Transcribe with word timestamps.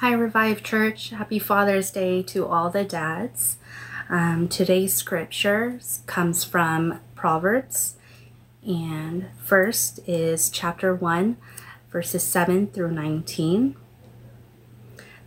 Hi, 0.00 0.12
Revive 0.12 0.62
Church. 0.62 1.10
Happy 1.10 1.38
Father's 1.38 1.90
Day 1.90 2.22
to 2.22 2.46
all 2.46 2.70
the 2.70 2.84
dads. 2.84 3.58
Um, 4.08 4.48
today's 4.48 4.94
scripture 4.94 5.78
comes 6.06 6.42
from 6.42 7.00
Proverbs, 7.14 7.96
and 8.66 9.26
first 9.44 10.00
is 10.08 10.48
chapter 10.48 10.94
1, 10.94 11.36
verses 11.92 12.22
7 12.22 12.68
through 12.68 12.92
19. 12.92 13.76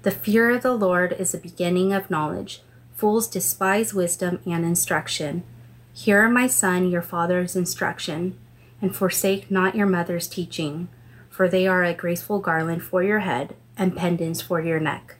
The 0.02 0.10
fear 0.10 0.50
of 0.50 0.64
the 0.64 0.74
Lord 0.74 1.16
is 1.20 1.34
the 1.34 1.38
beginning 1.38 1.94
of 1.94 2.10
knowledge. 2.10 2.64
Fools 2.96 3.28
despise 3.28 3.94
wisdom 3.94 4.40
and 4.44 4.66
instruction. 4.66 5.44
Hear, 5.94 6.28
my 6.28 6.48
son, 6.48 6.90
your 6.90 7.04
father's 7.04 7.55
instruction, 7.55 8.40
and 8.82 8.96
forsake 8.96 9.52
not 9.52 9.76
your 9.76 9.86
mother's 9.86 10.28
teaching, 10.28 10.88
for 11.30 11.48
they 11.48 11.68
are 11.68 11.84
a 11.84 11.94
graceful 11.94 12.40
garland 12.40 12.82
for 12.82 13.04
your 13.04 13.20
head 13.20 13.55
and 13.78 13.96
pendants 13.96 14.42
for 14.42 14.62
your 14.62 14.80
neck. 14.80 15.16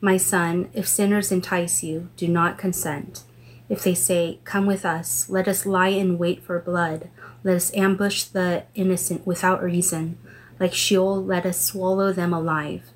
My 0.00 0.16
son, 0.16 0.68
if 0.72 0.86
sinners 0.86 1.32
entice 1.32 1.82
you, 1.82 2.10
do 2.16 2.28
not 2.28 2.58
consent. 2.58 3.22
If 3.68 3.82
they 3.82 3.94
say, 3.94 4.40
Come 4.44 4.66
with 4.66 4.84
us, 4.84 5.30
let 5.30 5.48
us 5.48 5.64
lie 5.64 5.88
in 5.88 6.18
wait 6.18 6.42
for 6.42 6.58
blood, 6.58 7.08
let 7.42 7.56
us 7.56 7.74
ambush 7.74 8.24
the 8.24 8.64
innocent 8.74 9.26
without 9.26 9.62
reason, 9.62 10.18
like 10.60 10.74
Sheol, 10.74 11.24
let 11.24 11.46
us 11.46 11.60
swallow 11.60 12.12
them 12.12 12.32
alive 12.32 12.90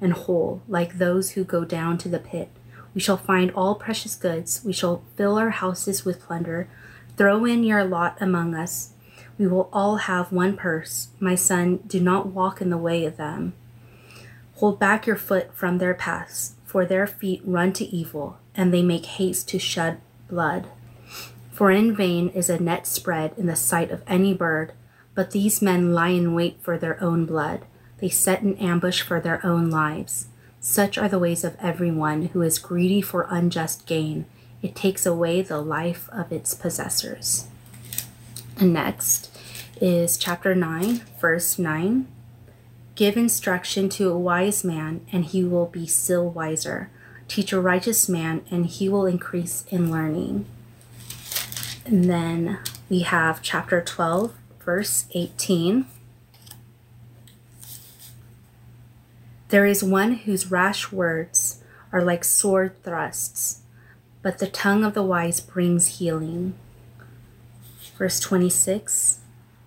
and 0.00 0.12
whole, 0.12 0.62
like 0.68 0.98
those 0.98 1.30
who 1.30 1.44
go 1.44 1.64
down 1.64 1.96
to 1.98 2.08
the 2.08 2.18
pit. 2.18 2.50
We 2.94 3.00
shall 3.00 3.16
find 3.16 3.50
all 3.52 3.76
precious 3.76 4.14
goods, 4.14 4.60
we 4.64 4.72
shall 4.72 5.04
fill 5.16 5.38
our 5.38 5.50
houses 5.50 6.04
with 6.04 6.20
plunder. 6.20 6.68
Throw 7.16 7.44
in 7.44 7.62
your 7.62 7.84
lot 7.84 8.16
among 8.20 8.54
us. 8.54 8.90
We 9.38 9.46
will 9.46 9.68
all 9.72 9.96
have 9.96 10.32
one 10.32 10.56
purse. 10.56 11.08
My 11.20 11.34
son, 11.34 11.78
do 11.86 12.00
not 12.00 12.28
walk 12.28 12.60
in 12.60 12.70
the 12.70 12.78
way 12.78 13.04
of 13.04 13.16
them. 13.16 13.54
Hold 14.62 14.78
back 14.78 15.08
your 15.08 15.16
foot 15.16 15.52
from 15.52 15.78
their 15.78 15.92
paths, 15.92 16.54
for 16.64 16.86
their 16.86 17.04
feet 17.04 17.42
run 17.44 17.72
to 17.72 17.84
evil, 17.84 18.38
and 18.54 18.72
they 18.72 18.80
make 18.80 19.06
haste 19.06 19.48
to 19.48 19.58
shed 19.58 20.00
blood. 20.28 20.68
For 21.50 21.72
in 21.72 21.96
vain 21.96 22.28
is 22.28 22.48
a 22.48 22.62
net 22.62 22.86
spread 22.86 23.34
in 23.36 23.46
the 23.46 23.56
sight 23.56 23.90
of 23.90 24.04
any 24.06 24.34
bird, 24.34 24.72
but 25.16 25.32
these 25.32 25.62
men 25.62 25.92
lie 25.92 26.10
in 26.10 26.32
wait 26.32 26.58
for 26.62 26.78
their 26.78 27.02
own 27.02 27.26
blood. 27.26 27.62
They 27.98 28.08
set 28.08 28.42
an 28.42 28.54
ambush 28.58 29.02
for 29.02 29.18
their 29.18 29.44
own 29.44 29.68
lives. 29.68 30.28
Such 30.60 30.96
are 30.96 31.08
the 31.08 31.18
ways 31.18 31.42
of 31.42 31.56
everyone 31.58 32.26
who 32.26 32.40
is 32.42 32.60
greedy 32.60 33.02
for 33.02 33.26
unjust 33.28 33.84
gain. 33.84 34.26
It 34.62 34.76
takes 34.76 35.04
away 35.04 35.42
the 35.42 35.60
life 35.60 36.08
of 36.12 36.30
its 36.30 36.54
possessors. 36.54 37.48
And 38.58 38.72
next 38.72 39.36
is 39.80 40.16
chapter 40.16 40.54
9, 40.54 41.02
verse 41.20 41.58
9. 41.58 42.06
Give 42.94 43.16
instruction 43.16 43.88
to 43.90 44.10
a 44.10 44.18
wise 44.18 44.64
man, 44.64 45.06
and 45.10 45.24
he 45.24 45.42
will 45.44 45.66
be 45.66 45.86
still 45.86 46.28
wiser. 46.28 46.90
Teach 47.26 47.52
a 47.52 47.60
righteous 47.60 48.08
man, 48.08 48.44
and 48.50 48.66
he 48.66 48.88
will 48.88 49.06
increase 49.06 49.64
in 49.70 49.90
learning. 49.90 50.44
And 51.86 52.04
then 52.04 52.58
we 52.90 53.00
have 53.00 53.40
chapter 53.40 53.80
12, 53.80 54.34
verse 54.60 55.06
18. 55.12 55.86
There 59.48 59.66
is 59.66 59.82
one 59.82 60.12
whose 60.12 60.50
rash 60.50 60.92
words 60.92 61.62
are 61.92 62.02
like 62.02 62.24
sword 62.24 62.82
thrusts, 62.82 63.62
but 64.20 64.38
the 64.38 64.46
tongue 64.46 64.84
of 64.84 64.92
the 64.92 65.02
wise 65.02 65.40
brings 65.40 65.98
healing. 65.98 66.54
Verse 67.96 68.20
26 68.20 69.20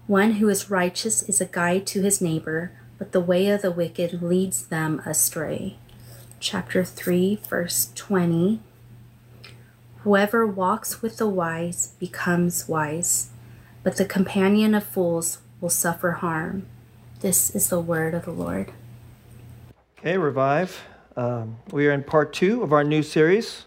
One 0.06 0.34
who 0.34 0.48
is 0.48 0.70
righteous 0.70 1.24
is 1.24 1.42
a 1.42 1.46
guide 1.46 1.88
to 1.88 2.02
his 2.02 2.22
neighbor 2.22 2.72
but 2.98 3.12
the 3.12 3.20
way 3.20 3.50
of 3.50 3.62
the 3.62 3.72
wicked 3.72 4.22
leads 4.22 4.68
them 4.68 5.02
astray. 5.06 5.78
Chapter 6.40 6.84
3, 6.84 7.40
verse 7.50 7.92
20. 7.96 8.60
Whoever 9.98 10.46
walks 10.46 11.02
with 11.02 11.18
the 11.18 11.28
wise 11.28 11.94
becomes 12.00 12.68
wise, 12.68 13.32
but 13.84 13.98
the 13.98 14.06
companion 14.06 14.76
of 14.76 14.84
fools 14.84 15.40
will 15.60 15.70
suffer 15.70 16.12
harm. 16.12 16.68
This 17.22 17.56
is 17.56 17.70
the 17.70 17.80
word 17.80 18.14
of 18.14 18.26
the 18.26 18.32
Lord. 18.32 18.72
Okay, 19.98 20.18
Revive. 20.18 20.84
Um, 21.16 21.58
we 21.72 21.88
are 21.88 21.92
in 21.92 22.04
part 22.04 22.34
two 22.34 22.62
of 22.62 22.74
our 22.74 22.84
new 22.84 23.02
series. 23.02 23.66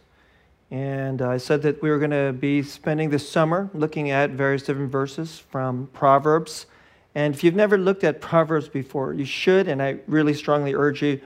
And 0.70 1.22
I 1.22 1.38
said 1.38 1.62
that 1.62 1.82
we 1.82 1.90
were 1.90 1.98
going 1.98 2.10
to 2.10 2.32
be 2.32 2.62
spending 2.62 3.10
this 3.10 3.28
summer 3.28 3.70
looking 3.72 4.10
at 4.10 4.30
various 4.30 4.62
different 4.62 4.92
verses 4.92 5.38
from 5.38 5.88
Proverbs 5.94 6.66
and 7.14 7.34
if 7.34 7.42
you've 7.42 7.54
never 7.54 7.78
looked 7.78 8.04
at 8.04 8.20
Proverbs 8.20 8.68
before, 8.68 9.12
you 9.12 9.24
should, 9.24 9.68
and 9.68 9.82
I 9.82 9.98
really 10.06 10.34
strongly 10.34 10.74
urge 10.74 11.02
you 11.02 11.20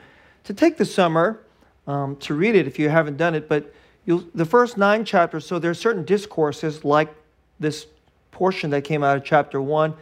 to 0.44 0.54
take 0.54 0.76
the 0.76 0.84
summer 0.84 1.41
um, 1.87 2.16
to 2.16 2.34
read 2.34 2.54
it 2.54 2.66
if 2.66 2.78
you 2.78 2.88
haven't 2.88 3.16
done 3.16 3.34
it. 3.34 3.48
But 3.48 3.72
the 4.06 4.47
first 4.47 4.76
nine 4.76 5.04
chapters, 5.04 5.47
so 5.47 5.59
there 5.59 5.70
are 5.70 5.75
certain 5.75 6.04
discourses 6.04 6.84
like 6.84 7.15
this 7.60 7.87
portion 8.31 8.70
that 8.70 8.82
came 8.82 9.04
out 9.04 9.16
of 9.16 9.25
chapter 9.25 9.60
one. 9.60 9.94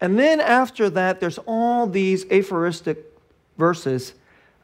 And 0.00 0.18
then 0.18 0.40
after 0.40 0.90
that, 0.90 1.20
there's 1.20 1.38
all 1.46 1.86
these 1.86 2.24
aphoristic 2.30 2.98
verses. 3.56 4.14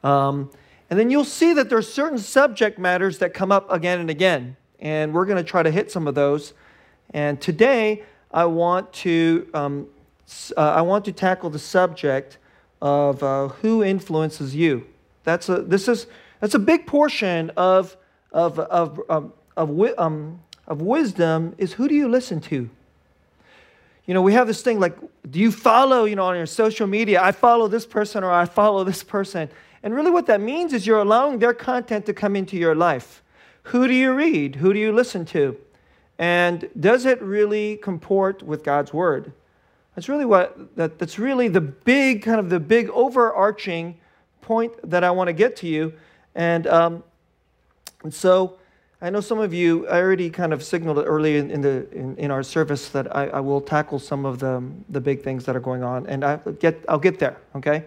Um, 0.02 0.50
and 0.88 0.98
then 0.98 1.10
you'll 1.10 1.24
see 1.24 1.52
that 1.54 1.70
there's 1.70 1.92
certain 1.92 2.18
subject 2.18 2.78
matters 2.78 3.18
that 3.18 3.32
come 3.32 3.52
up 3.52 3.70
again 3.70 4.00
and 4.00 4.10
again. 4.10 4.56
And 4.80 5.14
we're 5.14 5.26
going 5.26 5.36
to 5.36 5.48
try 5.48 5.62
to 5.62 5.70
hit 5.70 5.90
some 5.90 6.08
of 6.08 6.14
those. 6.14 6.52
And 7.10 7.40
today, 7.40 8.02
I 8.32 8.46
want 8.46 8.92
to 8.94 9.48
um, 9.54 9.86
uh, 10.56 10.60
I 10.60 10.82
want 10.82 11.04
to 11.06 11.12
tackle 11.12 11.50
the 11.50 11.58
subject 11.58 12.38
of 12.80 13.22
uh, 13.22 13.48
who 13.48 13.82
influences 13.82 14.54
you. 14.54 14.86
That's 15.24 15.48
a, 15.48 15.62
this 15.62 15.88
is, 15.88 16.06
that's 16.40 16.54
a 16.54 16.58
big 16.58 16.86
portion 16.86 17.50
of, 17.56 17.96
of, 18.32 18.58
of, 18.58 19.00
um, 19.08 19.32
of, 19.56 19.98
um, 19.98 20.40
of 20.66 20.80
wisdom 20.80 21.54
is 21.58 21.72
who 21.72 21.88
do 21.88 21.94
you 21.94 22.08
listen 22.08 22.40
to? 22.40 22.70
You 24.06 24.14
know, 24.14 24.22
we 24.22 24.32
have 24.32 24.46
this 24.46 24.62
thing 24.62 24.80
like, 24.80 24.96
do 25.30 25.38
you 25.38 25.52
follow, 25.52 26.04
you 26.04 26.16
know, 26.16 26.24
on 26.24 26.36
your 26.36 26.46
social 26.46 26.86
media, 26.86 27.22
I 27.22 27.32
follow 27.32 27.68
this 27.68 27.86
person 27.86 28.24
or 28.24 28.32
I 28.32 28.44
follow 28.44 28.82
this 28.84 29.02
person. 29.02 29.48
And 29.82 29.94
really 29.94 30.10
what 30.10 30.26
that 30.26 30.40
means 30.40 30.72
is 30.72 30.86
you're 30.86 31.00
allowing 31.00 31.38
their 31.38 31.54
content 31.54 32.06
to 32.06 32.14
come 32.14 32.34
into 32.34 32.56
your 32.56 32.74
life. 32.74 33.22
Who 33.64 33.86
do 33.86 33.94
you 33.94 34.12
read? 34.12 34.56
Who 34.56 34.72
do 34.72 34.78
you 34.78 34.92
listen 34.92 35.24
to? 35.26 35.56
And 36.18 36.68
does 36.78 37.04
it 37.06 37.20
really 37.22 37.76
comport 37.76 38.42
with 38.42 38.64
God's 38.64 38.92
word? 38.92 39.32
That's 39.94 40.08
really 40.08 40.24
what 40.24 40.76
that, 40.76 40.98
that's 40.98 41.18
really 41.18 41.48
the 41.48 41.60
big 41.60 42.22
kind 42.22 42.38
of 42.38 42.48
the 42.48 42.60
big 42.60 42.88
overarching 42.90 43.98
point 44.40 44.72
that 44.88 45.04
I 45.04 45.10
want 45.10 45.28
to 45.28 45.32
get 45.32 45.56
to 45.56 45.66
you. 45.66 45.92
And 46.34 46.66
um, 46.66 47.02
and 48.02 48.14
so 48.14 48.58
I 49.02 49.10
know 49.10 49.20
some 49.20 49.38
of 49.38 49.52
you 49.52 49.88
I 49.88 50.00
already 50.00 50.30
kind 50.30 50.52
of 50.52 50.62
signaled 50.62 50.98
it 50.98 51.04
early 51.04 51.36
in, 51.38 51.50
in 51.50 51.60
the 51.60 51.90
in, 51.90 52.16
in, 52.16 52.30
our 52.30 52.42
service 52.42 52.88
that 52.90 53.14
I, 53.14 53.28
I, 53.28 53.40
will 53.40 53.60
tackle 53.60 53.98
some 53.98 54.24
of 54.24 54.38
the 54.38 54.62
the 54.88 55.00
big 55.00 55.22
things 55.22 55.44
that 55.46 55.56
are 55.56 55.60
going 55.60 55.82
on, 55.82 56.06
and 56.06 56.24
I 56.24 56.36
get 56.36 56.84
I'll 56.88 56.98
get 56.98 57.18
there. 57.18 57.36
Okay. 57.56 57.84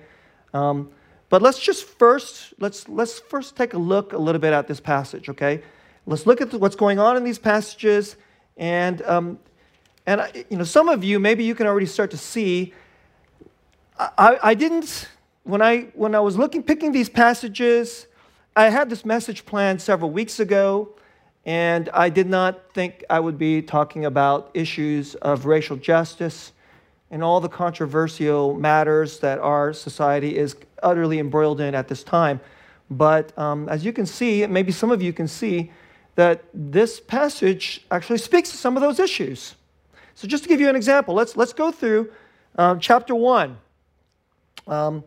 Um, 0.54 0.90
but 1.30 1.42
let's 1.42 1.60
just 1.60 1.86
first 1.86 2.54
let's 2.60 2.88
let's 2.90 3.20
first 3.20 3.56
take 3.56 3.74
a 3.74 3.78
look 3.78 4.14
a 4.14 4.18
little 4.18 4.42
bit 4.42 4.54
at 4.54 4.68
this 4.68 4.80
passage. 4.80 5.30
Okay. 5.30 5.62
Let's 6.06 6.26
look 6.26 6.42
at 6.42 6.54
what's 6.54 6.76
going 6.76 7.00
on 7.00 7.16
in 7.16 7.24
these 7.24 7.40
passages, 7.40 8.18
and 8.58 9.02
um, 9.04 9.40
and 10.06 10.46
you 10.50 10.58
know, 10.58 10.64
some 10.64 10.90
of 10.90 11.04
you, 11.04 11.20
maybe 11.20 11.44
you 11.44 11.56
can 11.56 11.68
already 11.68 11.86
start 11.86 12.12
to 12.12 12.18
see. 12.18 12.74
I, 13.98 14.38
I 14.42 14.54
didn't 14.54 15.08
when 15.44 15.62
I 15.62 15.84
when 15.94 16.16
I 16.16 16.20
was 16.20 16.38
looking 16.38 16.64
picking 16.64 16.92
these 16.92 17.10
passages, 17.10 18.08
I 18.56 18.70
had 18.70 18.90
this 18.90 19.06
message 19.06 19.46
planned 19.46 19.82
several 19.82 20.10
weeks 20.10 20.40
ago, 20.40 20.90
and 21.46 21.90
I 21.94 22.10
did 22.10 22.28
not 22.28 22.74
think 22.74 23.04
I 23.10 23.20
would 23.20 23.38
be 23.38 23.62
talking 23.62 24.06
about 24.06 24.52
issues 24.54 25.16
of 25.16 25.46
racial 25.46 25.78
justice 25.78 26.52
and 27.12 27.24
all 27.24 27.40
the 27.40 27.50
controversial 27.50 28.56
matters 28.56 29.20
that 29.20 29.38
our 29.40 29.72
society 29.72 30.36
is 30.38 30.56
utterly 30.82 31.20
embroiled 31.20 31.62
in 31.62 31.76
at 31.76 31.88
this 31.88 32.04
time. 32.04 32.40
But 32.90 33.38
um, 33.38 33.70
as 33.70 33.86
you 33.86 33.94
can 33.94 34.06
see, 34.06 34.46
maybe 34.48 34.72
some 34.72 34.92
of 34.92 35.02
you 35.02 35.14
can 35.14 35.28
see 35.28 35.72
that 36.16 36.44
this 36.54 37.00
passage 37.00 37.86
actually 37.92 38.18
speaks 38.18 38.52
to 38.52 38.58
some 38.58 38.76
of 38.76 38.82
those 38.82 39.00
issues. 39.00 39.56
So, 40.16 40.28
just 40.28 40.44
to 40.44 40.50
give 40.50 40.60
you 40.60 40.70
an 40.70 40.76
example, 40.76 41.14
let's, 41.14 41.36
let's 41.36 41.54
go 41.54 41.72
through 41.72 42.12
um, 42.58 42.80
chapter 42.80 43.16
1. 43.16 43.58
Um, 44.68 45.04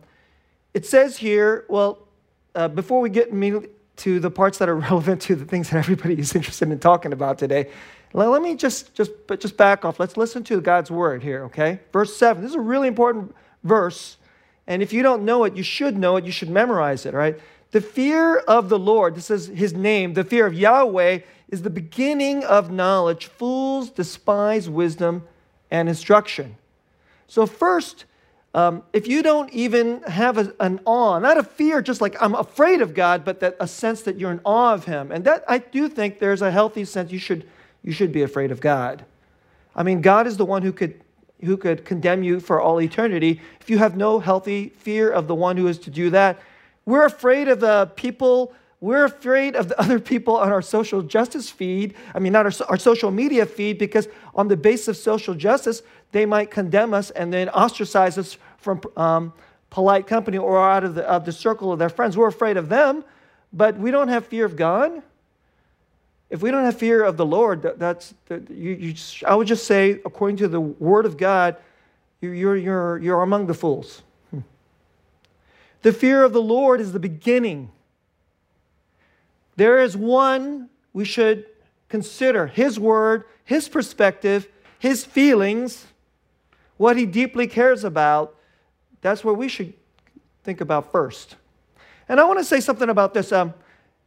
it 0.73 0.85
says 0.85 1.17
here, 1.17 1.65
well, 1.69 2.07
uh, 2.53 2.67
before 2.67 2.99
we 3.01 3.09
get 3.09 3.31
to 3.31 4.19
the 4.19 4.31
parts 4.31 4.57
that 4.57 4.69
are 4.69 4.75
relevant 4.89 5.21
to 5.23 5.35
the 5.35 5.45
things 5.45 5.69
that 5.69 5.77
everybody 5.77 6.19
is 6.19 6.35
interested 6.35 6.69
in 6.69 6.79
talking 6.79 7.13
about 7.13 7.37
today, 7.37 7.71
let, 8.13 8.29
let 8.29 8.41
me 8.41 8.55
just, 8.55 8.93
just, 8.93 9.11
just 9.39 9.57
back 9.57 9.85
off. 9.85 9.99
Let's 9.99 10.17
listen 10.17 10.43
to 10.45 10.61
God's 10.61 10.91
word 10.91 11.23
here, 11.23 11.45
okay? 11.45 11.79
Verse 11.91 12.15
7. 12.15 12.41
This 12.41 12.51
is 12.51 12.55
a 12.55 12.61
really 12.61 12.87
important 12.87 13.35
verse. 13.63 14.17
And 14.67 14.81
if 14.81 14.91
you 14.91 15.01
don't 15.03 15.23
know 15.23 15.45
it, 15.45 15.55
you 15.55 15.63
should 15.63 15.97
know 15.97 16.17
it. 16.17 16.25
You 16.25 16.31
should 16.31 16.49
memorize 16.49 17.05
it, 17.05 17.13
right? 17.13 17.39
The 17.77 17.81
fear 17.81 18.37
of 18.37 18.69
the 18.69 18.79
Lord, 18.79 19.13
this 19.13 19.29
is 19.29 19.45
his 19.49 19.71
name, 19.71 20.15
the 20.15 20.23
fear 20.23 20.47
of 20.47 20.55
Yahweh 20.55 21.19
is 21.49 21.61
the 21.61 21.69
beginning 21.69 22.43
of 22.43 22.71
knowledge. 22.71 23.27
Fools 23.27 23.91
despise 23.91 24.67
wisdom 24.67 25.27
and 25.69 25.87
instruction. 25.87 26.55
So, 27.27 27.45
first, 27.45 28.05
um, 28.55 28.81
if 28.93 29.07
you 29.07 29.21
don't 29.21 29.53
even 29.53 30.01
have 30.07 30.39
a, 30.39 30.55
an 30.59 30.79
awe, 30.85 31.19
not 31.19 31.37
a 31.37 31.43
fear, 31.43 31.83
just 31.83 32.01
like 32.01 32.19
I'm 32.19 32.33
afraid 32.33 32.81
of 32.81 32.95
God, 32.95 33.23
but 33.23 33.41
that 33.41 33.55
a 33.59 33.67
sense 33.67 34.01
that 34.01 34.17
you're 34.17 34.31
in 34.31 34.41
awe 34.43 34.73
of 34.73 34.85
Him, 34.85 35.11
and 35.11 35.23
that 35.25 35.43
I 35.47 35.59
do 35.59 35.87
think 35.87 36.17
there's 36.17 36.41
a 36.41 36.49
healthy 36.49 36.83
sense 36.83 37.11
you 37.11 37.19
should 37.19 37.47
you 37.83 37.91
should 37.91 38.11
be 38.11 38.23
afraid 38.23 38.49
of 38.49 38.59
God. 38.59 39.05
I 39.75 39.83
mean, 39.83 40.01
God 40.01 40.25
is 40.25 40.37
the 40.37 40.45
one 40.45 40.63
who 40.63 40.73
could 40.73 40.99
who 41.43 41.57
could 41.57 41.85
condemn 41.85 42.23
you 42.23 42.39
for 42.39 42.59
all 42.59 42.81
eternity. 42.81 43.39
If 43.61 43.69
you 43.69 43.77
have 43.77 43.95
no 43.95 44.17
healthy 44.17 44.69
fear 44.69 45.11
of 45.11 45.27
the 45.27 45.35
one 45.35 45.57
who 45.57 45.67
is 45.67 45.77
to 45.77 45.91
do 45.91 46.09
that, 46.09 46.39
we're 46.87 47.05
afraid 47.05 47.49
of 47.49 47.59
the 47.59 47.91
people. 47.97 48.53
We're 48.79 49.03
afraid 49.03 49.57
of 49.57 49.67
the 49.67 49.79
other 49.81 49.99
people 49.99 50.37
on 50.37 50.53
our 50.53 50.61
social 50.61 51.01
justice 51.01 51.51
feed. 51.51 51.93
I 52.15 52.19
mean, 52.19 52.31
not 52.31 52.45
our, 52.45 52.67
our 52.69 52.77
social 52.77 53.11
media 53.11 53.45
feed, 53.45 53.77
because 53.77 54.07
on 54.33 54.47
the 54.47 54.55
basis 54.55 54.87
of 54.87 54.97
social 54.97 55.35
justice, 55.35 55.83
they 56.13 56.25
might 56.25 56.49
condemn 56.49 56.93
us 56.93 57.11
and 57.11 57.31
then 57.31 57.49
ostracize 57.49 58.17
us 58.17 58.37
from 58.57 58.79
um, 58.95 59.33
polite 59.69 60.07
company 60.07 60.37
or 60.37 60.57
out 60.57 60.85
of 60.85 60.95
the, 60.95 61.03
of 61.03 61.25
the 61.25 61.33
circle 61.33 61.73
of 61.73 61.77
their 61.77 61.89
friends. 61.89 62.15
We're 62.15 62.29
afraid 62.29 62.55
of 62.55 62.69
them, 62.69 63.03
but 63.51 63.77
we 63.77 63.91
don't 63.91 64.07
have 64.07 64.25
fear 64.25 64.45
of 64.45 64.55
God. 64.55 65.03
If 66.29 66.41
we 66.41 66.51
don't 66.51 66.63
have 66.63 66.77
fear 66.77 67.03
of 67.03 67.17
the 67.17 67.25
Lord, 67.25 67.63
that, 67.63 67.79
that's 67.79 68.13
that 68.27 68.49
you, 68.49 68.71
you, 68.71 68.95
I 69.25 69.35
would 69.35 69.47
just 69.47 69.65
say, 69.65 69.99
according 70.05 70.37
to 70.37 70.47
the 70.47 70.61
Word 70.61 71.05
of 71.05 71.17
God, 71.17 71.57
you're, 72.21 72.55
you're, 72.55 72.97
you're 72.97 73.21
among 73.23 73.47
the 73.47 73.53
fools. 73.53 74.03
The 75.81 75.93
fear 75.93 76.23
of 76.23 76.33
the 76.33 76.41
Lord 76.41 76.81
is 76.81 76.91
the 76.91 76.99
beginning. 76.99 77.71
There 79.55 79.79
is 79.79 79.97
one 79.97 80.69
we 80.93 81.05
should 81.05 81.45
consider 81.89 82.47
His 82.47 82.79
Word, 82.79 83.23
His 83.43 83.69
perspective, 83.69 84.47
His 84.79 85.05
feelings, 85.05 85.85
what 86.77 86.97
He 86.97 87.05
deeply 87.05 87.47
cares 87.47 87.83
about. 87.83 88.35
That's 89.01 89.23
what 89.23 89.37
we 89.37 89.47
should 89.47 89.73
think 90.43 90.61
about 90.61 90.91
first. 90.91 91.35
And 92.09 92.19
I 92.19 92.23
want 92.23 92.39
to 92.39 92.45
say 92.45 92.59
something 92.59 92.89
about 92.89 93.13
this. 93.13 93.31
Um, 93.31 93.53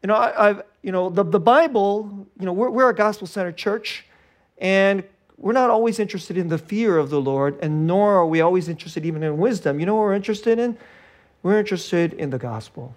you 0.02 0.06
know, 0.06 0.16
I, 0.16 0.49
have 0.49 0.62
you 0.82 0.93
know, 0.93 1.11
the, 1.11 1.23
the 1.23 1.40
Bible, 1.40 2.26
you 2.38 2.46
know, 2.46 2.52
we're, 2.52 2.70
we're 2.70 2.88
a 2.88 2.94
gospel 2.94 3.26
centered 3.26 3.56
church, 3.56 4.06
and 4.58 5.05
we're 5.37 5.52
not 5.52 5.70
always 5.70 5.99
interested 5.99 6.37
in 6.38 6.49
the 6.49 6.58
fear 6.58 6.96
of 6.96 7.11
the 7.11 7.20
Lord, 7.20 7.58
and 7.61 7.87
nor 7.87 8.16
are 8.16 8.26
we 8.26 8.40
always 8.40 8.69
interested 8.69 9.05
even 9.05 9.23
in 9.23 9.38
wisdom. 9.38 9.81
You 9.81 9.87
know 9.87 9.94
what 9.94 10.02
we're 10.02 10.14
interested 10.14 10.58
in? 10.58 10.78
We're 11.42 11.58
interested 11.58 12.12
in 12.12 12.31
the 12.31 12.38
gospel. 12.38 12.94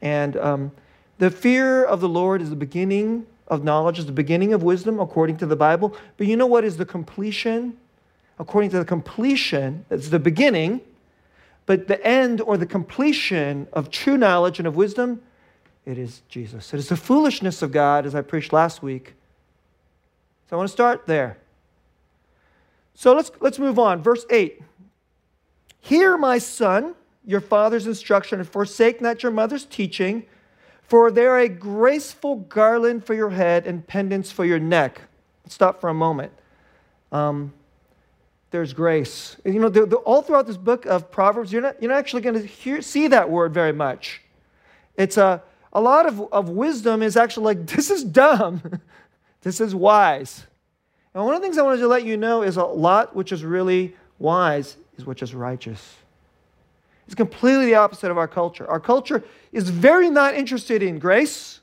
And 0.00 0.36
um, 0.36 0.72
the 1.18 1.30
fear 1.30 1.84
of 1.84 2.00
the 2.00 2.08
Lord 2.08 2.42
is 2.42 2.50
the 2.50 2.56
beginning 2.56 3.26
of 3.46 3.64
knowledge, 3.64 3.98
is 3.98 4.06
the 4.06 4.12
beginning 4.12 4.52
of 4.52 4.62
wisdom, 4.62 5.00
according 5.00 5.38
to 5.38 5.46
the 5.46 5.56
Bible. 5.56 5.96
But 6.16 6.26
you 6.26 6.36
know 6.36 6.46
what 6.46 6.64
is 6.64 6.76
the 6.76 6.84
completion? 6.84 7.76
According 8.38 8.70
to 8.70 8.78
the 8.78 8.84
completion, 8.84 9.84
it's 9.90 10.08
the 10.08 10.18
beginning, 10.18 10.80
but 11.66 11.88
the 11.88 12.04
end 12.06 12.40
or 12.40 12.56
the 12.56 12.66
completion 12.66 13.66
of 13.72 13.90
true 13.90 14.16
knowledge 14.16 14.58
and 14.58 14.68
of 14.68 14.76
wisdom 14.76 15.20
it 15.88 15.96
is 15.96 16.20
Jesus. 16.28 16.74
It 16.74 16.76
is 16.76 16.90
the 16.90 16.98
foolishness 16.98 17.62
of 17.62 17.72
God, 17.72 18.04
as 18.04 18.14
I 18.14 18.20
preached 18.20 18.52
last 18.52 18.82
week. 18.82 19.14
So 20.46 20.54
I 20.54 20.58
want 20.58 20.68
to 20.68 20.72
start 20.72 21.06
there. 21.06 21.38
So 22.92 23.14
let's, 23.14 23.30
let's 23.40 23.58
move 23.58 23.78
on. 23.78 24.02
Verse 24.02 24.26
8 24.28 24.60
Hear, 25.80 26.18
my 26.18 26.36
son, 26.36 26.94
your 27.28 27.40
father's 27.40 27.86
instruction, 27.86 28.40
and 28.40 28.48
forsake 28.48 29.00
not 29.00 29.22
your 29.22 29.30
mother's 29.30 29.64
teaching, 29.64 30.24
for 30.82 31.10
they 31.10 31.26
are 31.26 31.38
a 31.38 31.48
graceful 31.48 32.36
garland 32.36 33.04
for 33.04 33.14
your 33.14 33.30
head 33.30 33.66
and 33.66 33.86
pendants 33.86 34.32
for 34.32 34.44
your 34.44 34.58
neck. 34.58 35.02
Let's 35.44 35.54
stop 35.54 35.80
for 35.80 35.88
a 35.88 35.94
moment. 35.94 36.32
Um, 37.12 37.52
there's 38.50 38.72
grace. 38.72 39.36
You 39.44 39.60
know, 39.60 39.68
all 39.98 40.22
throughout 40.22 40.46
this 40.46 40.56
book 40.56 40.86
of 40.86 41.10
Proverbs, 41.10 41.52
you're 41.52 41.62
not, 41.62 41.80
you're 41.80 41.90
not 41.90 41.98
actually 41.98 42.22
going 42.22 42.48
to 42.48 42.82
see 42.82 43.08
that 43.08 43.30
word 43.30 43.54
very 43.54 43.72
much. 43.72 44.22
It's 44.96 45.18
a 45.18 45.42
a 45.72 45.80
lot 45.80 46.06
of, 46.06 46.32
of 46.32 46.48
wisdom 46.48 47.02
is 47.02 47.16
actually 47.16 47.44
like, 47.44 47.66
this 47.74 47.90
is 47.90 48.04
dumb, 48.04 48.62
this 49.42 49.60
is 49.60 49.74
wise. 49.74 50.46
And 51.14 51.24
one 51.24 51.34
of 51.34 51.40
the 51.40 51.46
things 51.46 51.58
I 51.58 51.62
wanted 51.62 51.80
to 51.80 51.88
let 51.88 52.04
you 52.04 52.16
know 52.16 52.42
is 52.42 52.56
a 52.56 52.64
lot 52.64 53.16
which 53.16 53.32
is 53.32 53.44
really 53.44 53.96
wise 54.18 54.76
is 54.96 55.06
which 55.06 55.22
is 55.22 55.34
righteous. 55.34 55.96
It's 57.08 57.14
completely 57.14 57.64
the 57.64 57.76
opposite 57.76 58.10
of 58.10 58.18
our 58.18 58.28
culture. 58.28 58.68
Our 58.68 58.78
culture 58.78 59.24
is 59.50 59.70
very 59.70 60.10
not 60.10 60.34
interested 60.34 60.82
in 60.82 60.98
grace 60.98 61.60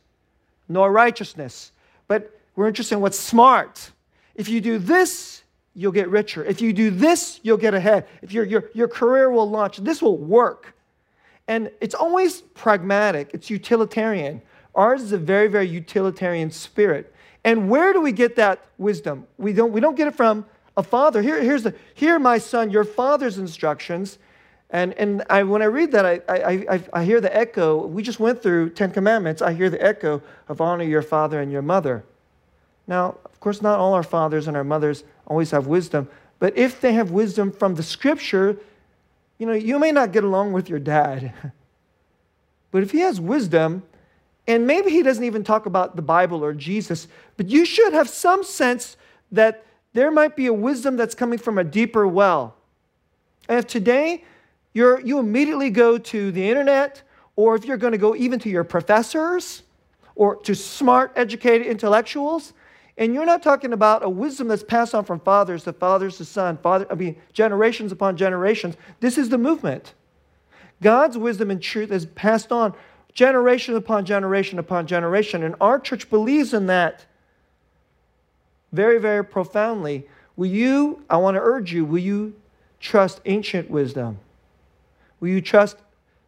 nor 0.67 0.91
righteousness, 0.91 1.71
but 2.07 2.41
we're 2.55 2.67
interested 2.67 2.95
in 2.95 3.01
what's 3.01 3.19
smart. 3.19 3.91
If 4.33 4.49
you 4.49 4.59
do 4.59 4.79
this, 4.79 5.43
you'll 5.75 5.91
get 5.91 6.09
richer. 6.09 6.43
If 6.43 6.61
you 6.61 6.73
do 6.73 6.89
this, 6.89 7.39
you'll 7.43 7.57
get 7.57 7.75
ahead. 7.75 8.07
If 8.23 8.31
your, 8.31 8.43
your, 8.43 8.71
your 8.73 8.87
career 8.87 9.29
will 9.29 9.47
launch, 9.47 9.77
this 9.77 10.01
will 10.01 10.17
work. 10.17 10.75
And 11.47 11.69
it's 11.79 11.93
always 11.93 12.41
pragmatic, 12.41 13.29
it's 13.35 13.51
utilitarian. 13.51 14.41
Ours 14.73 15.03
is 15.03 15.11
a 15.11 15.17
very, 15.19 15.47
very 15.47 15.67
utilitarian 15.67 16.49
spirit. 16.49 17.13
And 17.43 17.69
where 17.69 17.93
do 17.93 18.01
we 18.01 18.11
get 18.11 18.35
that 18.37 18.65
wisdom? 18.79 19.27
We 19.37 19.53
don't, 19.53 19.71
we 19.71 19.79
don't 19.79 19.95
get 19.95 20.07
it 20.07 20.15
from 20.15 20.47
a 20.75 20.81
father. 20.81 21.21
Here, 21.21 21.39
here's 21.39 21.61
the, 21.61 21.75
here, 21.93 22.17
my 22.17 22.39
son, 22.39 22.71
your 22.71 22.83
father's 22.83 23.37
instructions. 23.37 24.17
And, 24.71 24.93
and 24.93 25.23
I, 25.29 25.43
when 25.43 25.61
I 25.61 25.65
read 25.65 25.91
that, 25.91 26.05
I, 26.05 26.21
I, 26.27 26.83
I, 26.91 27.05
hear 27.05 27.21
the 27.21 27.35
echo. 27.35 27.85
We 27.85 28.01
just 28.01 28.19
went 28.19 28.41
through 28.41 28.71
Ten 28.71 28.91
Commandments. 28.91 29.41
I 29.41 29.53
hear 29.53 29.69
the 29.69 29.83
echo 29.83 30.21
of 30.49 30.59
honor 30.59 30.83
your 30.83 31.03
father 31.03 31.39
and 31.39 31.51
your 31.51 31.61
mother. 31.61 32.03
Now, 32.87 33.17
of 33.23 33.39
course, 33.39 33.61
not 33.61 33.79
all 33.79 33.93
our 33.93 34.03
fathers 34.03 34.47
and 34.47 34.57
our 34.57 34.63
mothers 34.63 35.03
always 35.27 35.51
have 35.51 35.67
wisdom, 35.67 36.09
but 36.39 36.57
if 36.57 36.81
they 36.81 36.93
have 36.93 37.11
wisdom 37.11 37.51
from 37.51 37.75
the 37.75 37.83
scripture, 37.83 38.57
you 39.37 39.45
know, 39.45 39.53
you 39.53 39.79
may 39.79 39.91
not 39.91 40.11
get 40.11 40.23
along 40.23 40.53
with 40.53 40.69
your 40.69 40.79
dad, 40.79 41.33
but 42.71 42.83
if 42.83 42.91
he 42.91 42.99
has 42.99 43.19
wisdom, 43.19 43.83
and 44.47 44.67
maybe 44.67 44.91
he 44.91 45.01
doesn't 45.01 45.23
even 45.23 45.43
talk 45.43 45.65
about 45.65 45.95
the 45.95 46.01
Bible 46.01 46.43
or 46.43 46.53
Jesus, 46.53 47.07
but 47.37 47.49
you 47.49 47.65
should 47.65 47.93
have 47.93 48.09
some 48.09 48.43
sense 48.43 48.97
that 49.31 49.65
there 49.93 50.11
might 50.11 50.35
be 50.35 50.45
a 50.45 50.53
wisdom 50.53 50.97
that's 50.97 51.15
coming 51.15 51.39
from 51.39 51.57
a 51.57 51.63
deeper 51.63 52.07
well. 52.07 52.55
And 53.47 53.59
if 53.59 53.67
today 53.67 54.23
you're, 54.75 54.99
you 54.99 55.19
immediately 55.19 55.69
go 55.69 55.97
to 55.97 56.31
the 56.33 56.49
internet, 56.49 57.01
or 57.37 57.55
if 57.55 57.63
you're 57.63 57.77
going 57.77 57.93
to 57.93 57.97
go 57.97 58.13
even 58.13 58.39
to 58.39 58.49
your 58.49 58.65
professors 58.65 59.63
or 60.15 60.35
to 60.41 60.53
smart, 60.53 61.13
educated 61.15 61.65
intellectuals, 61.65 62.51
and 62.97 63.13
you're 63.13 63.25
not 63.25 63.41
talking 63.41 63.71
about 63.71 64.03
a 64.03 64.09
wisdom 64.09 64.49
that's 64.49 64.63
passed 64.63 64.93
on 64.93 65.05
from 65.05 65.21
fathers 65.21 65.63
to 65.63 65.71
fathers 65.71 66.17
to 66.17 66.25
son, 66.25 66.57
father, 66.57 66.85
I 66.91 66.95
mean, 66.95 67.15
generations 67.31 67.93
upon 67.93 68.17
generations. 68.17 68.75
This 68.99 69.17
is 69.17 69.29
the 69.29 69.37
movement. 69.37 69.93
God's 70.81 71.17
wisdom 71.17 71.51
and 71.51 71.61
truth 71.61 71.89
is 71.89 72.05
passed 72.07 72.51
on 72.51 72.73
generation 73.13 73.75
upon 73.75 74.03
generation 74.03 74.59
upon 74.59 74.87
generation. 74.87 75.43
And 75.43 75.55
our 75.61 75.79
church 75.79 76.09
believes 76.09 76.53
in 76.53 76.65
that 76.65 77.05
very, 78.73 78.99
very 78.99 79.23
profoundly. 79.23 80.05
Will 80.35 80.47
you, 80.47 81.01
I 81.09 81.15
want 81.15 81.35
to 81.35 81.41
urge 81.41 81.71
you, 81.71 81.85
will 81.85 81.99
you 81.99 82.35
trust 82.81 83.21
ancient 83.23 83.69
wisdom? 83.69 84.19
Will 85.25 85.31
you 85.31 85.41
trust 85.41 85.77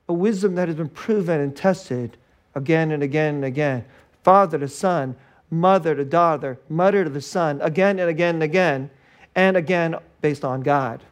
a 0.09 0.13
wisdom 0.13 0.55
that 0.55 0.67
has 0.67 0.75
been 0.75 0.89
proven 0.89 1.39
and 1.39 1.55
tested 1.55 2.17
again 2.55 2.89
and 2.89 3.03
again 3.03 3.35
and 3.35 3.45
again? 3.45 3.85
Father 4.23 4.57
to 4.57 4.67
son, 4.67 5.15
mother 5.51 5.93
to 5.93 6.03
daughter, 6.03 6.57
mother 6.67 7.03
to 7.03 7.09
the 7.11 7.21
son, 7.21 7.61
again 7.61 7.99
and 7.99 8.09
again 8.09 8.33
and 8.33 8.43
again, 8.43 8.89
and 9.35 9.55
again 9.55 9.95
based 10.21 10.43
on 10.43 10.63
God. 10.63 11.03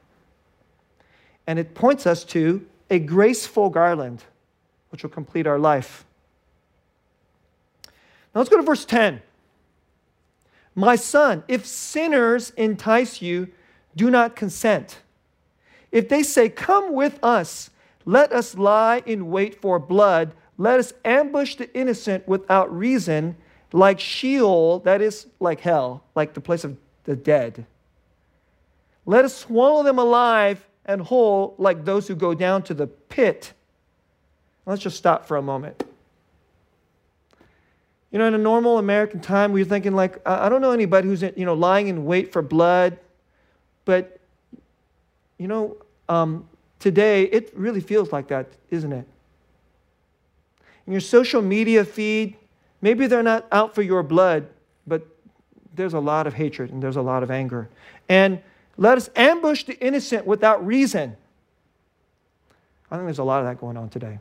And 1.45 1.59
it 1.59 1.75
points 1.75 2.07
us 2.07 2.23
to 2.23 2.65
a 2.89 2.97
graceful 2.97 3.69
garland, 3.69 4.23
which 4.89 5.03
will 5.03 5.11
complete 5.11 5.45
our 5.45 5.59
life. 5.59 6.07
Now 8.33 8.41
let's 8.41 8.49
go 8.49 8.57
to 8.57 8.63
verse 8.63 8.85
10. 8.85 9.21
My 10.73 10.95
son, 10.95 11.43
if 11.47 11.67
sinners 11.67 12.49
entice 12.57 13.21
you, 13.21 13.49
do 13.95 14.09
not 14.09 14.35
consent. 14.35 15.01
If 15.91 16.09
they 16.09 16.23
say, 16.23 16.49
Come 16.49 16.91
with 16.91 17.19
us, 17.21 17.69
let 18.05 18.31
us 18.31 18.55
lie 18.55 19.01
in 19.05 19.29
wait 19.29 19.59
for 19.61 19.79
blood, 19.79 20.33
let 20.57 20.79
us 20.79 20.93
ambush 21.03 21.55
the 21.55 21.73
innocent 21.77 22.27
without 22.27 22.75
reason 22.75 23.35
like 23.75 23.99
Sheol, 23.99 24.79
that 24.79 25.01
is 25.01 25.27
like 25.39 25.59
hell, 25.59 26.03
like 26.15 26.33
the 26.33 26.39
place 26.39 26.63
of 26.63 26.77
the 27.03 27.15
dead. 27.15 27.65
Let 29.05 29.25
us 29.25 29.35
swallow 29.35 29.83
them 29.83 29.99
alive 29.99 30.65
and 30.85 31.01
whole, 31.01 31.55
like 31.57 31.83
those 31.83 32.07
who 32.07 32.15
go 32.15 32.33
down 32.33 32.63
to 32.63 32.73
the 32.73 32.87
pit. 32.87 33.51
Let's 34.65 34.81
just 34.81 34.97
stop 34.97 35.25
for 35.25 35.35
a 35.35 35.41
moment. 35.41 35.83
You 38.11 38.19
know, 38.19 38.27
in 38.27 38.33
a 38.33 38.39
normal 38.39 38.77
American 38.77 39.19
time, 39.19 39.51
we 39.51 39.61
are 39.61 39.65
thinking 39.65 39.93
like, 39.93 40.25
I 40.25 40.47
don't 40.47 40.61
know 40.61 40.71
anybody 40.71 41.09
who's 41.09 41.21
you 41.21 41.45
know 41.45 41.53
lying 41.53 41.89
in 41.89 42.05
wait 42.05 42.31
for 42.31 42.41
blood, 42.41 42.97
but 43.83 44.21
you 45.37 45.49
know, 45.49 45.75
um, 46.07 46.47
today 46.89 47.23
it 47.23 47.51
really 47.55 47.81
feels 47.81 48.11
like 48.11 48.27
that, 48.27 48.47
isn't 48.69 48.93
it? 48.93 49.07
In 50.85 50.93
your 50.93 51.01
social 51.01 51.41
media 51.41 51.83
feed, 51.83 52.37
Maybe 52.85 53.07
they're 53.07 53.23
not 53.23 53.47
out 53.51 53.73
for 53.73 53.81
your 53.81 54.03
blood, 54.03 54.45
but 54.85 55.01
there's 55.73 55.95
a 55.95 55.99
lot 55.99 56.27
of 56.27 56.35
hatred 56.35 56.69
and 56.69 56.83
there's 56.83 56.97
a 56.97 57.01
lot 57.01 57.23
of 57.23 57.31
anger. 57.31 57.67
And 58.07 58.43
let 58.77 58.95
us 58.95 59.09
ambush 59.15 59.63
the 59.63 59.75
innocent 59.83 60.27
without 60.27 60.63
reason. 60.63 61.17
I 62.91 62.97
think 62.97 63.07
there's 63.07 63.17
a 63.17 63.23
lot 63.23 63.39
of 63.39 63.47
that 63.47 63.59
going 63.59 63.75
on 63.75 63.89
today. 63.89 64.19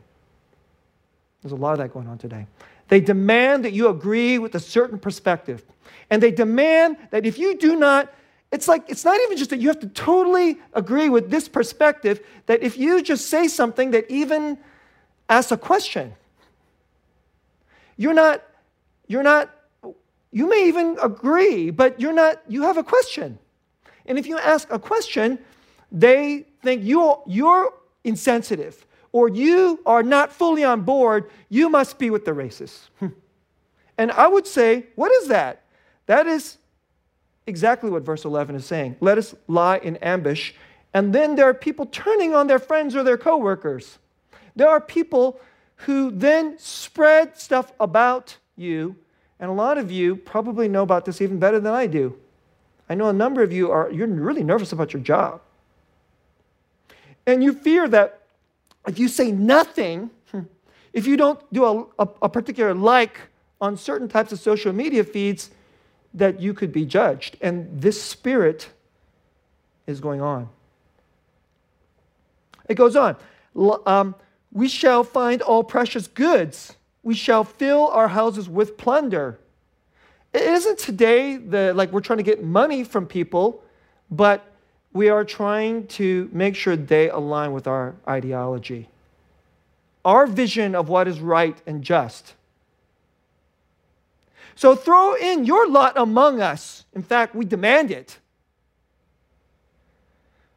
There's 1.43 1.51
a 1.51 1.57
lot 1.57 1.73
of 1.73 1.77
that 1.77 1.93
going 1.93 2.07
on 2.07 2.17
today. 2.17 2.47
They 2.87 2.99
demand 2.99 3.65
that 3.65 3.73
you 3.73 3.89
agree 3.89 4.39
with 4.39 4.55
a 4.55 4.59
certain 4.59 4.97
perspective. 4.97 5.63
And 6.09 6.23
they 6.23 6.31
demand 6.31 6.97
that 7.11 7.23
if 7.23 7.37
you 7.37 7.57
do 7.57 7.75
not, 7.75 8.11
it's 8.55 8.69
like, 8.69 8.89
it's 8.89 9.03
not 9.03 9.19
even 9.19 9.35
just 9.35 9.49
that 9.49 9.59
you 9.59 9.67
have 9.67 9.79
to 9.81 9.87
totally 9.87 10.57
agree 10.73 11.09
with 11.09 11.29
this 11.29 11.49
perspective, 11.49 12.25
that 12.45 12.63
if 12.63 12.77
you 12.77 13.03
just 13.03 13.29
say 13.29 13.49
something 13.49 13.91
that 13.91 14.09
even 14.09 14.57
asks 15.27 15.51
a 15.51 15.57
question, 15.57 16.13
you're 17.97 18.13
not, 18.13 18.41
you're 19.07 19.23
not, 19.23 19.53
you 20.31 20.47
may 20.47 20.69
even 20.69 20.97
agree, 21.03 21.69
but 21.69 21.99
you're 21.99 22.13
not, 22.13 22.41
you 22.47 22.61
have 22.63 22.77
a 22.77 22.83
question. 22.83 23.37
And 24.05 24.17
if 24.17 24.25
you 24.25 24.37
ask 24.39 24.71
a 24.71 24.79
question, 24.79 25.37
they 25.91 26.45
think 26.63 26.81
you're, 26.85 27.21
you're 27.27 27.73
insensitive 28.05 28.85
or 29.11 29.27
you 29.27 29.81
are 29.85 30.03
not 30.03 30.31
fully 30.31 30.63
on 30.63 30.81
board, 30.81 31.29
you 31.49 31.67
must 31.69 31.99
be 31.99 32.09
with 32.09 32.23
the 32.23 32.31
racists. 32.31 32.87
and 33.97 34.11
I 34.11 34.29
would 34.29 34.47
say, 34.47 34.85
what 34.95 35.11
is 35.11 35.27
that? 35.27 35.63
That 36.05 36.25
is 36.25 36.57
exactly 37.47 37.89
what 37.89 38.03
verse 38.03 38.25
11 38.25 38.55
is 38.55 38.65
saying. 38.65 38.95
Let 38.99 39.17
us 39.17 39.35
lie 39.47 39.77
in 39.77 39.97
ambush. 39.97 40.53
And 40.93 41.13
then 41.13 41.35
there 41.35 41.45
are 41.45 41.53
people 41.53 41.85
turning 41.87 42.33
on 42.33 42.47
their 42.47 42.59
friends 42.59 42.95
or 42.95 43.03
their 43.03 43.17
coworkers. 43.17 43.97
There 44.55 44.69
are 44.69 44.79
people 44.79 45.39
who 45.77 46.11
then 46.11 46.57
spread 46.57 47.37
stuff 47.37 47.73
about 47.79 48.37
you. 48.55 48.95
And 49.39 49.49
a 49.49 49.53
lot 49.53 49.77
of 49.77 49.91
you 49.91 50.15
probably 50.15 50.67
know 50.67 50.83
about 50.83 51.05
this 51.05 51.21
even 51.21 51.39
better 51.39 51.59
than 51.59 51.73
I 51.73 51.87
do. 51.87 52.17
I 52.89 52.95
know 52.95 53.09
a 53.09 53.13
number 53.13 53.43
of 53.43 53.51
you 53.51 53.71
are 53.71 53.91
you're 53.91 54.07
really 54.07 54.43
nervous 54.43 54.71
about 54.71 54.93
your 54.93 55.01
job. 55.01 55.41
And 57.27 57.43
you 57.43 57.53
fear 57.53 57.87
that 57.89 58.21
if 58.87 58.99
you 58.99 59.07
say 59.07 59.31
nothing, 59.31 60.11
if 60.93 61.07
you 61.07 61.17
don't 61.17 61.41
do 61.51 61.65
a, 61.65 62.03
a, 62.03 62.07
a 62.23 62.29
particular 62.29 62.73
like 62.73 63.19
on 63.59 63.75
certain 63.75 64.07
types 64.07 64.31
of 64.31 64.39
social 64.39 64.71
media 64.71 65.03
feeds, 65.03 65.49
that 66.15 66.41
you 66.41 66.53
could 66.53 66.71
be 66.71 66.85
judged. 66.85 67.37
And 67.41 67.69
this 67.79 68.01
spirit 68.01 68.69
is 69.85 69.99
going 69.99 70.21
on. 70.21 70.49
It 72.67 72.75
goes 72.75 72.95
on. 72.95 73.15
Um, 73.85 74.15
we 74.51 74.67
shall 74.67 75.03
find 75.03 75.41
all 75.41 75.63
precious 75.63 76.07
goods. 76.07 76.75
We 77.03 77.13
shall 77.13 77.43
fill 77.43 77.87
our 77.89 78.07
houses 78.07 78.49
with 78.49 78.77
plunder. 78.77 79.37
It 80.33 80.41
isn't 80.41 80.79
today 80.79 81.37
the 81.37 81.73
like 81.73 81.91
we're 81.91 82.01
trying 82.01 82.17
to 82.17 82.23
get 82.23 82.43
money 82.43 82.83
from 82.83 83.05
people, 83.05 83.63
but 84.09 84.45
we 84.91 85.09
are 85.09 85.23
trying 85.23 85.87
to 85.87 86.29
make 86.31 86.55
sure 86.55 86.75
they 86.75 87.09
align 87.09 87.51
with 87.51 87.67
our 87.67 87.95
ideology. 88.07 88.89
Our 90.03 90.25
vision 90.25 90.75
of 90.75 90.89
what 90.89 91.07
is 91.07 91.19
right 91.19 91.61
and 91.67 91.83
just. 91.83 92.33
So 94.55 94.75
throw 94.75 95.15
in 95.15 95.45
your 95.45 95.67
lot 95.67 95.97
among 95.97 96.41
us. 96.41 96.85
In 96.93 97.03
fact, 97.03 97.35
we 97.35 97.45
demand 97.45 97.91
it. 97.91 98.17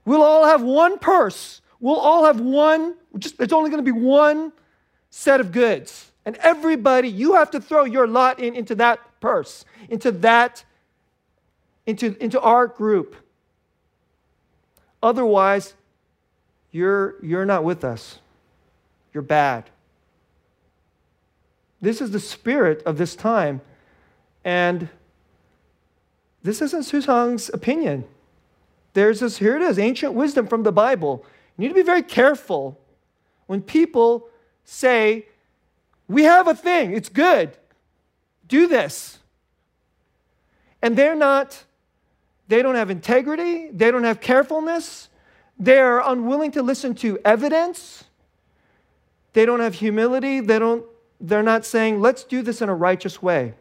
We'll 0.04 0.22
all 0.22 0.46
have 0.46 0.62
one 0.62 0.98
purse. 0.98 1.60
We'll 1.80 1.98
all 1.98 2.24
have 2.24 2.40
one, 2.40 2.94
just 3.18 3.40
it's 3.40 3.52
only 3.52 3.70
going 3.70 3.84
to 3.84 3.92
be 3.92 3.98
one 3.98 4.52
set 5.10 5.40
of 5.40 5.52
goods. 5.52 6.10
And 6.24 6.36
everybody, 6.36 7.08
you 7.08 7.34
have 7.34 7.50
to 7.52 7.60
throw 7.60 7.84
your 7.84 8.06
lot 8.06 8.40
in 8.40 8.54
into 8.54 8.74
that 8.76 9.00
purse, 9.20 9.64
into 9.88 10.12
that, 10.12 10.64
into, 11.86 12.16
into 12.22 12.40
our 12.40 12.66
group. 12.66 13.16
Otherwise, 15.02 15.74
you're, 16.70 17.14
you're 17.22 17.46
not 17.46 17.64
with 17.64 17.84
us. 17.84 18.18
You're 19.12 19.22
bad. 19.22 19.70
This 21.80 22.00
is 22.00 22.10
the 22.10 22.20
spirit 22.20 22.82
of 22.84 22.98
this 22.98 23.14
time. 23.14 23.60
And 24.48 24.88
this 26.42 26.62
isn't 26.62 26.84
Susang's 26.84 27.50
opinion. 27.52 28.04
There's 28.94 29.20
this, 29.20 29.36
here 29.36 29.56
it 29.56 29.60
is, 29.60 29.78
ancient 29.78 30.14
wisdom 30.14 30.46
from 30.46 30.62
the 30.62 30.72
Bible. 30.72 31.22
You 31.58 31.62
need 31.64 31.68
to 31.68 31.74
be 31.74 31.82
very 31.82 32.02
careful 32.02 32.80
when 33.46 33.60
people 33.60 34.30
say, 34.64 35.26
We 36.08 36.22
have 36.22 36.48
a 36.48 36.54
thing, 36.54 36.96
it's 36.96 37.10
good, 37.10 37.58
do 38.46 38.66
this. 38.66 39.18
And 40.80 40.96
they're 40.96 41.14
not 41.14 41.64
they 42.46 42.62
don't 42.62 42.76
have 42.76 42.88
integrity, 42.88 43.68
they 43.70 43.90
don't 43.90 44.04
have 44.04 44.22
carefulness, 44.22 45.10
they're 45.58 45.98
unwilling 45.98 46.52
to 46.52 46.62
listen 46.62 46.94
to 46.94 47.18
evidence, 47.22 48.04
they 49.34 49.44
don't 49.44 49.60
have 49.60 49.74
humility, 49.74 50.40
they 50.40 50.58
don't, 50.58 50.86
they're 51.20 51.42
not 51.42 51.66
saying, 51.66 52.00
let's 52.00 52.24
do 52.24 52.40
this 52.40 52.62
in 52.62 52.70
a 52.70 52.74
righteous 52.74 53.20
way. 53.20 53.52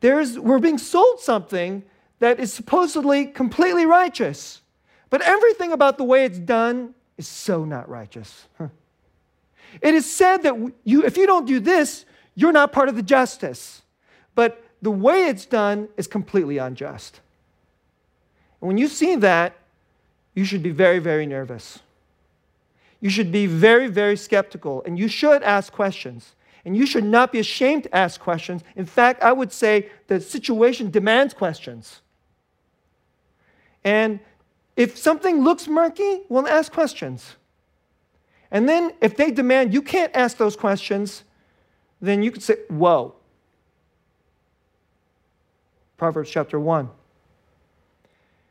There's, 0.00 0.38
we're 0.38 0.58
being 0.58 0.78
sold 0.78 1.20
something 1.20 1.82
that 2.18 2.40
is 2.40 2.52
supposedly 2.52 3.26
completely 3.26 3.86
righteous, 3.86 4.60
but 5.08 5.22
everything 5.22 5.72
about 5.72 5.98
the 5.98 6.04
way 6.04 6.24
it's 6.24 6.38
done 6.38 6.94
is 7.16 7.28
so 7.28 7.64
not 7.64 7.88
righteous. 7.88 8.46
It 9.80 9.94
is 9.94 10.10
said 10.10 10.42
that 10.42 10.54
you, 10.84 11.04
if 11.04 11.16
you 11.16 11.26
don't 11.26 11.46
do 11.46 11.60
this, 11.60 12.04
you're 12.34 12.52
not 12.52 12.72
part 12.72 12.88
of 12.88 12.96
the 12.96 13.02
justice. 13.02 13.82
But 14.34 14.64
the 14.82 14.90
way 14.90 15.26
it's 15.26 15.44
done 15.46 15.88
is 15.96 16.06
completely 16.06 16.58
unjust. 16.58 17.20
And 18.60 18.68
when 18.68 18.78
you 18.78 18.88
see 18.88 19.16
that, 19.16 19.54
you 20.34 20.44
should 20.44 20.62
be 20.62 20.70
very, 20.70 20.98
very 20.98 21.26
nervous. 21.26 21.80
You 23.00 23.10
should 23.10 23.32
be 23.32 23.46
very, 23.46 23.88
very 23.88 24.16
skeptical, 24.16 24.82
and 24.84 24.98
you 24.98 25.08
should 25.08 25.42
ask 25.42 25.72
questions. 25.72 26.34
And 26.64 26.76
you 26.76 26.86
should 26.86 27.04
not 27.04 27.32
be 27.32 27.38
ashamed 27.38 27.84
to 27.84 27.96
ask 27.96 28.20
questions. 28.20 28.62
In 28.76 28.86
fact, 28.86 29.22
I 29.22 29.32
would 29.32 29.52
say 29.52 29.88
the 30.08 30.20
situation 30.20 30.90
demands 30.90 31.32
questions. 31.32 32.02
And 33.82 34.20
if 34.76 34.98
something 34.98 35.42
looks 35.42 35.68
murky, 35.68 36.22
well, 36.28 36.46
ask 36.46 36.72
questions. 36.72 37.36
And 38.50 38.68
then 38.68 38.92
if 39.00 39.16
they 39.16 39.30
demand 39.30 39.72
you 39.72 39.82
can't 39.82 40.14
ask 40.14 40.36
those 40.36 40.56
questions, 40.56 41.24
then 42.00 42.22
you 42.22 42.30
could 42.30 42.42
say, 42.42 42.56
Whoa. 42.68 43.14
Proverbs 45.96 46.30
chapter 46.30 46.58
1. 46.58 46.88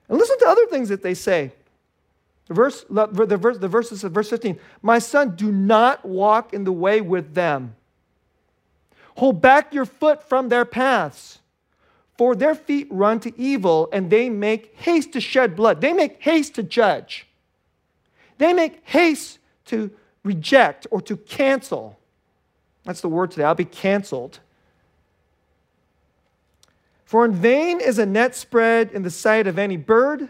And 0.08 0.18
listen 0.18 0.38
to 0.39 0.48
other 0.48 0.66
things 0.68 0.89
that 0.89 1.01
they 1.01 1.13
say. 1.13 1.51
The, 2.48 2.54
verse, 2.56 2.86
the, 2.89 3.38
verse, 3.38 3.58
the 3.60 3.68
verses 3.68 4.04
of 4.04 4.12
verse 4.12 4.30
15 4.30 4.60
My 4.82 5.00
son, 5.00 5.36
do 5.36 5.51
not 5.51 6.04
walk 6.04 6.54
in 6.54 6.63
the 6.63 6.72
way 6.72 7.01
with 7.01 7.34
them. 7.34 7.75
Hold 9.20 9.42
back 9.42 9.74
your 9.74 9.84
foot 9.84 10.24
from 10.30 10.48
their 10.48 10.64
paths, 10.64 11.40
for 12.18 12.36
their 12.36 12.56
feet 12.56 12.88
run 12.90 13.20
to 13.20 13.38
evil, 13.38 13.90
and 13.92 14.10
they 14.10 14.30
make 14.30 14.74
haste 14.78 15.12
to 15.12 15.20
shed 15.20 15.58
blood. 15.58 15.82
They 15.82 15.92
make 15.92 16.24
haste 16.24 16.56
to 16.56 16.64
judge. 16.64 17.28
They 18.38 18.54
make 18.54 18.80
haste 18.86 19.40
to 19.66 19.92
reject 20.24 20.88
or 20.90 21.02
to 21.02 21.18
cancel. 21.18 22.00
That's 22.86 23.02
the 23.02 23.10
word 23.10 23.32
today. 23.32 23.44
I'll 23.44 23.56
be 23.56 23.66
canceled. 23.66 24.40
For 27.04 27.26
in 27.26 27.34
vain 27.34 27.82
is 27.82 28.00
a 28.00 28.06
net 28.06 28.38
spread 28.38 28.90
in 28.94 29.04
the 29.04 29.12
sight 29.12 29.48
of 29.48 29.60
any 29.60 29.76
bird. 29.76 30.30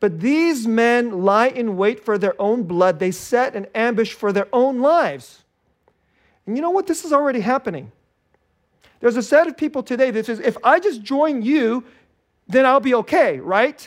But 0.00 0.18
these 0.18 0.66
men 0.66 1.22
lie 1.22 1.46
in 1.46 1.76
wait 1.76 2.04
for 2.04 2.18
their 2.18 2.34
own 2.42 2.64
blood. 2.64 2.98
They 2.98 3.12
set 3.12 3.54
an 3.54 3.68
ambush 3.72 4.14
for 4.14 4.32
their 4.32 4.48
own 4.52 4.80
lives. 4.80 5.44
And 6.48 6.56
you 6.56 6.62
know 6.62 6.70
what? 6.70 6.86
This 6.86 7.04
is 7.04 7.12
already 7.12 7.40
happening. 7.40 7.92
There's 9.00 9.18
a 9.18 9.22
set 9.22 9.48
of 9.48 9.56
people 9.58 9.82
today 9.82 10.10
that 10.10 10.24
says, 10.24 10.40
if 10.40 10.56
I 10.64 10.80
just 10.80 11.02
join 11.02 11.42
you, 11.42 11.84
then 12.48 12.64
I'll 12.64 12.80
be 12.80 12.94
okay, 12.94 13.38
right? 13.38 13.86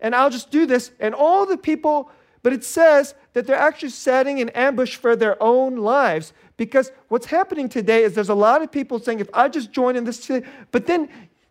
And 0.00 0.12
I'll 0.12 0.28
just 0.28 0.50
do 0.50 0.66
this. 0.66 0.90
And 0.98 1.14
all 1.14 1.46
the 1.46 1.56
people, 1.56 2.10
but 2.42 2.52
it 2.52 2.64
says 2.64 3.14
that 3.32 3.46
they're 3.46 3.54
actually 3.54 3.90
setting 3.90 4.40
an 4.40 4.48
ambush 4.48 4.96
for 4.96 5.14
their 5.14 5.40
own 5.40 5.76
lives. 5.76 6.32
Because 6.56 6.90
what's 7.06 7.26
happening 7.26 7.68
today 7.68 8.02
is 8.02 8.12
there's 8.12 8.28
a 8.28 8.34
lot 8.34 8.60
of 8.60 8.72
people 8.72 8.98
saying, 8.98 9.20
if 9.20 9.28
I 9.32 9.46
just 9.48 9.70
join 9.70 9.94
in 9.94 10.02
this, 10.02 10.18
today, 10.18 10.44
but 10.72 10.88
then 10.88 11.08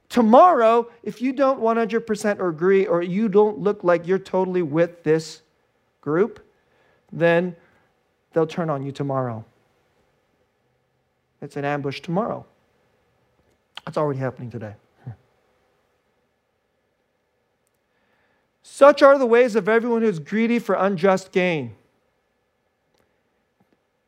tomorrow, 0.10 0.90
if 1.04 1.22
you 1.22 1.32
don't 1.32 1.62
100% 1.62 2.46
agree 2.46 2.86
or 2.86 3.02
you 3.02 3.30
don't 3.30 3.60
look 3.60 3.86
like 3.86 4.06
you're 4.06 4.20
totally 4.20 4.62
with 4.62 5.04
this 5.04 5.42
group, 6.02 6.46
then 7.14 7.56
they'll 8.34 8.46
turn 8.46 8.70
on 8.70 8.84
you 8.86 8.92
tomorrow. 8.92 9.46
It's 11.42 11.56
an 11.56 11.66
ambush 11.66 12.02
tomorrow. 12.02 12.46
It's 13.88 13.98
already 13.98 14.20
happening 14.20 14.52
today. 14.52 14.74
Such 18.62 19.02
are 19.02 19.18
the 19.18 19.26
ways 19.26 19.56
of 19.56 19.68
everyone 19.68 20.02
who 20.04 20.08
is 20.08 20.20
greedy 20.20 20.60
for 20.60 20.76
unjust 20.76 21.32
gain. 21.32 21.76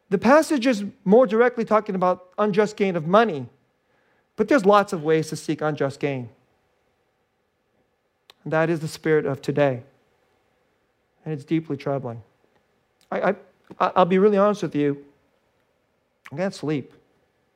The 0.10 0.18
passage 0.18 0.68
is 0.68 0.84
more 1.06 1.26
directly 1.26 1.64
talking 1.66 1.96
about 1.96 2.28
unjust 2.38 2.76
gain 2.76 2.96
of 2.96 3.08
money, 3.08 3.48
but 4.36 4.50
there's 4.50 4.66
lots 4.66 4.92
of 4.94 5.04
ways 5.04 5.30
to 5.30 5.36
seek 5.36 5.62
unjust 5.62 6.00
gain. 6.00 6.30
And 8.44 8.52
that 8.52 8.70
is 8.70 8.82
the 8.82 8.88
spirit 8.88 9.26
of 9.26 9.42
today. 9.42 9.84
And 11.24 11.34
it's 11.34 11.46
deeply 11.46 11.78
troubling. 11.78 12.22
I, 13.12 13.32
I, 13.32 13.36
I- 13.80 14.00
will 14.00 14.06
be 14.06 14.18
really 14.20 14.38
honest 14.38 14.64
with 14.64 14.76
you. 14.76 15.06
I 16.32 16.36
can't 16.38 16.54
sleep. 16.54 16.94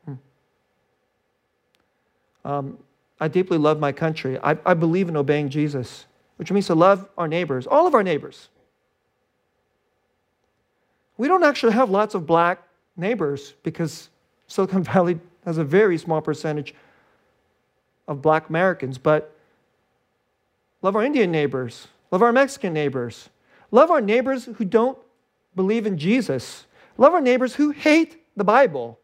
Hmm. 0.06 0.14
Um, 2.46 2.78
I 3.20 3.28
deeply 3.28 3.58
love 3.58 3.80
my 3.80 3.92
country. 3.92 4.38
I, 4.42 4.58
I 4.66 4.76
believe 4.76 5.10
in 5.10 5.18
obeying 5.18 5.50
Jesus, 5.50 6.06
which 6.38 6.52
means 6.52 6.68
to 6.68 6.76
love 6.76 7.10
our 7.18 7.28
neighbors, 7.28 7.66
all 7.66 7.88
of 7.88 7.96
our 7.96 8.04
neighbors. 8.04 8.50
We 11.18 11.28
don't 11.28 11.44
actually 11.44 11.74
have 11.74 11.90
lots 11.90 12.14
of 12.14 12.26
black 12.26 12.62
neighbors 12.96 13.54
because 13.64 14.10
Silicon 14.48 14.84
Valley 14.94 15.20
has 15.44 15.58
a 15.58 15.64
very 15.64 15.98
small 15.98 16.22
percentage 16.22 16.76
of 18.08 18.22
black 18.22 18.50
Americans, 18.50 18.98
but 18.98 19.36
love 20.82 20.96
our 20.96 21.04
Indian 21.04 21.32
neighbors, 21.32 21.88
love 22.12 22.22
our 22.22 22.32
Mexican 22.32 22.74
neighbors, 22.74 23.30
love 23.72 23.90
our 23.90 24.02
neighbors 24.02 24.46
who 24.46 24.66
don't 24.66 24.98
believe 25.56 25.88
in 25.88 25.98
Jesus, 25.98 26.66
love 26.98 27.14
our 27.14 27.22
neighbors 27.22 27.56
who 27.56 27.72
hate 27.72 28.22
the 28.36 28.44
Bible. 28.44 29.00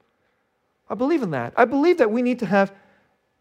I 0.89 0.95
believe 0.95 1.23
in 1.23 1.31
that. 1.31 1.53
I 1.55 1.65
believe 1.65 1.97
that 1.97 2.11
we 2.11 2.21
need 2.21 2.37
to 2.39 2.45
have 2.45 2.73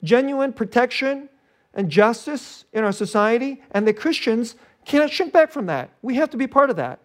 genuine 0.02 0.52
protection 0.52 1.28
and 1.74 1.90
justice 1.90 2.64
in 2.72 2.84
our 2.84 2.92
society, 2.92 3.62
and 3.70 3.86
the 3.86 3.92
Christians 3.92 4.56
cannot 4.84 5.10
shrink 5.10 5.32
back 5.32 5.52
from 5.52 5.66
that. 5.66 5.90
We 6.02 6.16
have 6.16 6.30
to 6.30 6.36
be 6.36 6.46
part 6.46 6.70
of 6.70 6.76
that. 6.76 7.00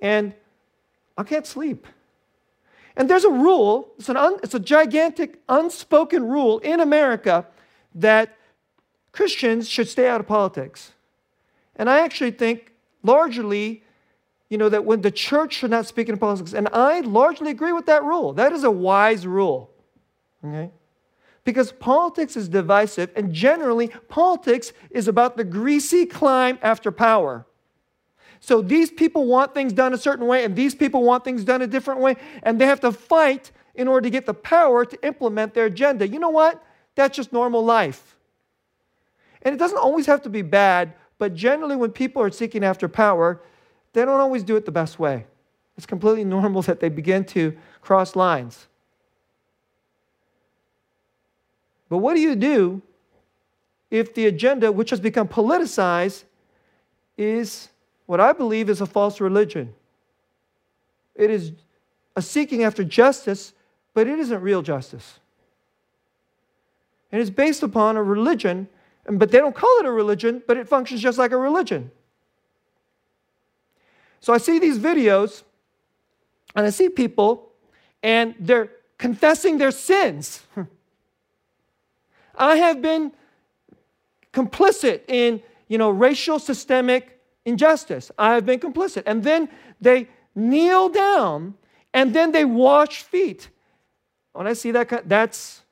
And 0.00 0.34
I 1.16 1.22
can't 1.24 1.46
sleep. 1.46 1.86
And 2.96 3.08
there's 3.08 3.24
a 3.24 3.30
rule, 3.30 3.92
it's, 3.98 4.08
an 4.08 4.16
un, 4.16 4.38
it's 4.42 4.54
a 4.54 4.60
gigantic 4.60 5.40
unspoken 5.48 6.28
rule 6.28 6.58
in 6.58 6.80
America 6.80 7.46
that 7.94 8.36
Christians 9.12 9.68
should 9.68 9.88
stay 9.88 10.08
out 10.08 10.20
of 10.20 10.26
politics. 10.26 10.92
And 11.76 11.88
I 11.88 12.00
actually 12.00 12.32
think 12.32 12.72
largely, 13.02 13.84
you 14.48 14.58
know, 14.58 14.68
that 14.68 14.84
when 14.84 15.02
the 15.02 15.10
church 15.10 15.54
should 15.54 15.70
not 15.70 15.86
speak 15.86 16.08
in 16.08 16.18
politics, 16.18 16.52
and 16.52 16.68
I 16.72 17.00
largely 17.00 17.50
agree 17.50 17.72
with 17.72 17.86
that 17.86 18.02
rule. 18.02 18.32
That 18.32 18.52
is 18.52 18.64
a 18.64 18.70
wise 18.70 19.26
rule. 19.26 19.70
Okay? 20.44 20.70
Because 21.48 21.72
politics 21.72 22.36
is 22.36 22.46
divisive, 22.46 23.10
and 23.16 23.32
generally, 23.32 23.88
politics 24.08 24.74
is 24.90 25.08
about 25.08 25.38
the 25.38 25.44
greasy 25.44 26.04
climb 26.04 26.58
after 26.60 26.92
power. 26.92 27.46
So 28.38 28.60
these 28.60 28.90
people 28.90 29.24
want 29.24 29.54
things 29.54 29.72
done 29.72 29.94
a 29.94 29.96
certain 29.96 30.26
way, 30.26 30.44
and 30.44 30.54
these 30.54 30.74
people 30.74 31.02
want 31.02 31.24
things 31.24 31.44
done 31.44 31.62
a 31.62 31.66
different 31.66 32.00
way, 32.00 32.16
and 32.42 32.60
they 32.60 32.66
have 32.66 32.80
to 32.80 32.92
fight 32.92 33.50
in 33.74 33.88
order 33.88 34.02
to 34.02 34.10
get 34.10 34.26
the 34.26 34.34
power 34.34 34.84
to 34.84 35.06
implement 35.06 35.54
their 35.54 35.64
agenda. 35.64 36.06
You 36.06 36.18
know 36.18 36.28
what? 36.28 36.62
That's 36.96 37.16
just 37.16 37.32
normal 37.32 37.64
life. 37.64 38.18
And 39.40 39.54
it 39.54 39.58
doesn't 39.58 39.78
always 39.78 40.04
have 40.04 40.20
to 40.24 40.28
be 40.28 40.42
bad, 40.42 40.92
but 41.16 41.34
generally, 41.34 41.76
when 41.76 41.92
people 41.92 42.20
are 42.20 42.30
seeking 42.30 42.62
after 42.62 42.88
power, 42.88 43.40
they 43.94 44.04
don't 44.04 44.20
always 44.20 44.42
do 44.42 44.56
it 44.56 44.66
the 44.66 44.70
best 44.70 44.98
way. 44.98 45.24
It's 45.78 45.86
completely 45.86 46.24
normal 46.36 46.60
that 46.60 46.80
they 46.80 46.90
begin 46.90 47.24
to 47.24 47.56
cross 47.80 48.14
lines. 48.14 48.68
But 51.88 51.98
what 51.98 52.14
do 52.14 52.20
you 52.20 52.34
do 52.34 52.82
if 53.90 54.14
the 54.14 54.26
agenda, 54.26 54.70
which 54.70 54.90
has 54.90 55.00
become 55.00 55.28
politicized, 55.28 56.24
is 57.16 57.68
what 58.06 58.20
I 58.20 58.32
believe 58.32 58.68
is 58.68 58.80
a 58.80 58.86
false 58.86 59.20
religion. 59.20 59.74
It 61.14 61.30
is 61.30 61.52
a 62.14 62.22
seeking 62.22 62.62
after 62.62 62.84
justice, 62.84 63.52
but 63.94 64.06
it 64.06 64.18
isn't 64.18 64.40
real 64.40 64.62
justice. 64.62 65.18
And 67.10 67.20
it's 67.20 67.30
based 67.30 67.62
upon 67.62 67.96
a 67.96 68.02
religion, 68.02 68.68
but 69.06 69.30
they 69.30 69.38
don't 69.38 69.54
call 69.54 69.74
it 69.80 69.86
a 69.86 69.90
religion, 69.90 70.42
but 70.46 70.56
it 70.56 70.68
functions 70.68 71.00
just 71.00 71.18
like 71.18 71.32
a 71.32 71.36
religion. 71.36 71.90
So 74.20 74.32
I 74.32 74.38
see 74.38 74.58
these 74.58 74.78
videos, 74.78 75.42
and 76.54 76.66
I 76.66 76.70
see 76.70 76.88
people, 76.88 77.50
and 78.02 78.34
they're 78.38 78.70
confessing 78.98 79.58
their 79.58 79.70
sins. 79.70 80.42
I 82.38 82.56
have 82.56 82.80
been 82.80 83.12
complicit 84.32 85.02
in, 85.08 85.42
you 85.68 85.78
know, 85.78 85.90
racial 85.90 86.38
systemic 86.38 87.20
injustice. 87.44 88.10
I 88.18 88.34
have 88.34 88.46
been 88.46 88.60
complicit. 88.60 89.02
And 89.06 89.22
then 89.22 89.48
they 89.80 90.08
kneel 90.34 90.88
down 90.88 91.54
and 91.92 92.14
then 92.14 92.32
they 92.32 92.44
wash 92.44 93.02
feet. 93.02 93.48
When 94.32 94.46
I 94.46 94.52
see 94.52 94.70
that, 94.70 95.08
that's, 95.08 95.62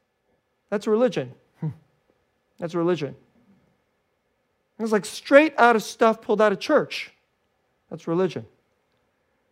that's 0.71 0.87
religion. 0.87 1.33
Hmm. 1.61 1.69
That's 2.59 2.75
religion. 2.75 3.15
It's 4.79 4.93
like 4.93 5.05
straight 5.05 5.55
out 5.57 5.77
of 5.77 5.83
stuff 5.83 6.21
pulled 6.21 6.41
out 6.41 6.53
of 6.53 6.61
church. 6.61 7.13
That's 7.91 8.07
religion. 8.07 8.45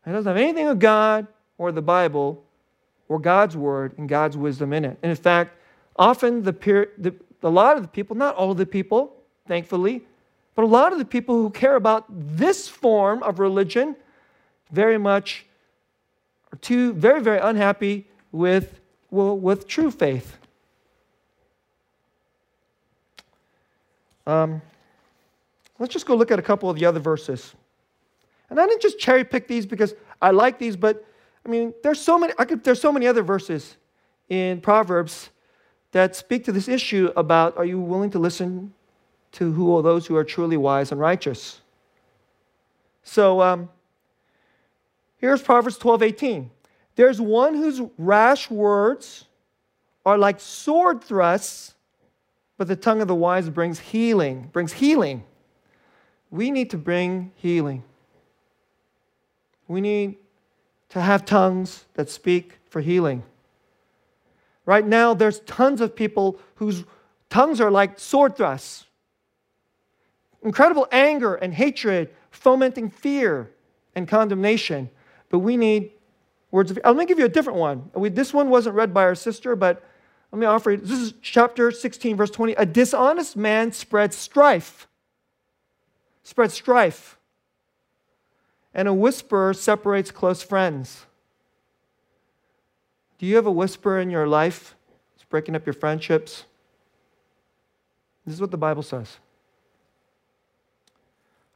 It 0.06 0.12
doesn't 0.12 0.28
have 0.28 0.36
anything 0.36 0.66
of 0.66 0.78
God 0.78 1.26
or 1.56 1.72
the 1.72 1.82
Bible 1.82 2.44
or 3.08 3.18
God's 3.18 3.56
word 3.56 3.94
and 3.96 4.08
God's 4.08 4.36
wisdom 4.36 4.72
in 4.72 4.84
it. 4.84 4.98
And 5.02 5.10
in 5.10 5.16
fact, 5.16 5.56
often 5.96 6.42
the, 6.42 6.52
peer, 6.52 6.92
the 6.98 7.14
a 7.42 7.48
lot 7.48 7.76
of 7.76 7.82
the 7.82 7.88
people, 7.88 8.16
not 8.16 8.34
all 8.36 8.50
of 8.50 8.56
the 8.56 8.66
people, 8.66 9.14
thankfully, 9.46 10.02
but 10.54 10.62
a 10.62 10.66
lot 10.66 10.92
of 10.92 10.98
the 10.98 11.04
people 11.04 11.34
who 11.34 11.50
care 11.50 11.76
about 11.76 12.04
this 12.08 12.68
form 12.68 13.22
of 13.22 13.38
religion 13.38 13.96
very 14.70 14.98
much 14.98 15.44
are 16.52 16.58
too 16.58 16.92
very, 16.94 17.20
very 17.20 17.38
unhappy 17.38 18.06
with, 18.32 18.80
well, 19.10 19.36
with 19.36 19.66
true 19.66 19.90
faith. 19.90 20.38
Um, 24.26 24.62
let's 25.78 25.92
just 25.92 26.06
go 26.06 26.14
look 26.14 26.30
at 26.30 26.38
a 26.38 26.42
couple 26.42 26.70
of 26.70 26.78
the 26.78 26.86
other 26.86 27.00
verses. 27.00 27.54
And 28.48 28.60
I 28.60 28.66
didn't 28.66 28.82
just 28.82 28.98
cherry 28.98 29.24
pick 29.24 29.48
these 29.48 29.66
because 29.66 29.94
I 30.22 30.30
like 30.30 30.58
these, 30.58 30.76
but 30.76 31.04
I 31.44 31.48
mean, 31.48 31.74
there's 31.82 32.00
so 32.00 32.18
many, 32.18 32.32
could, 32.32 32.64
there's 32.64 32.80
so 32.80 32.92
many 32.92 33.06
other 33.06 33.22
verses 33.22 33.76
in 34.28 34.60
Proverbs 34.60 35.28
that 35.94 36.16
speak 36.16 36.42
to 36.42 36.50
this 36.50 36.66
issue 36.66 37.12
about 37.14 37.56
are 37.56 37.64
you 37.64 37.78
willing 37.78 38.10
to 38.10 38.18
listen 38.18 38.74
to 39.30 39.52
who 39.52 39.76
are 39.76 39.82
those 39.82 40.04
who 40.08 40.16
are 40.16 40.24
truly 40.24 40.56
wise 40.56 40.90
and 40.90 41.00
righteous. 41.00 41.60
So 43.04 43.40
um, 43.40 43.68
here's 45.18 45.40
Proverbs 45.40 45.78
12 45.78 46.02
18. 46.02 46.50
There's 46.96 47.20
one 47.20 47.54
whose 47.54 47.80
rash 47.96 48.50
words 48.50 49.26
are 50.04 50.18
like 50.18 50.40
sword 50.40 51.02
thrusts, 51.02 51.76
but 52.58 52.66
the 52.66 52.74
tongue 52.74 53.00
of 53.00 53.06
the 53.06 53.14
wise 53.14 53.48
brings 53.48 53.78
healing, 53.78 54.50
brings 54.52 54.72
healing. 54.72 55.22
We 56.28 56.50
need 56.50 56.70
to 56.70 56.76
bring 56.76 57.30
healing. 57.36 57.84
We 59.68 59.80
need 59.80 60.16
to 60.88 61.00
have 61.00 61.24
tongues 61.24 61.84
that 61.94 62.10
speak 62.10 62.58
for 62.68 62.80
healing. 62.80 63.22
Right 64.66 64.86
now, 64.86 65.14
there's 65.14 65.40
tons 65.40 65.80
of 65.80 65.94
people 65.94 66.38
whose 66.56 66.84
tongues 67.28 67.60
are 67.60 67.70
like 67.70 67.98
sword 67.98 68.36
thrusts 68.36 68.86
incredible 70.44 70.86
anger 70.92 71.34
and 71.34 71.52
hatred, 71.54 72.10
fomenting 72.30 72.90
fear 72.90 73.50
and 73.94 74.06
condemnation. 74.06 74.90
But 75.30 75.40
we 75.40 75.56
need 75.56 75.90
words 76.50 76.70
of. 76.70 76.78
Let 76.84 76.96
me 76.96 77.06
give 77.06 77.18
you 77.18 77.24
a 77.24 77.30
different 77.30 77.58
one. 77.58 77.90
We, 77.94 78.10
this 78.10 78.32
one 78.32 78.50
wasn't 78.50 78.76
read 78.76 78.94
by 78.94 79.02
our 79.02 79.14
sister, 79.14 79.56
but 79.56 79.82
let 80.30 80.38
me 80.38 80.46
offer 80.46 80.72
you. 80.72 80.76
This 80.76 81.00
is 81.00 81.14
chapter 81.22 81.70
16, 81.70 82.16
verse 82.16 82.30
20. 82.30 82.52
A 82.52 82.66
dishonest 82.66 83.36
man 83.36 83.72
spreads 83.72 84.16
strife. 84.16 84.86
Spreads 86.22 86.54
strife. 86.54 87.18
And 88.74 88.86
a 88.86 88.94
whisperer 88.94 89.54
separates 89.54 90.10
close 90.10 90.42
friends. 90.42 91.06
Do 93.24 93.30
you 93.30 93.36
have 93.36 93.46
a 93.46 93.50
whisper 93.50 93.98
in 93.98 94.10
your 94.10 94.26
life? 94.26 94.76
It's 95.14 95.24
breaking 95.24 95.56
up 95.56 95.64
your 95.64 95.72
friendships. 95.72 96.44
This 98.26 98.34
is 98.34 98.40
what 98.42 98.50
the 98.50 98.58
Bible 98.58 98.82
says. 98.82 99.16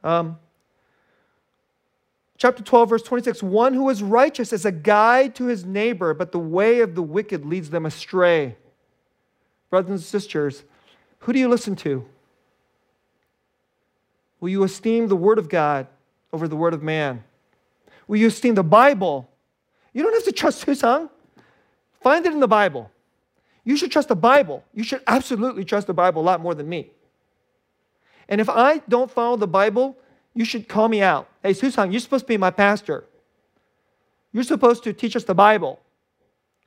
Um, 0.03 0.39
chapter 2.39 2.63
12, 2.63 2.89
verse 2.89 3.03
26 3.03 3.43
One 3.43 3.75
who 3.75 3.87
is 3.91 4.01
righteous 4.01 4.51
is 4.51 4.65
a 4.65 4.71
guide 4.71 5.35
to 5.35 5.45
his 5.45 5.63
neighbor, 5.63 6.15
but 6.15 6.31
the 6.31 6.39
way 6.39 6.79
of 6.79 6.95
the 6.95 7.03
wicked 7.03 7.45
leads 7.45 7.69
them 7.69 7.85
astray. 7.85 8.57
Brothers 9.69 9.91
and 9.91 10.01
sisters, 10.01 10.63
who 11.19 11.33
do 11.33 11.37
you 11.37 11.47
listen 11.47 11.75
to? 11.75 12.03
Will 14.39 14.49
you 14.49 14.63
esteem 14.63 15.07
the 15.07 15.15
Word 15.15 15.37
of 15.37 15.49
God 15.49 15.85
over 16.33 16.47
the 16.47 16.55
Word 16.55 16.73
of 16.73 16.81
man? 16.81 17.23
Will 18.07 18.17
you 18.17 18.25
esteem 18.25 18.55
the 18.55 18.63
Bible? 18.63 19.29
You 19.93 20.01
don't 20.01 20.15
have 20.15 20.23
to 20.23 20.31
trust 20.31 20.65
Husang. 20.65 21.11
Find 22.01 22.25
it 22.25 22.33
in 22.33 22.39
the 22.39 22.47
Bible. 22.47 22.91
You 23.63 23.77
should 23.77 23.91
trust 23.91 24.07
the 24.07 24.15
Bible. 24.15 24.63
You 24.73 24.83
should 24.83 25.01
absolutely 25.07 25.65
trust 25.65 25.87
the 25.87 25.93
Bible 25.93 26.21
a 26.21 26.23
lot 26.23 26.41
more 26.41 26.55
than 26.55 26.67
me. 26.67 26.91
And 28.27 28.39
if 28.39 28.49
I 28.49 28.79
don't 28.89 29.11
follow 29.11 29.35
the 29.37 29.47
Bible, 29.47 29.97
you 30.33 30.45
should 30.45 30.67
call 30.67 30.87
me 30.87 31.01
out. 31.01 31.27
Hey, 31.43 31.53
Susang, 31.53 31.91
you're 31.91 31.99
supposed 31.99 32.25
to 32.25 32.27
be 32.27 32.37
my 32.37 32.51
pastor. 32.51 33.05
You're 34.31 34.43
supposed 34.43 34.83
to 34.83 34.93
teach 34.93 35.15
us 35.15 35.23
the 35.23 35.35
Bible. 35.35 35.79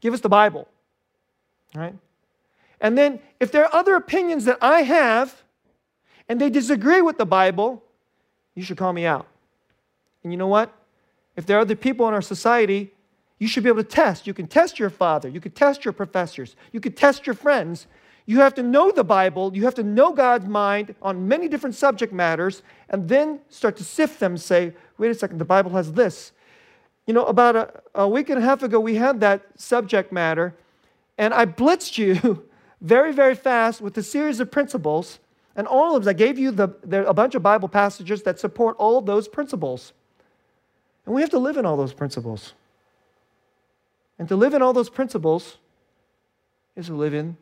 Give 0.01 0.13
us 0.13 0.21
the 0.21 0.29
Bible. 0.29 0.69
Right? 1.75 1.95
And 2.81 2.99
then 2.99 3.21
if 3.41 3.53
there 3.53 3.65
are 3.65 3.75
other 3.75 3.95
opinions 3.95 4.45
that 4.45 4.59
I 4.61 4.83
have 4.83 5.43
and 6.29 6.41
they 6.41 6.51
disagree 6.51 7.01
with 7.01 7.17
the 7.17 7.27
Bible, 7.27 7.83
you 8.55 8.63
should 8.63 8.77
call 8.77 8.93
me 8.93 9.07
out. 9.07 9.27
And 10.23 10.33
you 10.33 10.37
know 10.37 10.49
what? 10.49 10.73
if 11.37 11.47
there 11.47 11.57
are 11.57 11.61
other 11.61 11.77
people 11.77 12.07
in 12.09 12.15
our 12.15 12.23
society, 12.23 12.93
you 13.39 13.49
should 13.49 13.63
be 13.63 13.69
able 13.69 13.83
to 13.83 13.89
test. 13.89 14.27
You 14.27 14.35
can 14.35 14.47
test 14.47 14.79
your 14.79 14.91
father, 14.91 15.29
you 15.29 15.41
can 15.41 15.53
test 15.53 15.85
your 15.85 15.93
professors, 15.93 16.57
you 16.73 16.81
can 16.81 16.93
test 16.93 17.27
your 17.27 17.35
friends. 17.35 17.87
You 18.25 18.39
have 18.39 18.55
to 18.55 18.63
know 18.63 18.93
the 18.93 19.03
Bible, 19.03 19.51
you 19.55 19.65
have 19.65 19.75
to 19.75 19.83
know 19.83 20.13
God's 20.13 20.47
mind 20.47 20.95
on 21.03 21.27
many 21.27 21.49
different 21.49 21.75
subject 21.75 22.13
matters, 22.13 22.63
and 22.89 23.09
then 23.09 23.41
start 23.49 23.77
to 23.79 23.85
sift 23.85 24.21
them 24.21 24.37
say, 24.37 24.75
wait 24.97 25.11
a 25.11 25.15
second, 25.15 25.39
the 25.39 25.45
Bible 25.45 25.73
has 25.73 25.93
this. 25.93 26.31
You 27.07 27.15
know, 27.15 27.25
about 27.25 27.57
a, 27.57 27.83
a 27.97 28.09
week 28.09 28.31
and 28.31 28.39
a 28.39 28.43
half 28.43 28.63
ago, 28.63 28.79
we 28.79 28.95
had 28.95 29.19
that 29.21 29.43
subject 29.57 30.13
matter, 30.13 30.55
and 31.19 31.35
I 31.35 31.47
blitzed 31.47 31.99
you 31.99 32.49
very, 32.81 33.13
very 33.13 33.35
fast 33.35 33.81
with 33.81 33.97
a 33.99 34.03
series 34.03 34.41
of 34.41 34.51
principles. 34.51 35.19
And 35.55 35.67
all 35.67 35.97
of 35.97 36.05
them, 36.05 36.11
I 36.11 36.15
gave 36.15 36.39
you 36.39 36.51
the, 36.51 36.69
the, 36.83 37.07
a 37.07 37.13
bunch 37.13 37.35
of 37.35 37.43
Bible 37.43 37.69
passages 37.69 38.23
that 38.23 38.41
support 38.41 38.77
all 38.79 39.01
those 39.01 39.29
principles. 39.29 39.93
And 41.05 41.15
we 41.15 41.21
have 41.21 41.31
to 41.31 41.39
live 41.39 41.57
in 41.57 41.67
all 41.67 41.77
those 41.77 41.93
principles. 41.93 42.55
And 44.23 44.29
to 44.29 44.37
live 44.37 44.55
in 44.55 44.63
all 44.63 44.73
those 44.73 44.89
principles 44.89 45.57
is 46.77 46.87
to 46.87 46.95
live 46.95 47.13
in 47.13 47.37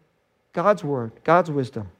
God's 0.54 0.82
word, 0.82 1.12
God's 1.24 1.50
wisdom. 1.50 1.90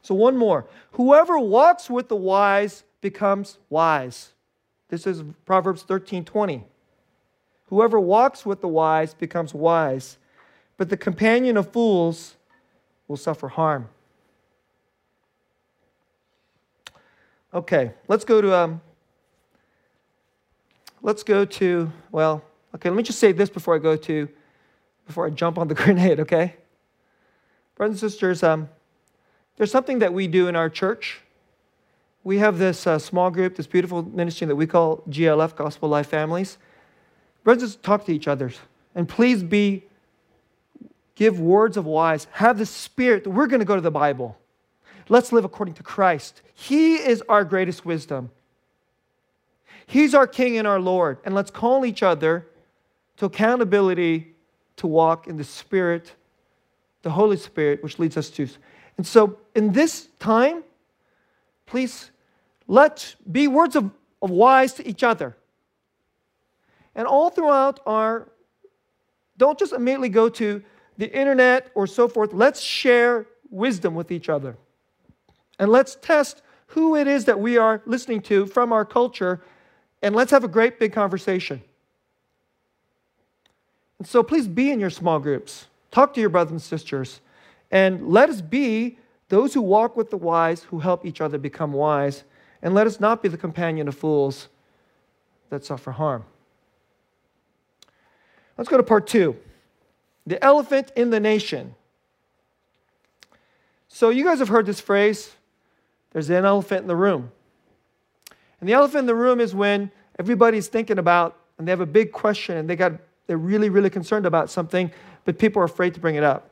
So, 0.00 0.14
one 0.14 0.34
more. 0.34 0.64
Whoever 0.92 1.38
walks 1.38 1.90
with 1.90 2.08
the 2.08 2.16
wise 2.16 2.84
becomes 3.02 3.58
wise. 3.68 4.32
This 4.88 5.06
is 5.06 5.24
Proverbs 5.44 5.82
13 5.82 6.24
20. 6.24 6.64
Whoever 7.66 8.00
walks 8.00 8.46
with 8.46 8.62
the 8.62 8.68
wise 8.68 9.12
becomes 9.12 9.52
wise, 9.52 10.16
but 10.78 10.88
the 10.88 10.96
companion 10.96 11.58
of 11.58 11.70
fools 11.70 12.36
will 13.08 13.18
suffer 13.18 13.48
harm. 13.48 13.90
Okay, 17.52 17.92
let's 18.08 18.24
go 18.24 18.40
to 18.40 18.56
um, 18.56 18.80
let's 21.02 21.22
go 21.22 21.44
to 21.44 21.92
well, 22.10 22.42
okay. 22.74 22.88
Let 22.88 22.96
me 22.96 23.02
just 23.02 23.18
say 23.18 23.32
this 23.32 23.50
before 23.50 23.74
I 23.74 23.78
go 23.78 23.96
to 23.96 24.28
before 25.06 25.26
I 25.26 25.30
jump 25.30 25.58
on 25.58 25.68
the 25.68 25.74
grenade. 25.82 26.20
Okay, 26.20 26.56
brothers 27.76 28.02
and 28.02 28.10
sisters, 28.10 28.42
um, 28.42 28.68
there's 29.56 29.70
something 29.70 30.00
that 30.00 30.12
we 30.12 30.26
do 30.26 30.48
in 30.48 30.56
our 30.56 30.70
church. 30.70 31.20
We 32.24 32.38
have 32.38 32.58
this 32.58 32.86
uh, 32.86 32.98
small 32.98 33.30
group, 33.30 33.56
this 33.56 33.66
beautiful 33.66 34.02
ministry 34.02 34.46
that 34.46 34.54
we 34.54 34.66
call 34.66 35.02
GLF, 35.08 35.56
Gospel 35.56 35.88
Life 35.88 36.06
Families. 36.08 36.56
Brothers, 37.42 37.74
talk 37.76 38.04
to 38.06 38.14
each 38.14 38.28
other, 38.28 38.52
and 38.94 39.08
please 39.08 39.42
be 39.42 39.84
give 41.14 41.40
words 41.40 41.76
of 41.76 41.84
wise. 41.84 42.26
Have 42.32 42.58
the 42.58 42.66
spirit 42.66 43.24
that 43.24 43.30
we're 43.30 43.46
going 43.46 43.60
to 43.60 43.66
go 43.66 43.74
to 43.74 43.80
the 43.80 43.90
Bible. 43.90 44.38
Let's 45.08 45.32
live 45.32 45.44
according 45.44 45.74
to 45.74 45.82
Christ. 45.82 46.42
He 46.54 46.94
is 46.94 47.22
our 47.28 47.44
greatest 47.44 47.84
wisdom. 47.84 48.30
He's 49.86 50.14
our 50.14 50.26
King 50.26 50.56
and 50.58 50.66
our 50.66 50.80
Lord. 50.80 51.18
And 51.24 51.34
let's 51.34 51.50
call 51.50 51.84
each 51.84 52.02
other 52.02 52.46
to 53.22 53.26
accountability 53.26 54.34
to 54.74 54.88
walk 54.88 55.28
in 55.28 55.36
the 55.36 55.44
Spirit, 55.44 56.16
the 57.02 57.10
Holy 57.10 57.36
Spirit, 57.36 57.80
which 57.80 58.00
leads 58.00 58.16
us 58.16 58.28
to. 58.30 58.48
And 58.96 59.06
so, 59.06 59.38
in 59.54 59.70
this 59.70 60.08
time, 60.18 60.64
please 61.64 62.10
let 62.66 63.14
be 63.30 63.46
words 63.46 63.76
of, 63.76 63.92
of 64.22 64.30
wise 64.30 64.72
to 64.72 64.88
each 64.88 65.04
other. 65.04 65.36
And 66.96 67.06
all 67.06 67.30
throughout 67.30 67.78
our, 67.86 68.32
don't 69.36 69.56
just 69.56 69.72
immediately 69.72 70.08
go 70.08 70.28
to 70.28 70.60
the 70.98 71.16
internet 71.16 71.70
or 71.76 71.86
so 71.86 72.08
forth. 72.08 72.32
Let's 72.32 72.60
share 72.60 73.28
wisdom 73.50 73.94
with 73.94 74.10
each 74.10 74.28
other. 74.30 74.56
And 75.60 75.70
let's 75.70 75.94
test 75.94 76.42
who 76.66 76.96
it 76.96 77.06
is 77.06 77.26
that 77.26 77.38
we 77.38 77.56
are 77.56 77.82
listening 77.86 78.20
to 78.22 78.46
from 78.46 78.72
our 78.72 78.84
culture. 78.84 79.44
And 80.02 80.12
let's 80.12 80.32
have 80.32 80.42
a 80.42 80.48
great 80.48 80.80
big 80.80 80.92
conversation. 80.92 81.62
And 84.02 84.06
so 84.08 84.24
please 84.24 84.48
be 84.48 84.72
in 84.72 84.80
your 84.80 84.90
small 84.90 85.20
groups. 85.20 85.66
Talk 85.92 86.12
to 86.14 86.20
your 86.20 86.28
brothers 86.28 86.50
and 86.50 86.60
sisters. 86.60 87.20
And 87.70 88.08
let 88.08 88.30
us 88.30 88.40
be 88.40 88.98
those 89.28 89.54
who 89.54 89.62
walk 89.62 89.96
with 89.96 90.10
the 90.10 90.16
wise, 90.16 90.64
who 90.64 90.80
help 90.80 91.06
each 91.06 91.20
other 91.20 91.38
become 91.38 91.72
wise. 91.72 92.24
And 92.62 92.74
let 92.74 92.88
us 92.88 92.98
not 92.98 93.22
be 93.22 93.28
the 93.28 93.36
companion 93.36 93.86
of 93.86 93.94
fools 93.94 94.48
that 95.50 95.64
suffer 95.64 95.92
harm. 95.92 96.24
Let's 98.58 98.68
go 98.68 98.76
to 98.76 98.82
part 98.82 99.06
two 99.06 99.36
the 100.26 100.44
elephant 100.44 100.90
in 100.96 101.10
the 101.10 101.20
nation. 101.20 101.76
So, 103.86 104.10
you 104.10 104.24
guys 104.24 104.40
have 104.40 104.48
heard 104.48 104.66
this 104.66 104.80
phrase 104.80 105.30
there's 106.10 106.28
an 106.28 106.44
elephant 106.44 106.80
in 106.80 106.88
the 106.88 106.96
room. 106.96 107.30
And 108.58 108.68
the 108.68 108.72
elephant 108.72 109.02
in 109.02 109.06
the 109.06 109.14
room 109.14 109.38
is 109.38 109.54
when 109.54 109.92
everybody's 110.18 110.66
thinking 110.66 110.98
about, 110.98 111.38
and 111.56 111.68
they 111.68 111.70
have 111.70 111.80
a 111.80 111.86
big 111.86 112.10
question, 112.10 112.56
and 112.56 112.68
they 112.68 112.74
got, 112.74 112.94
they're 113.32 113.38
really, 113.38 113.70
really 113.70 113.88
concerned 113.88 114.26
about 114.26 114.50
something, 114.50 114.92
but 115.24 115.38
people 115.38 115.62
are 115.62 115.64
afraid 115.64 115.94
to 115.94 116.00
bring 116.00 116.16
it 116.16 116.22
up. 116.22 116.50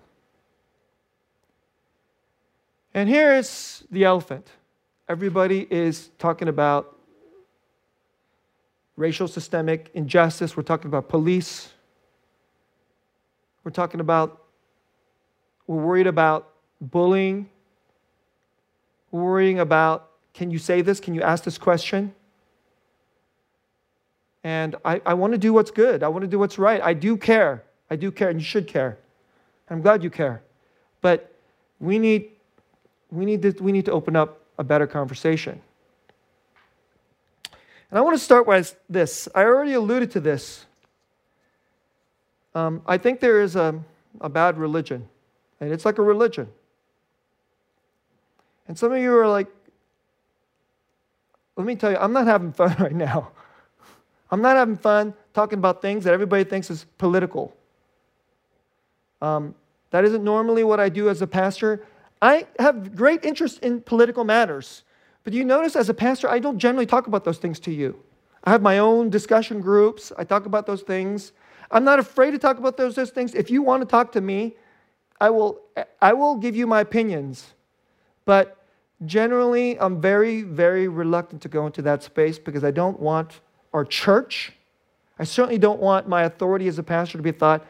And 2.94 3.06
here 3.06 3.34
is 3.34 3.84
the 3.90 4.04
elephant. 4.04 4.48
Everybody 5.06 5.66
is 5.70 6.08
talking 6.18 6.48
about 6.48 6.96
racial 8.96 9.28
systemic 9.28 9.90
injustice. 9.92 10.56
We're 10.56 10.62
talking 10.62 10.86
about 10.86 11.10
police. 11.10 11.68
We're 13.62 13.72
talking 13.72 14.00
about, 14.00 14.42
we're 15.66 15.82
worried 15.82 16.06
about 16.06 16.48
bullying. 16.80 17.50
We're 19.10 19.22
worrying 19.22 19.58
about, 19.58 20.08
can 20.32 20.50
you 20.50 20.58
say 20.58 20.80
this? 20.80 20.98
Can 20.98 21.12
you 21.12 21.20
ask 21.20 21.44
this 21.44 21.58
question? 21.58 22.14
And 24.42 24.76
I, 24.84 25.00
I 25.04 25.14
want 25.14 25.32
to 25.32 25.38
do 25.38 25.52
what's 25.52 25.70
good. 25.70 26.02
I 26.02 26.08
want 26.08 26.22
to 26.22 26.28
do 26.28 26.38
what's 26.38 26.58
right. 26.58 26.80
I 26.82 26.94
do 26.94 27.16
care. 27.16 27.62
I 27.90 27.96
do 27.96 28.10
care, 28.10 28.30
and 28.30 28.40
you 28.40 28.44
should 28.44 28.66
care. 28.66 28.98
I'm 29.68 29.82
glad 29.82 30.02
you 30.02 30.10
care. 30.10 30.42
But 31.00 31.32
we 31.78 31.98
need, 31.98 32.30
we 33.10 33.24
need, 33.24 33.42
to, 33.42 33.50
we 33.62 33.72
need 33.72 33.84
to 33.84 33.92
open 33.92 34.16
up 34.16 34.40
a 34.58 34.64
better 34.64 34.86
conversation. 34.86 35.60
And 37.90 37.98
I 37.98 38.00
want 38.00 38.16
to 38.16 38.24
start 38.24 38.46
with 38.46 38.78
this. 38.88 39.28
I 39.34 39.44
already 39.44 39.74
alluded 39.74 40.10
to 40.12 40.20
this 40.20 40.66
um, 42.54 42.82
I 42.86 42.98
think 42.98 43.20
there 43.20 43.40
is 43.40 43.56
a, 43.56 43.80
a 44.20 44.28
bad 44.28 44.58
religion, 44.58 45.08
and 45.60 45.72
it's 45.72 45.84
like 45.84 45.98
a 45.98 46.02
religion. 46.02 46.48
And 48.66 48.78
some 48.78 48.92
of 48.92 48.98
you 48.98 49.16
are 49.16 49.28
like, 49.28 49.46
let 51.56 51.66
me 51.66 51.76
tell 51.76 51.90
you, 51.90 51.96
I'm 51.98 52.12
not 52.12 52.26
having 52.26 52.52
fun 52.52 52.74
right 52.80 52.94
now. 52.94 53.30
I'm 54.30 54.42
not 54.42 54.56
having 54.56 54.76
fun 54.76 55.14
talking 55.34 55.58
about 55.58 55.82
things 55.82 56.04
that 56.04 56.12
everybody 56.12 56.44
thinks 56.44 56.70
is 56.70 56.86
political. 56.98 57.56
Um, 59.20 59.54
that 59.90 60.04
isn't 60.04 60.22
normally 60.22 60.64
what 60.64 60.80
I 60.80 60.88
do 60.88 61.08
as 61.08 61.20
a 61.20 61.26
pastor. 61.26 61.84
I 62.22 62.46
have 62.58 62.94
great 62.94 63.24
interest 63.24 63.58
in 63.60 63.80
political 63.80 64.24
matters. 64.24 64.84
But 65.24 65.32
you 65.32 65.44
notice 65.44 65.76
as 65.76 65.88
a 65.88 65.94
pastor, 65.94 66.28
I 66.28 66.38
don't 66.38 66.58
generally 66.58 66.86
talk 66.86 67.06
about 67.06 67.24
those 67.24 67.38
things 67.38 67.60
to 67.60 67.72
you. 67.72 67.98
I 68.44 68.50
have 68.50 68.62
my 68.62 68.78
own 68.78 69.10
discussion 69.10 69.60
groups. 69.60 70.12
I 70.16 70.24
talk 70.24 70.46
about 70.46 70.66
those 70.66 70.82
things. 70.82 71.32
I'm 71.70 71.84
not 71.84 71.98
afraid 71.98 72.30
to 72.30 72.38
talk 72.38 72.58
about 72.58 72.76
those, 72.76 72.94
those 72.94 73.10
things. 73.10 73.34
If 73.34 73.50
you 73.50 73.62
want 73.62 73.82
to 73.82 73.86
talk 73.86 74.12
to 74.12 74.20
me, 74.20 74.56
I 75.20 75.30
will, 75.30 75.60
I 76.00 76.14
will 76.14 76.36
give 76.36 76.56
you 76.56 76.66
my 76.66 76.80
opinions. 76.80 77.52
But 78.24 78.64
generally, 79.04 79.78
I'm 79.78 80.00
very, 80.00 80.42
very 80.42 80.88
reluctant 80.88 81.42
to 81.42 81.48
go 81.48 81.66
into 81.66 81.82
that 81.82 82.02
space 82.02 82.38
because 82.38 82.64
I 82.64 82.70
don't 82.70 82.98
want 82.98 83.40
our 83.72 83.84
church, 83.84 84.52
I 85.18 85.24
certainly 85.24 85.58
don't 85.58 85.80
want 85.80 86.08
my 86.08 86.22
authority 86.22 86.66
as 86.68 86.78
a 86.78 86.82
pastor 86.82 87.18
to 87.18 87.22
be 87.22 87.32
thought, 87.32 87.66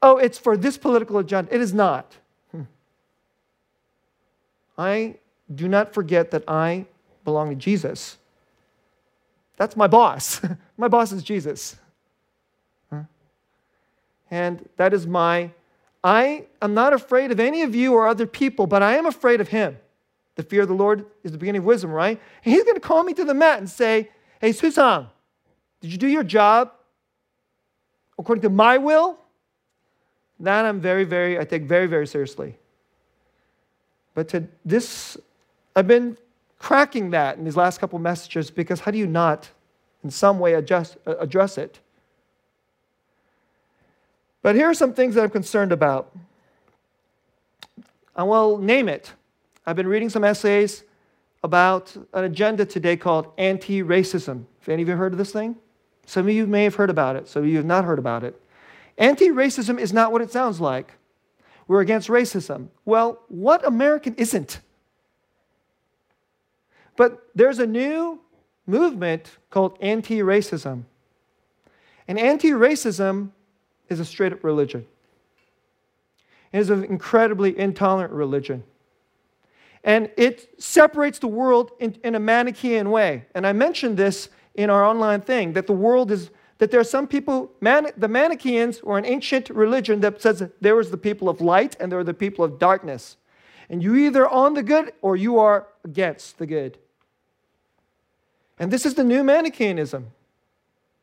oh, 0.00 0.16
it's 0.18 0.38
for 0.38 0.56
this 0.56 0.78
political 0.78 1.18
agenda. 1.18 1.54
It 1.54 1.60
is 1.60 1.74
not. 1.74 2.16
Hmm. 2.50 2.62
I 4.78 5.16
do 5.54 5.68
not 5.68 5.92
forget 5.92 6.30
that 6.30 6.44
I 6.48 6.86
belong 7.24 7.50
to 7.50 7.56
Jesus. 7.56 8.18
That's 9.56 9.76
my 9.76 9.86
boss. 9.86 10.40
my 10.76 10.88
boss 10.88 11.12
is 11.12 11.22
Jesus. 11.22 11.76
And 14.32 14.66
that 14.78 14.94
is 14.94 15.06
my, 15.06 15.50
I 16.02 16.46
am 16.62 16.72
not 16.72 16.94
afraid 16.94 17.30
of 17.30 17.38
any 17.38 17.60
of 17.62 17.74
you 17.74 17.92
or 17.92 18.08
other 18.08 18.26
people, 18.26 18.66
but 18.66 18.82
I 18.82 18.96
am 18.96 19.04
afraid 19.04 19.42
of 19.42 19.48
him. 19.48 19.76
The 20.36 20.42
fear 20.42 20.62
of 20.62 20.68
the 20.68 20.74
Lord 20.74 21.04
is 21.22 21.32
the 21.32 21.38
beginning 21.38 21.58
of 21.58 21.66
wisdom, 21.66 21.90
right? 21.90 22.18
And 22.42 22.54
he's 22.54 22.64
going 22.64 22.74
to 22.74 22.80
call 22.80 23.04
me 23.04 23.12
to 23.12 23.24
the 23.26 23.34
mat 23.34 23.58
and 23.58 23.68
say, 23.68 24.10
Hey, 24.40 24.52
Susan, 24.52 25.06
did 25.82 25.90
you 25.90 25.98
do 25.98 26.06
your 26.06 26.22
job 26.22 26.72
according 28.18 28.42
to 28.42 28.48
my 28.48 28.78
will? 28.78 29.18
That 30.40 30.64
I'm 30.64 30.80
very, 30.80 31.04
very, 31.04 31.38
I 31.38 31.44
take 31.44 31.64
very, 31.64 31.86
very 31.86 32.06
seriously. 32.06 32.56
But 34.14 34.28
to 34.28 34.48
this, 34.64 35.16
I've 35.74 35.88
been 35.88 36.16
cracking 36.58 37.10
that 37.10 37.36
in 37.36 37.44
these 37.44 37.56
last 37.56 37.80
couple 37.80 37.98
messages 37.98 38.50
because 38.50 38.80
how 38.80 38.92
do 38.92 38.98
you 38.98 39.06
not, 39.06 39.50
in 40.04 40.10
some 40.10 40.38
way, 40.38 40.54
adjust, 40.54 40.96
uh, 41.06 41.16
address 41.18 41.58
it? 41.58 41.80
But 44.40 44.54
here 44.54 44.66
are 44.66 44.74
some 44.74 44.94
things 44.94 45.16
that 45.16 45.24
I'm 45.24 45.30
concerned 45.30 45.72
about. 45.72 46.16
Uh, 47.76 47.80
I 48.14 48.22
will 48.22 48.58
name 48.58 48.88
it. 48.88 49.12
I've 49.66 49.76
been 49.76 49.88
reading 49.88 50.10
some 50.10 50.24
essays. 50.24 50.84
about 51.44 51.96
an 52.14 52.22
agenda 52.22 52.64
today 52.64 52.96
called 52.96 53.32
anti 53.36 53.82
racism. 53.82 54.44
Have 54.60 54.68
any 54.68 54.82
of 54.82 54.88
you 54.88 54.94
heard 54.94 55.10
of 55.10 55.18
this 55.18 55.32
thing? 55.32 55.56
Some 56.06 56.28
of 56.28 56.34
you 56.34 56.46
may 56.46 56.64
have 56.64 56.74
heard 56.74 56.90
about 56.90 57.16
it, 57.16 57.28
some 57.28 57.42
of 57.42 57.48
you 57.48 57.56
have 57.56 57.66
not 57.66 57.84
heard 57.84 57.98
about 57.98 58.24
it. 58.24 58.40
Anti 58.98 59.28
racism 59.28 59.78
is 59.78 59.92
not 59.92 60.12
what 60.12 60.22
it 60.22 60.30
sounds 60.30 60.60
like. 60.60 60.94
We're 61.66 61.80
against 61.80 62.08
racism. 62.08 62.68
Well, 62.84 63.20
what 63.28 63.66
American 63.66 64.14
isn't? 64.16 64.60
But 66.96 67.22
there's 67.34 67.58
a 67.58 67.66
new 67.66 68.20
movement 68.66 69.38
called 69.50 69.78
anti 69.80 70.18
racism. 70.20 70.84
And 72.08 72.18
anti 72.18 72.50
racism 72.50 73.30
is 73.88 74.00
a 74.00 74.04
straight 74.04 74.32
up 74.32 74.44
religion, 74.44 74.86
it 76.52 76.58
is 76.58 76.70
an 76.70 76.84
incredibly 76.84 77.58
intolerant 77.58 78.12
religion. 78.12 78.64
And 79.84 80.10
it 80.16 80.62
separates 80.62 81.18
the 81.18 81.26
world 81.26 81.72
in, 81.80 81.96
in 82.04 82.14
a 82.14 82.20
Manichaean 82.20 82.90
way. 82.92 83.24
And 83.34 83.44
I 83.44 83.52
mentioned 83.52 83.96
this 83.96 84.28
in 84.54 84.70
our 84.70 84.84
online 84.84 85.20
thing 85.20 85.52
that 85.54 85.66
the 85.66 85.72
world 85.72 86.10
is, 86.10 86.30
that 86.58 86.70
there 86.70 86.80
are 86.80 86.84
some 86.84 87.06
people, 87.06 87.50
man, 87.60 87.88
the 87.96 88.08
Manichaeans 88.08 88.82
were 88.82 88.98
an 88.98 89.06
ancient 89.06 89.50
religion 89.50 90.00
that 90.00 90.20
says 90.20 90.48
there 90.60 90.76
was 90.76 90.90
the 90.90 90.96
people 90.96 91.28
of 91.28 91.40
light 91.40 91.76
and 91.80 91.90
there 91.90 91.98
are 91.98 92.04
the 92.04 92.14
people 92.14 92.44
of 92.44 92.58
darkness. 92.58 93.16
And 93.68 93.82
you 93.82 93.94
either 93.94 94.28
on 94.28 94.54
the 94.54 94.62
good 94.62 94.92
or 95.00 95.16
you 95.16 95.38
are 95.38 95.66
against 95.84 96.38
the 96.38 96.46
good. 96.46 96.78
And 98.58 98.70
this 98.70 98.84
is 98.84 98.94
the 98.94 99.04
new 99.04 99.22
Manichaeanism 99.22 100.04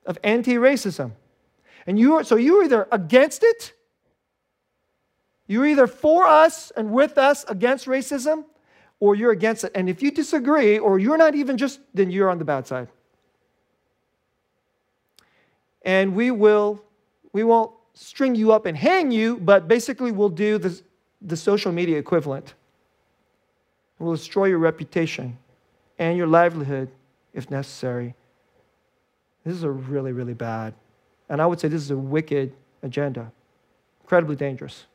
of 0.06 0.18
anti 0.24 0.56
racism. 0.56 1.12
And 1.88 1.98
you 2.00 2.16
are, 2.16 2.24
so 2.24 2.36
you're 2.36 2.64
either 2.64 2.88
against 2.92 3.44
it, 3.44 3.74
you're 5.48 5.66
either 5.66 5.88
for 5.88 6.28
us 6.28 6.72
and 6.78 6.92
with 6.92 7.18
us 7.18 7.44
against 7.46 7.88
racism, 7.88 8.46
or 9.00 9.16
you're 9.16 9.32
against 9.32 9.64
it. 9.64 9.72
And 9.74 9.90
if 9.90 10.04
you 10.04 10.12
disagree, 10.12 10.78
or 10.78 11.00
you're 11.00 11.18
not 11.18 11.34
even 11.34 11.58
just, 11.58 11.80
then 11.94 12.12
you're 12.12 12.30
on 12.30 12.38
the 12.38 12.46
bad 12.46 12.68
side. 12.68 12.88
And 15.84 16.16
we 16.16 16.32
will, 16.32 16.82
we 17.34 17.44
won't 17.44 17.72
string 17.94 18.36
you 18.36 18.52
up 18.52 18.66
and 18.66 18.78
hang 18.78 19.12
you, 19.12 19.38
but 19.38 19.68
basically 19.68 20.12
we'll 20.12 20.30
do 20.30 20.58
the, 20.58 20.80
the 21.22 21.38
social 21.38 21.72
media 21.72 21.98
equivalent. 21.98 22.54
We'll 23.98 24.16
destroy 24.16 24.46
your 24.46 24.60
reputation 24.60 25.38
and 25.98 26.18
your 26.18 26.28
livelihood 26.28 26.90
if 27.34 27.52
necessary. 27.52 28.16
This 29.46 29.56
is 29.56 29.64
a 29.64 29.72
really, 29.72 30.12
really 30.12 30.34
bad, 30.34 30.74
and 31.30 31.42
I 31.42 31.46
would 31.46 31.60
say 31.60 31.68
this 31.68 31.82
is 31.82 31.92
a 31.92 31.98
wicked 31.98 32.54
agenda, 32.84 33.32
incredibly 34.02 34.36
dangerous. 34.36 34.86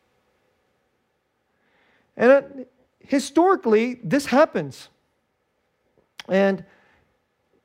And 2.17 2.31
it, 2.31 2.73
historically, 3.01 4.01
this 4.03 4.27
happens. 4.27 4.89
And, 6.29 6.65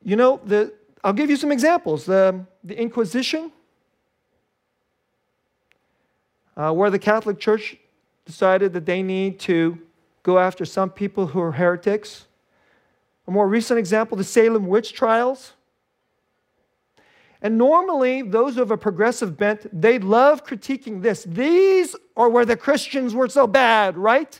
you 0.03 0.15
know, 0.15 0.41
the, 0.43 0.73
I'll 1.03 1.13
give 1.13 1.29
you 1.29 1.37
some 1.37 1.51
examples. 1.51 2.05
The, 2.05 2.45
the 2.63 2.79
Inquisition, 2.79 3.51
uh, 6.57 6.71
where 6.73 6.89
the 6.89 6.99
Catholic 6.99 7.39
Church 7.39 7.77
decided 8.25 8.73
that 8.73 8.85
they 8.85 9.01
need 9.01 9.39
to 9.39 9.79
go 10.23 10.37
after 10.37 10.65
some 10.65 10.89
people 10.89 11.27
who 11.27 11.39
are 11.39 11.53
heretics. 11.53 12.27
A 13.27 13.31
more 13.31 13.47
recent 13.47 13.79
example, 13.79 14.17
the 14.17 14.23
Salem 14.23 14.67
witch 14.67 14.93
trials. 14.93 15.53
And 17.41 17.57
normally, 17.57 18.21
those 18.21 18.57
of 18.57 18.69
a 18.69 18.77
progressive 18.77 19.37
bent, 19.37 19.65
they 19.71 19.97
love 19.97 20.45
critiquing 20.45 21.01
this. 21.01 21.23
These 21.23 21.95
are 22.17 22.27
where 22.27 22.45
the 22.45 22.57
Christians 22.57 23.15
were 23.15 23.29
so 23.29 23.47
bad, 23.47 23.97
right? 23.97 24.39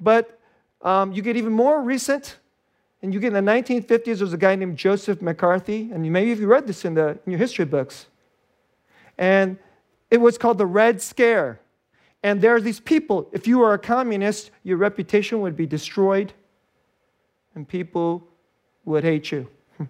But 0.00 0.38
um, 0.82 1.12
you 1.12 1.20
get 1.22 1.36
even 1.36 1.52
more 1.52 1.82
recent, 1.82 2.36
and 3.02 3.14
you 3.14 3.20
get 3.20 3.34
in 3.34 3.44
the 3.44 3.50
1950s, 3.50 4.04
there 4.04 4.16
was 4.18 4.32
a 4.32 4.38
guy 4.38 4.54
named 4.54 4.76
Joseph 4.76 5.22
McCarthy, 5.22 5.90
and 5.92 6.02
maybe 6.10 6.32
if 6.32 6.38
you 6.38 6.46
read 6.46 6.66
this 6.66 6.84
in, 6.84 6.94
the, 6.94 7.18
in 7.24 7.32
your 7.32 7.38
history 7.38 7.64
books. 7.64 8.06
And 9.16 9.58
it 10.10 10.18
was 10.18 10.36
called 10.36 10.58
the 10.58 10.66
Red 10.66 11.00
Scare. 11.00 11.60
And 12.22 12.42
there 12.42 12.54
are 12.54 12.60
these 12.60 12.80
people, 12.80 13.28
if 13.32 13.46
you 13.46 13.58
were 13.58 13.72
a 13.72 13.78
communist, 13.78 14.50
your 14.62 14.76
reputation 14.76 15.40
would 15.40 15.56
be 15.56 15.66
destroyed, 15.66 16.34
and 17.54 17.66
people 17.66 18.26
would 18.84 19.04
hate 19.04 19.32
you. 19.32 19.48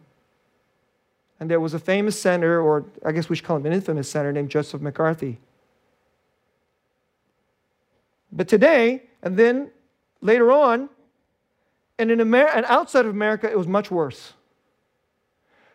and 1.40 1.51
there 1.51 1.59
was 1.59 1.75
a 1.75 1.81
famous 1.81 2.20
senator, 2.20 2.61
or 2.61 2.85
I 3.05 3.11
guess 3.11 3.29
we 3.29 3.35
should 3.35 3.44
call 3.44 3.57
him 3.57 3.66
an 3.66 3.73
infamous 3.73 4.09
senator, 4.09 4.33
named 4.33 4.51
Joseph 4.51 4.81
McCarthy. 4.81 5.38
But 8.31 8.46
today, 8.46 9.03
and 9.23 9.37
then 9.37 9.73
later 10.20 10.53
on, 10.53 10.88
and 12.00 12.10
in 12.10 12.20
America, 12.20 12.56
and 12.56 12.66
outside 12.66 13.04
of 13.04 13.10
America, 13.10 13.50
it 13.50 13.56
was 13.56 13.66
much 13.66 13.90
worse. 13.90 14.32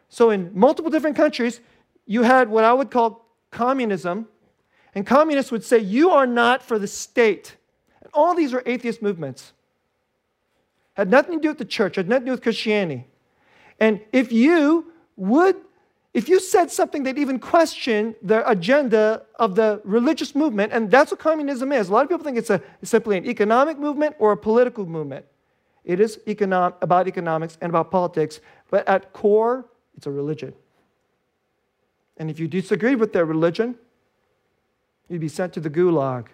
So 0.09 0.31
in 0.31 0.51
multiple 0.53 0.91
different 0.91 1.15
countries, 1.15 1.59
you 2.05 2.23
had 2.23 2.49
what 2.49 2.63
I 2.63 2.73
would 2.73 2.91
call 2.91 3.25
communism, 3.51 4.27
and 4.93 5.05
communists 5.05 5.51
would 5.51 5.63
say, 5.63 5.79
You 5.79 6.11
are 6.11 6.25
not 6.25 6.63
for 6.63 6.79
the 6.79 6.87
state. 6.87 7.57
And 8.01 8.09
all 8.13 8.33
these 8.33 8.53
were 8.53 8.63
atheist 8.65 9.01
movements. 9.01 9.53
Had 10.93 11.09
nothing 11.09 11.39
to 11.39 11.41
do 11.41 11.49
with 11.49 11.57
the 11.57 11.65
church, 11.65 11.97
had 11.97 12.09
nothing 12.09 12.25
to 12.25 12.29
do 12.29 12.31
with 12.31 12.41
Christianity. 12.41 13.05
And 13.79 14.01
if 14.11 14.31
you 14.31 14.91
would 15.17 15.57
if 16.15 16.29
you 16.29 16.39
said 16.39 16.71
something 16.71 17.03
that 17.03 17.17
even 17.17 17.39
questioned 17.39 18.15
the 18.21 18.49
agenda 18.49 19.23
of 19.37 19.55
the 19.55 19.81
religious 19.83 20.33
movement, 20.33 20.71
and 20.71 20.89
that's 20.89 21.11
what 21.11 21.19
communism 21.19 21.73
is, 21.73 21.89
a 21.89 21.91
lot 21.91 22.03
of 22.03 22.09
people 22.09 22.23
think 22.23 22.37
it's, 22.37 22.49
a, 22.49 22.61
simply 22.83 23.17
an 23.17 23.25
economic 23.25 23.77
movement 23.77 24.15
or 24.17 24.31
a 24.31 24.37
political 24.37 24.85
movement. 24.85 25.25
It 25.85 25.99
is 25.99 26.19
about 26.27 27.07
economics 27.07 27.57
and 27.61 27.69
about 27.69 27.91
politics, 27.91 28.41
but 28.69 28.87
at 28.87 29.13
core, 29.13 29.65
it's 29.95 30.07
a 30.07 30.11
religion. 30.11 30.53
And 32.17 32.29
if 32.29 32.39
you 32.39 32.47
disagree 32.47 32.95
with 32.95 33.13
their 33.13 33.25
religion, 33.25 33.75
you'd 35.07 35.21
be 35.21 35.27
sent 35.27 35.53
to 35.53 35.59
the 35.59 35.69
gulag, 35.69 36.27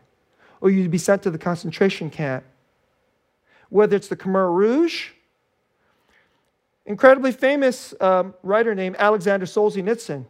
or 0.62 0.70
you'd 0.70 0.90
be 0.90 0.98
sent 0.98 1.22
to 1.24 1.32
the 1.32 1.38
concentration 1.38 2.10
camp. 2.10 2.46
Whether 3.70 3.96
it's 3.96 4.08
the 4.08 4.16
Khmer 4.16 4.54
Rouge 4.54 5.10
incredibly 6.86 7.32
famous 7.32 7.94
um, 8.02 8.34
writer 8.44 8.76
named 8.76 8.96
Alexander 9.00 9.46
Solzhenitsyn. 9.46 10.26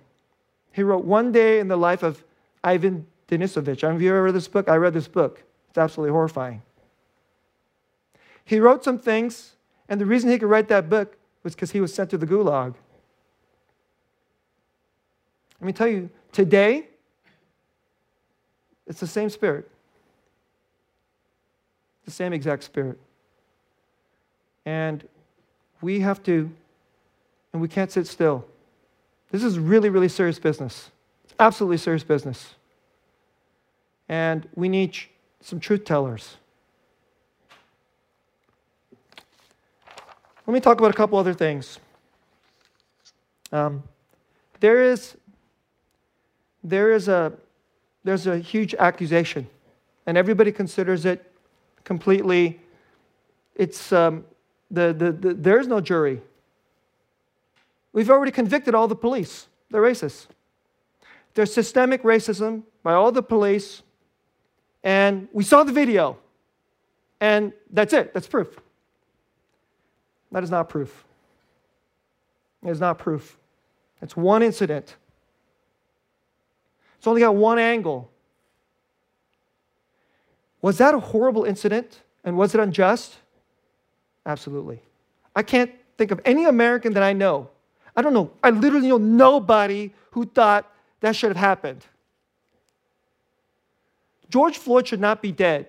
He 0.74 0.84
wrote 0.84 1.04
One 1.04 1.32
Day 1.32 1.60
in 1.60 1.68
the 1.68 1.78
Life 1.78 2.04
of 2.04 2.24
Ivan 2.64 3.08
Denisovich. 3.28 3.82
Have 3.82 4.02
you 4.02 4.10
ever 4.10 4.24
read 4.24 4.36
this 4.36 4.48
book? 4.48 4.70
I 4.70 4.76
read 4.76 4.94
this 4.94 5.08
book. 5.08 5.44
It's 5.70 5.78
absolutely 5.78 6.12
horrifying. 6.12 6.62
He 8.52 8.60
wrote 8.60 8.84
some 8.84 9.00
things, 9.00 9.54
and 9.88 10.02
the 10.02 10.06
reason 10.06 10.30
he 10.30 10.38
could 10.38 10.50
write 10.50 10.68
that 10.68 10.90
book 10.90 11.16
was 11.42 11.56
because 11.56 11.72
he 11.72 11.80
was 11.80 11.94
sent 11.94 12.10
to 12.10 12.18
the 12.18 12.28
gulag. 12.28 12.76
Let 15.62 15.68
me 15.68 15.72
tell 15.72 15.88
you, 15.88 16.10
today, 16.34 16.88
it's 18.86 19.00
the 19.00 19.08
same 19.08 19.30
spirit. 19.30 19.72
The 22.04 22.12
same 22.12 22.34
exact 22.34 22.66
spirit. 22.66 23.00
And 24.66 25.08
we 25.80 26.02
have 26.02 26.22
to, 26.24 26.52
and 27.54 27.62
we 27.62 27.70
can't 27.70 27.90
sit 27.90 28.06
still. 28.06 28.46
This 29.32 29.46
is 29.46 29.60
really, 29.60 29.88
really 29.88 30.10
serious 30.10 30.40
business. 30.40 30.92
It's 31.24 31.36
absolutely 31.40 31.78
serious 31.78 32.04
business. 32.04 32.56
And 34.10 34.50
we 34.56 34.68
need 34.68 34.98
some 35.40 35.62
truth 35.62 35.86
tellers. 35.86 36.36
Let 40.52 40.56
me 40.56 40.60
talk 40.60 40.80
about 40.80 40.92
a 40.92 40.98
couple 40.98 41.18
other 41.18 41.34
things. 41.34 41.80
Um, 43.54 43.84
there 44.60 44.84
is 44.84 45.16
there 46.62 46.92
is 46.92 47.08
a 47.08 47.32
there's 48.04 48.28
a 48.28 48.38
huge 48.38 48.76
accusation, 48.76 49.48
and 50.06 50.18
everybody 50.18 50.52
considers 50.52 51.06
it 51.06 51.32
completely. 51.86 52.60
It's 53.56 53.94
um, 53.94 54.26
the, 54.70 54.92
the, 54.92 55.14
the, 55.14 55.34
there's 55.36 55.68
no 55.68 55.80
jury. 55.80 56.20
We've 57.94 58.10
already 58.10 58.34
convicted 58.34 58.76
all 58.76 58.90
the 58.90 58.96
police. 59.08 59.48
They're 59.70 59.82
racist. 59.82 60.28
There's 61.34 61.54
systemic 61.54 62.04
racism 62.04 62.64
by 62.84 62.92
all 62.92 63.14
the 63.14 63.24
police, 63.24 63.84
and 64.84 65.30
we 65.32 65.46
saw 65.46 65.64
the 65.64 65.72
video, 65.72 66.18
and 67.22 67.54
that's 67.72 67.94
it. 67.94 68.14
That's 68.14 68.28
proof. 68.28 68.60
That 70.32 70.44
is 70.44 70.52
not 70.52 70.70
proof. 70.70 71.04
It 72.64 72.70
is 72.70 72.80
not 72.80 72.98
proof. 72.98 73.38
It's 74.02 74.16
one 74.16 74.44
incident. 74.44 74.96
It's 76.98 77.08
only 77.08 77.22
got 77.22 77.36
one 77.36 77.60
angle. 77.60 78.10
Was 80.62 80.78
that 80.78 80.94
a 80.94 81.00
horrible 81.00 81.44
incident? 81.44 82.02
And 82.24 82.38
was 82.38 82.54
it 82.54 82.62
unjust? 82.62 83.18
Absolutely. 84.26 84.80
I 85.36 85.42
can't 85.42 85.72
think 85.98 86.12
of 86.12 86.22
any 86.24 86.46
American 86.46 86.94
that 86.94 87.04
I 87.04 87.14
know. 87.14 87.50
I 87.96 88.02
don't 88.02 88.14
know. 88.14 88.32
I 88.44 88.52
literally 88.52 88.88
know 88.88 88.98
nobody 88.98 89.92
who 90.12 90.26
thought 90.26 90.72
that 91.00 91.16
should 91.16 91.30
have 91.30 91.38
happened. 91.38 91.86
George 94.30 94.58
Floyd 94.58 94.88
should 94.88 95.02
not 95.02 95.22
be 95.22 95.32
dead. 95.32 95.68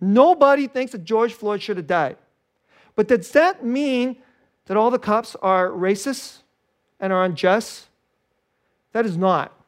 Nobody 0.00 0.66
thinks 0.66 0.92
that 0.92 1.04
George 1.04 1.32
Floyd 1.32 1.62
should 1.62 1.76
have 1.76 1.86
died. 1.86 2.16
But 3.00 3.08
does 3.08 3.30
that 3.30 3.64
mean 3.64 4.18
that 4.66 4.76
all 4.76 4.90
the 4.90 4.98
cops 4.98 5.34
are 5.36 5.70
racist 5.70 6.40
and 7.00 7.14
are 7.14 7.24
unjust? 7.24 7.86
That 8.92 9.06
is 9.06 9.16
not. 9.16 9.58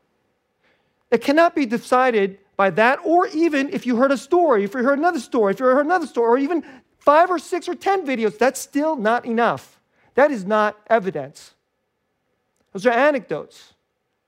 It 1.10 1.22
cannot 1.22 1.54
be 1.54 1.64
decided 1.64 2.40
by 2.58 2.68
that, 2.68 2.98
or 3.02 3.28
even 3.28 3.70
if 3.70 3.86
you 3.86 3.96
heard 3.96 4.12
a 4.12 4.18
story, 4.18 4.64
if 4.64 4.74
you 4.74 4.82
heard 4.82 4.98
another 4.98 5.18
story, 5.18 5.54
if 5.54 5.60
you 5.60 5.64
heard 5.64 5.86
another 5.86 6.06
story, 6.06 6.28
or 6.28 6.36
even 6.36 6.62
five 6.98 7.30
or 7.30 7.38
six 7.38 7.70
or 7.70 7.74
ten 7.74 8.06
videos, 8.06 8.36
that's 8.36 8.60
still 8.60 8.96
not 8.96 9.24
enough. 9.24 9.80
That 10.14 10.30
is 10.30 10.44
not 10.44 10.78
evidence. 10.90 11.54
Those 12.74 12.84
are 12.84 12.92
anecdotes, 12.92 13.72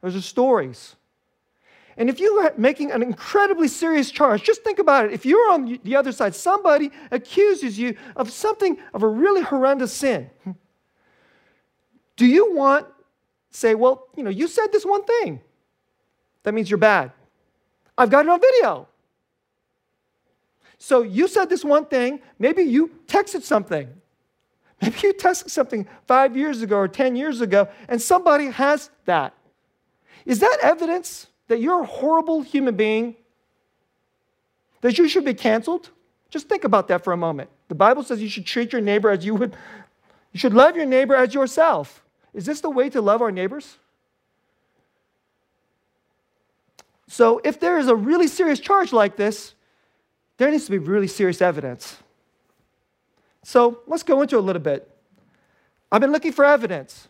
those 0.01 0.17
are 0.17 0.23
stories. 0.23 0.97
And 1.97 2.11
if 2.11 2.19
you're 2.19 2.53
making 2.57 2.91
an 2.91 3.03
incredibly 3.03 3.69
serious 3.69 4.11
charge, 4.11 4.43
just 4.43 4.65
think 4.65 4.79
about 4.79 5.07
it. 5.07 5.13
If 5.13 5.25
you're 5.25 5.53
on 5.53 5.79
the 5.85 5.97
other 5.97 6.13
side, 6.13 6.35
somebody 6.35 6.91
accuses 7.11 7.79
you 7.79 7.97
of 8.17 8.31
something, 8.31 8.79
of 8.93 9.03
a 9.03 9.09
really 9.09 9.43
horrendous 9.43 9.93
sin. 9.93 10.31
Do 12.17 12.27
you 12.27 12.55
want, 12.55 12.87
say, 13.51 13.75
well, 13.75 14.09
you 14.17 14.23
know, 14.23 14.31
you 14.31 14.49
said 14.49 14.69
this 14.73 14.85
one 14.85 15.05
thing. 15.05 15.41
That 16.43 16.55
means 16.55 16.71
you're 16.71 16.79
bad. 16.79 17.13
I've 17.97 18.11
got 18.11 18.27
it 18.27 18.29
on 18.29 18.41
video. 18.41 18.89
So 20.79 21.03
you 21.03 21.29
said 21.29 21.49
this 21.49 21.65
one 21.65 21.87
thing, 21.87 22.21
maybe 22.39 22.63
you 22.63 22.91
texted 23.07 23.43
something. 23.43 23.89
Maybe 24.83 24.99
you 25.05 25.15
texted 25.15 25.51
something 25.51 25.87
five 26.07 26.37
years 26.37 26.61
ago 26.61 26.77
or 26.77 26.89
10 26.89 27.17
years 27.17 27.41
ago, 27.41 27.69
and 27.89 28.03
somebody 28.03 28.47
has 28.47 28.91
that. 29.07 29.33
Is 30.27 30.41
that 30.41 30.59
evidence 30.61 31.29
that 31.49 31.61
you're 31.61 31.83
a 31.83 31.87
horrible 31.87 32.43
human 32.43 32.77
being? 32.77 33.17
That 34.81 34.99
you 34.99 35.09
should 35.09 35.25
be 35.25 35.35
canceled? 35.35 35.91
Just 36.31 36.49
think 36.49 36.65
about 36.65 36.89
that 36.89 37.05
for 37.05 37.13
a 37.13 37.17
moment. 37.17 37.51
The 37.69 37.75
Bible 37.75 38.03
says 38.03 38.21
you 38.21 38.29
should 38.29 38.47
treat 38.47 38.73
your 38.73 38.81
neighbor 38.81 39.11
as 39.11 39.25
you 39.25 39.35
would, 39.35 39.57
you 40.33 40.41
should 40.41 40.55
love 40.55 40.77
your 40.77 40.87
neighbor 40.87 41.15
as 41.15 41.33
yourself. 41.33 42.03
Is 42.33 42.47
this 42.47 42.61
the 42.61 42.71
way 42.71 42.91
to 42.91 43.01
love 43.01 43.23
our 43.23 43.31
neighbors? 43.31 43.79
So, 47.07 47.41
if 47.45 47.61
there 47.61 47.79
is 47.79 47.87
a 47.87 47.95
really 47.95 48.27
serious 48.27 48.59
charge 48.59 48.93
like 48.93 49.17
this, 49.17 49.55
there 50.37 50.51
needs 50.51 50.65
to 50.65 50.73
be 50.73 50.79
really 50.79 51.07
serious 51.07 51.41
evidence. 51.41 51.99
So, 53.45 53.81
let's 53.87 54.03
go 54.03 54.21
into 54.23 54.37
a 54.37 54.41
little 54.41 54.63
bit. 54.63 54.91
I've 55.93 56.01
been 56.01 56.11
looking 56.11 56.33
for 56.33 56.45
evidence. 56.45 57.09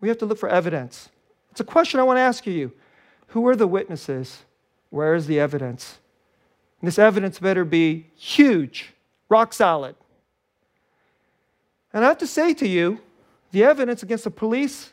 We 0.00 0.08
have 0.08 0.16
to 0.18 0.26
look 0.26 0.38
for 0.38 0.48
evidence. 0.48 1.10
It's 1.50 1.60
a 1.60 1.64
question 1.64 2.00
I 2.00 2.04
want 2.04 2.18
to 2.18 2.22
ask 2.22 2.46
you. 2.46 2.72
Who 3.28 3.46
are 3.46 3.56
the 3.56 3.66
witnesses? 3.66 4.44
Where 4.90 5.14
is 5.14 5.26
the 5.26 5.38
evidence? 5.38 5.98
And 6.80 6.88
this 6.88 6.98
evidence 6.98 7.38
better 7.38 7.64
be 7.64 8.06
huge, 8.16 8.92
rock 9.28 9.52
solid. 9.52 9.94
And 11.92 12.04
I 12.04 12.08
have 12.08 12.18
to 12.18 12.26
say 12.26 12.54
to 12.54 12.66
you, 12.66 13.00
the 13.52 13.64
evidence 13.64 14.02
against 14.02 14.24
the 14.24 14.30
police 14.30 14.92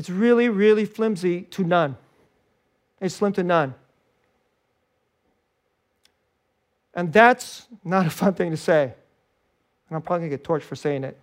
it's 0.00 0.08
really, 0.08 0.48
really 0.48 0.86
flimsy 0.86 1.42
to 1.42 1.62
none. 1.62 1.94
It's 3.02 3.16
slim 3.16 3.34
to 3.34 3.42
none. 3.42 3.74
And 6.94 7.12
that's 7.12 7.68
not 7.84 8.06
a 8.06 8.10
fun 8.10 8.32
thing 8.32 8.50
to 8.50 8.56
say. 8.56 8.84
And 8.84 9.96
I'm 9.96 10.00
probably 10.00 10.28
going 10.28 10.30
to 10.30 10.36
get 10.38 10.42
torched 10.42 10.62
for 10.62 10.74
saying 10.74 11.04
it. 11.04 11.18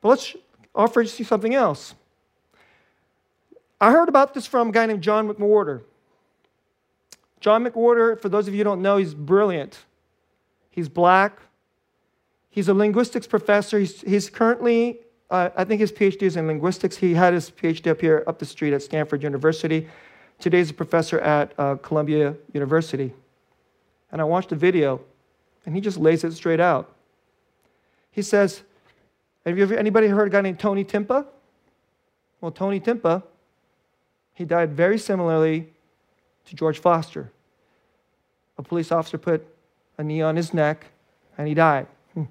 But 0.00 0.08
let's 0.08 0.34
offer 0.78 1.02
you 1.02 1.24
something 1.24 1.54
else. 1.54 1.94
I 3.78 3.90
heard 3.90 4.08
about 4.08 4.32
this 4.32 4.46
from 4.46 4.70
a 4.70 4.72
guy 4.72 4.86
named 4.86 5.02
John 5.02 5.28
McWhorter. 5.28 5.82
John 7.40 7.64
McWhorter, 7.64 8.18
for 8.18 8.30
those 8.30 8.48
of 8.48 8.54
you 8.54 8.58
who 8.58 8.64
don't 8.64 8.80
know, 8.80 8.96
he's 8.96 9.14
brilliant. 9.14 9.84
He's 10.70 10.88
black. 10.88 11.38
He's 12.48 12.68
a 12.68 12.74
linguistics 12.74 13.26
professor. 13.26 13.78
He's, 13.78 14.00
he's 14.00 14.30
currently 14.30 15.00
uh, 15.30 15.50
I 15.56 15.64
think 15.64 15.80
his 15.80 15.92
PhD 15.92 16.22
is 16.22 16.36
in 16.36 16.46
linguistics. 16.46 16.96
He 16.96 17.14
had 17.14 17.34
his 17.34 17.50
PhD 17.50 17.90
up 17.90 18.00
here, 18.00 18.24
up 18.26 18.38
the 18.38 18.46
street 18.46 18.72
at 18.72 18.82
Stanford 18.82 19.22
University. 19.22 19.88
Today 20.38 20.58
he's 20.58 20.70
a 20.70 20.74
professor 20.74 21.18
at 21.20 21.52
uh, 21.58 21.76
Columbia 21.76 22.34
University. 22.52 23.12
And 24.10 24.20
I 24.22 24.24
watched 24.24 24.52
a 24.52 24.56
video, 24.56 25.02
and 25.66 25.74
he 25.74 25.80
just 25.80 25.98
lays 25.98 26.24
it 26.24 26.32
straight 26.32 26.60
out. 26.60 26.94
He 28.10 28.22
says, 28.22 28.62
Have 29.48 29.56
you 29.56 29.64
ever, 29.64 29.76
anybody 29.76 30.08
heard 30.08 30.28
a 30.28 30.30
guy 30.30 30.42
named 30.42 30.58
Tony 30.58 30.84
Timpa? 30.84 31.26
Well, 32.42 32.50
Tony 32.50 32.80
Timpa, 32.80 33.22
he 34.34 34.44
died 34.44 34.72
very 34.72 34.98
similarly 34.98 35.72
to 36.44 36.54
George 36.54 36.78
Foster. 36.78 37.32
A 38.58 38.62
police 38.62 38.92
officer 38.92 39.16
put 39.16 39.46
a 39.96 40.04
knee 40.04 40.20
on 40.20 40.36
his 40.36 40.52
neck, 40.52 40.88
and 41.38 41.48
he 41.48 41.54
died. 41.54 41.86
Hmm. 42.12 42.24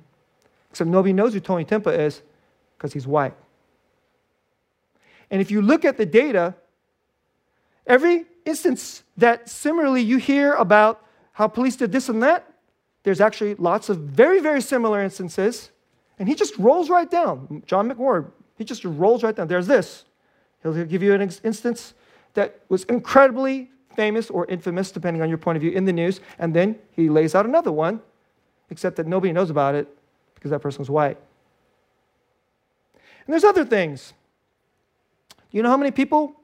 Except 0.70 0.88
nobody 0.88 1.12
knows 1.12 1.34
who 1.34 1.40
Tony 1.40 1.66
Timpa 1.66 1.98
is 1.98 2.22
because 2.78 2.94
he's 2.94 3.08
white. 3.08 3.34
And 5.32 5.42
if 5.42 5.50
you 5.50 5.64
look 5.64 5.86
at 5.86 5.98
the 5.98 6.06
data, 6.06 6.54
every 7.88 8.26
instance 8.46 9.02
that 9.18 9.50
similarly 9.50 10.02
you 10.02 10.18
hear 10.18 10.54
about 10.54 11.04
how 11.34 11.48
police 11.48 11.76
did 11.76 11.92
this 11.92 12.10
and 12.10 12.22
that, 12.22 12.48
there's 13.02 13.22
actually 13.22 13.56
lots 13.56 13.90
of 13.90 13.98
very, 13.98 14.40
very 14.40 14.62
similar 14.62 15.02
instances. 15.02 15.72
And 16.20 16.28
he 16.28 16.36
just 16.36 16.58
rolls 16.58 16.90
right 16.90 17.10
down. 17.10 17.64
John 17.66 17.90
McWhorter, 17.90 18.32
he 18.58 18.64
just 18.64 18.84
rolls 18.84 19.24
right 19.24 19.36
down. 19.36 19.48
There's 19.48 19.68
this. 19.68 20.06
He'll 20.64 20.86
give 20.86 21.04
you 21.04 21.14
an 21.14 21.22
instance 21.22 21.94
that 22.34 22.62
was 22.70 22.84
incredibly 22.86 23.70
famous 23.96 24.30
or 24.30 24.46
infamous, 24.46 24.92
depending 24.92 25.22
on 25.22 25.30
your 25.30 25.38
point 25.38 25.56
of 25.56 25.62
view, 25.62 25.72
in 25.72 25.86
the 25.86 25.94
news. 25.94 26.20
And 26.40 26.54
then 26.54 26.78
he 26.92 27.10
lays 27.10 27.36
out 27.36 27.46
another 27.46 27.72
one, 27.72 28.02
except 28.70 28.96
that 28.98 29.08
nobody 29.08 29.32
knows 29.32 29.50
about 29.50 29.76
it 29.76 29.88
because 30.36 30.52
that 30.52 30.60
person 30.60 30.80
was 30.80 30.90
white. 30.90 31.18
And 33.26 33.34
there's 33.34 33.44
other 33.44 33.66
things. 33.66 34.14
You 35.52 35.64
know 35.64 35.70
how 35.70 35.78
many 35.78 35.92
people 35.92 36.36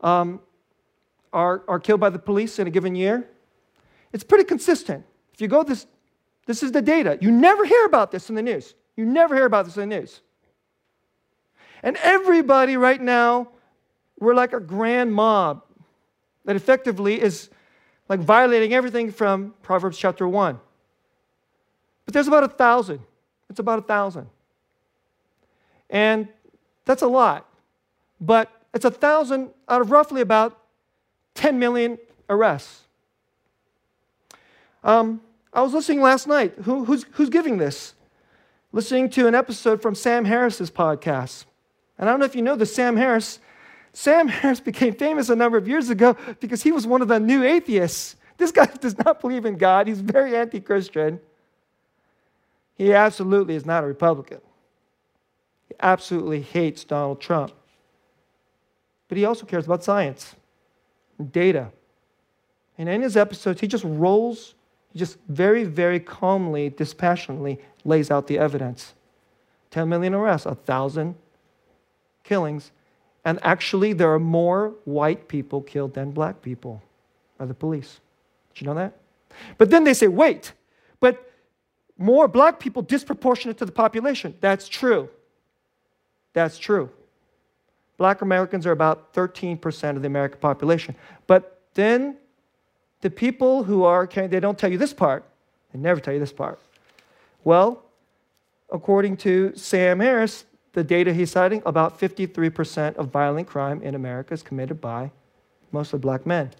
um, 0.00 0.40
are, 1.32 1.62
are 1.68 1.78
killed 1.78 2.00
by 2.00 2.10
the 2.10 2.18
police 2.18 2.58
in 2.58 2.66
a 2.66 2.70
given 2.70 2.94
year? 2.94 3.28
It's 4.12 4.24
pretty 4.24 4.44
consistent. 4.44 5.04
If 5.34 5.40
you 5.40 5.48
go 5.48 5.62
this, 5.62 5.86
this 6.48 6.62
is 6.62 6.72
the 6.72 6.80
data. 6.80 7.18
You 7.20 7.30
never 7.30 7.66
hear 7.66 7.84
about 7.84 8.10
this 8.10 8.30
in 8.30 8.34
the 8.34 8.40
news. 8.40 8.74
You 8.96 9.04
never 9.04 9.34
hear 9.34 9.44
about 9.44 9.66
this 9.66 9.76
in 9.76 9.86
the 9.86 10.00
news. 10.00 10.22
And 11.82 11.98
everybody 11.98 12.78
right 12.78 13.00
now, 13.00 13.48
we're 14.18 14.34
like 14.34 14.54
a 14.54 14.58
grand 14.58 15.12
mob 15.12 15.62
that 16.46 16.56
effectively 16.56 17.20
is 17.20 17.50
like 18.08 18.20
violating 18.20 18.72
everything 18.72 19.12
from 19.12 19.52
Proverbs 19.60 19.98
chapter 19.98 20.26
1. 20.26 20.58
But 22.06 22.14
there's 22.14 22.28
about 22.28 22.44
a 22.44 22.48
thousand. 22.48 23.00
It's 23.50 23.60
about 23.60 23.80
a 23.80 23.82
thousand. 23.82 24.28
And 25.90 26.28
that's 26.86 27.02
a 27.02 27.08
lot. 27.08 27.46
But 28.22 28.50
it's 28.72 28.86
a 28.86 28.90
thousand 28.90 29.50
out 29.68 29.82
of 29.82 29.90
roughly 29.90 30.22
about 30.22 30.58
10 31.34 31.58
million 31.58 31.98
arrests. 32.30 32.84
Um, 34.82 35.20
I 35.52 35.62
was 35.62 35.72
listening 35.72 36.00
last 36.00 36.26
night. 36.26 36.54
Who, 36.64 36.84
who's, 36.84 37.04
who's 37.12 37.30
giving 37.30 37.58
this? 37.58 37.94
Listening 38.72 39.08
to 39.10 39.26
an 39.26 39.34
episode 39.34 39.80
from 39.80 39.94
Sam 39.94 40.24
Harris's 40.24 40.70
podcast. 40.70 41.46
And 41.98 42.08
I 42.08 42.12
don't 42.12 42.20
know 42.20 42.26
if 42.26 42.36
you 42.36 42.42
know 42.42 42.56
this, 42.56 42.74
Sam 42.74 42.96
Harris. 42.96 43.40
Sam 43.92 44.28
Harris 44.28 44.60
became 44.60 44.94
famous 44.94 45.28
a 45.28 45.36
number 45.36 45.58
of 45.58 45.66
years 45.66 45.90
ago 45.90 46.16
because 46.40 46.62
he 46.62 46.72
was 46.72 46.86
one 46.86 47.02
of 47.02 47.08
the 47.08 47.18
new 47.18 47.42
atheists. 47.42 48.16
This 48.36 48.52
guy 48.52 48.66
does 48.80 48.96
not 48.98 49.20
believe 49.20 49.44
in 49.44 49.56
God. 49.56 49.88
He's 49.88 50.00
very 50.00 50.36
anti 50.36 50.60
Christian. 50.60 51.20
He 52.76 52.94
absolutely 52.94 53.56
is 53.56 53.66
not 53.66 53.82
a 53.82 53.86
Republican. 53.86 54.40
He 55.68 55.74
absolutely 55.80 56.42
hates 56.42 56.84
Donald 56.84 57.20
Trump. 57.20 57.52
But 59.08 59.18
he 59.18 59.24
also 59.24 59.46
cares 59.46 59.66
about 59.66 59.82
science 59.82 60.36
and 61.18 61.32
data. 61.32 61.72
And 62.76 62.88
in 62.88 63.02
his 63.02 63.16
episodes, 63.16 63.60
he 63.60 63.66
just 63.66 63.82
rolls, 63.84 64.54
he 64.92 64.98
just 64.98 65.18
very, 65.28 65.64
very 65.64 66.00
calmly, 66.00 66.70
dispassionately 66.70 67.58
lays 67.84 68.10
out 68.10 68.26
the 68.26 68.38
evidence 68.38 68.94
10 69.70 69.88
million 69.88 70.14
arrests, 70.14 70.46
1,000 70.46 71.14
killings. 72.24 72.70
And 73.24 73.38
actually, 73.42 73.92
there 73.92 74.12
are 74.12 74.18
more 74.18 74.74
white 74.84 75.28
people 75.28 75.60
killed 75.60 75.94
than 75.94 76.12
black 76.12 76.40
people 76.40 76.82
by 77.36 77.44
the 77.44 77.54
police. 77.54 78.00
Did 78.54 78.62
you 78.62 78.66
know 78.66 78.74
that? 78.74 78.96
But 79.58 79.70
then 79.70 79.84
they 79.84 79.92
say, 79.92 80.08
wait, 80.08 80.52
but 81.00 81.30
more 81.98 82.28
black 82.28 82.58
people 82.58 82.80
disproportionate 82.80 83.58
to 83.58 83.66
the 83.66 83.72
population. 83.72 84.34
That's 84.40 84.68
true. 84.68 85.10
That's 86.32 86.58
true. 86.58 86.90
Black 87.98 88.22
Americans 88.22 88.64
are 88.64 88.72
about 88.72 89.12
13% 89.12 89.96
of 89.96 90.02
the 90.02 90.06
American 90.06 90.38
population. 90.38 90.94
But 91.26 91.60
then 91.74 92.16
the 93.00 93.10
people 93.10 93.64
who 93.64 93.84
are, 93.84 94.06
they 94.06 94.40
don't 94.40 94.58
tell 94.58 94.70
you 94.70 94.78
this 94.78 94.92
part. 94.92 95.24
They 95.72 95.78
never 95.78 96.00
tell 96.00 96.14
you 96.14 96.20
this 96.20 96.32
part. 96.32 96.58
Well, 97.44 97.84
according 98.70 99.18
to 99.18 99.54
Sam 99.54 100.00
Harris, 100.00 100.44
the 100.72 100.84
data 100.84 101.12
he's 101.12 101.30
citing, 101.30 101.62
about 101.64 101.98
53% 101.98 102.96
of 102.96 103.08
violent 103.08 103.46
crime 103.46 103.82
in 103.82 103.94
America 103.94 104.34
is 104.34 104.42
committed 104.42 104.80
by 104.80 105.10
mostly 105.72 105.98
black 105.98 106.26
men. 106.26 106.50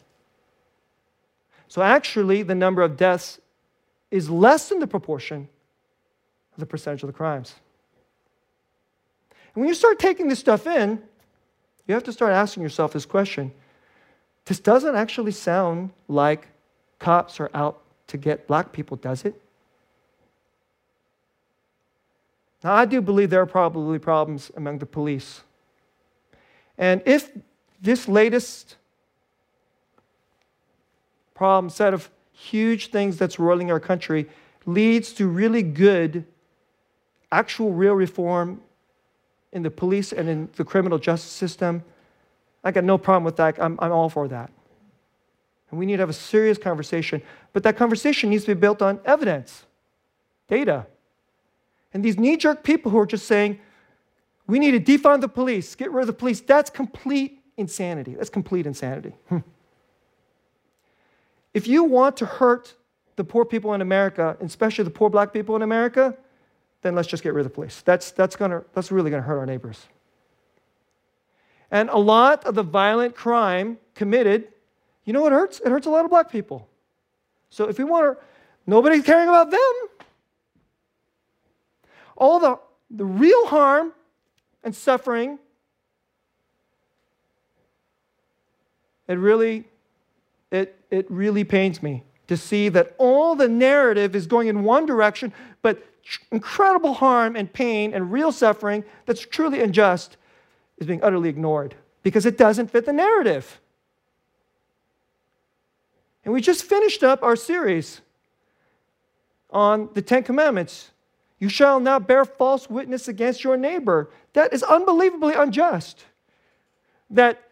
So 1.69 1.83
actually, 1.83 2.43
the 2.43 2.55
number 2.55 2.83
of 2.83 2.97
deaths 2.97 3.41
is 4.11 4.31
less 4.31 4.69
than 4.69 4.79
the 4.79 4.87
proportion 4.87 5.49
of 6.53 6.61
the 6.61 6.67
percentage 6.67 7.03
of 7.03 7.09
the 7.09 7.13
crimes. 7.13 7.55
And 9.55 9.63
when 9.63 9.69
you 9.69 9.75
start 9.75 9.99
taking 9.99 10.29
this 10.29 10.39
stuff 10.39 10.67
in, 10.67 11.03
you 11.87 11.95
have 11.95 12.05
to 12.05 12.13
start 12.13 12.33
asking 12.33 12.63
yourself 12.63 12.93
this 12.93 13.07
question 13.07 13.53
this 14.49 14.59
doesn't 14.59 14.95
actually 14.95 15.33
sound 15.33 15.91
like 16.09 16.49
cops 16.99 17.39
are 17.39 17.51
out 17.53 17.83
to 18.07 18.17
get 18.17 18.47
black 18.47 18.73
people, 18.73 18.97
does 18.97 19.27
it? 19.27 19.39
Now, 22.65 22.73
I 22.73 22.87
do 22.87 23.03
believe 23.03 23.29
there 23.29 23.43
are 23.43 23.47
probably 23.47 23.99
problems 23.99 24.51
among 24.57 24.79
the 24.79 24.87
police. 24.87 25.43
And 26.79 27.03
if 27.05 27.31
this 27.81 28.09
latest 28.09 28.77
problem, 31.35 31.69
set 31.69 31.93
of 31.93 32.09
huge 32.33 32.91
things 32.91 33.19
that's 33.19 33.39
rolling 33.39 33.71
our 33.71 33.79
country, 33.79 34.27
leads 34.65 35.13
to 35.13 35.29
really 35.29 35.63
good, 35.63 36.25
actual 37.31 37.73
real 37.73 37.95
reform 37.95 38.63
in 39.53 39.63
the 39.63 39.71
police 39.71 40.13
and 40.13 40.29
in 40.29 40.49
the 40.57 40.65
criminal 40.65 40.99
justice 40.99 41.31
system, 41.31 41.85
I 42.69 42.71
got 42.71 42.85
no 42.85 42.99
problem 42.99 43.25
with 43.25 43.37
that. 43.37 43.61
I'm, 43.63 43.79
I'm 43.81 43.93
all 43.93 44.11
for 44.11 44.29
that. 44.29 44.53
And 45.71 45.79
we 45.79 45.87
need 45.87 45.97
to 45.97 46.03
have 46.03 46.11
a 46.11 46.13
serious 46.13 46.59
conversation. 46.59 47.23
But 47.55 47.63
that 47.63 47.79
conversation 47.79 48.29
needs 48.29 48.45
to 48.45 48.55
be 48.55 48.61
built 48.61 48.83
on 48.83 49.01
evidence, 49.07 49.65
data. 50.49 50.87
And 51.95 52.05
these 52.05 52.19
knee 52.19 52.37
jerk 52.37 52.63
people 52.63 52.93
who 52.93 52.99
are 52.99 53.07
just 53.07 53.27
saying, 53.27 53.59
we 54.47 54.59
need 54.59 54.73
to 54.73 54.99
defund 54.99 55.23
the 55.23 55.29
police, 55.29 55.75
get 55.75 55.91
rid 55.91 56.03
of 56.03 56.07
the 56.09 56.13
police, 56.13 56.41
that's 56.41 56.69
complete 56.69 57.41
insanity. 57.57 58.15
That's 58.15 58.31
complete 58.31 58.67
insanity. 58.67 59.15
Hmm. 59.31 59.39
If 61.55 61.67
you 61.67 61.85
want 61.85 62.19
to 62.19 62.27
hurt 62.27 62.75
the 63.17 63.25
poor 63.25 63.47
people 63.47 63.73
in 63.73 63.81
America, 63.81 64.37
especially 64.43 64.85
the 64.85 64.91
poor 64.91 65.09
black 65.09 65.33
people 65.33 65.57
in 65.57 65.63
America, 65.63 66.15
then 66.83 66.95
let's 66.95 67.09
just 67.09 67.23
get 67.23 67.33
rid 67.33 67.47
of 67.47 67.51
the 67.51 67.55
police. 67.55 67.81
That's, 67.81 68.11
that's, 68.11 68.37
gonna, 68.37 68.63
that's 68.75 68.93
really 68.93 69.11
going 69.11 69.23
to 69.23 69.27
hurt 69.27 69.39
our 69.39 69.47
neighbors. 69.47 69.89
And 71.71 71.91
a 71.91 71.99
lot 71.99 72.45
of 72.45 72.55
the 72.55 72.63
violent 72.63 73.15
crime 73.15 73.79
committed, 73.95 74.49
you 75.05 75.13
know 75.13 75.23
what 75.23 75.33
hurts? 75.33 75.61
It 75.61 75.69
hurts 75.69 75.87
a 75.87 75.91
lot 75.91 76.05
of 76.05 76.11
black 76.11 76.31
people. 76.31 76.69
So 77.51 77.69
if 77.69 77.79
we 77.79 77.85
want 77.85 78.19
to, 78.19 78.25
nobody's 78.67 79.05
caring 79.05 79.29
about 79.29 79.51
them. 79.51 79.61
All 82.17 82.41
the, 82.41 82.59
the 82.91 83.05
real 83.05 83.47
harm 83.47 83.93
and 84.65 84.75
suffering, 84.75 85.39
it 89.07 89.15
really, 89.15 89.69
it, 90.51 90.79
it 90.91 91.11
really 91.11 91.45
pains 91.45 91.83
me 91.83 92.05
to 92.27 92.37
see 92.37 92.69
that 92.69 92.95
all 92.99 93.35
the 93.35 93.49
narrative 93.49 94.15
is 94.15 94.27
going 94.27 94.49
in 94.49 94.63
one 94.63 94.85
direction, 94.85 95.33
but 95.63 95.83
incredible 96.31 96.95
harm 96.95 97.37
and 97.37 97.53
pain 97.53 97.93
and 97.93 98.13
real 98.13 98.33
suffering 98.33 98.85
that's 99.07 99.21
truly 99.21 99.63
unjust 99.63 100.17
is 100.79 100.87
being 100.87 101.03
utterly 101.03 101.29
ignored 101.29 101.75
because 102.03 102.27
it 102.27 102.39
doesn't 102.39 102.71
fit 102.71 102.87
the 102.87 102.93
narrative. 102.93 103.61
And 106.25 106.35
we 106.35 106.41
just 106.41 106.65
finished 106.65 107.03
up 107.03 107.23
our 107.23 107.37
series 107.37 108.01
on 109.51 109.89
the 109.95 110.03
Ten 110.03 110.23
Commandments. 110.23 110.91
You 111.39 111.49
shall 111.49 111.81
not 111.81 112.07
bear 112.07 112.25
false 112.25 112.69
witness 112.69 113.09
against 113.09 113.45
your 113.45 113.57
neighbor. 113.57 114.11
That 114.33 114.53
is 114.53 114.63
unbelievably 114.63 115.35
unjust. 115.35 116.05
That, 117.11 117.43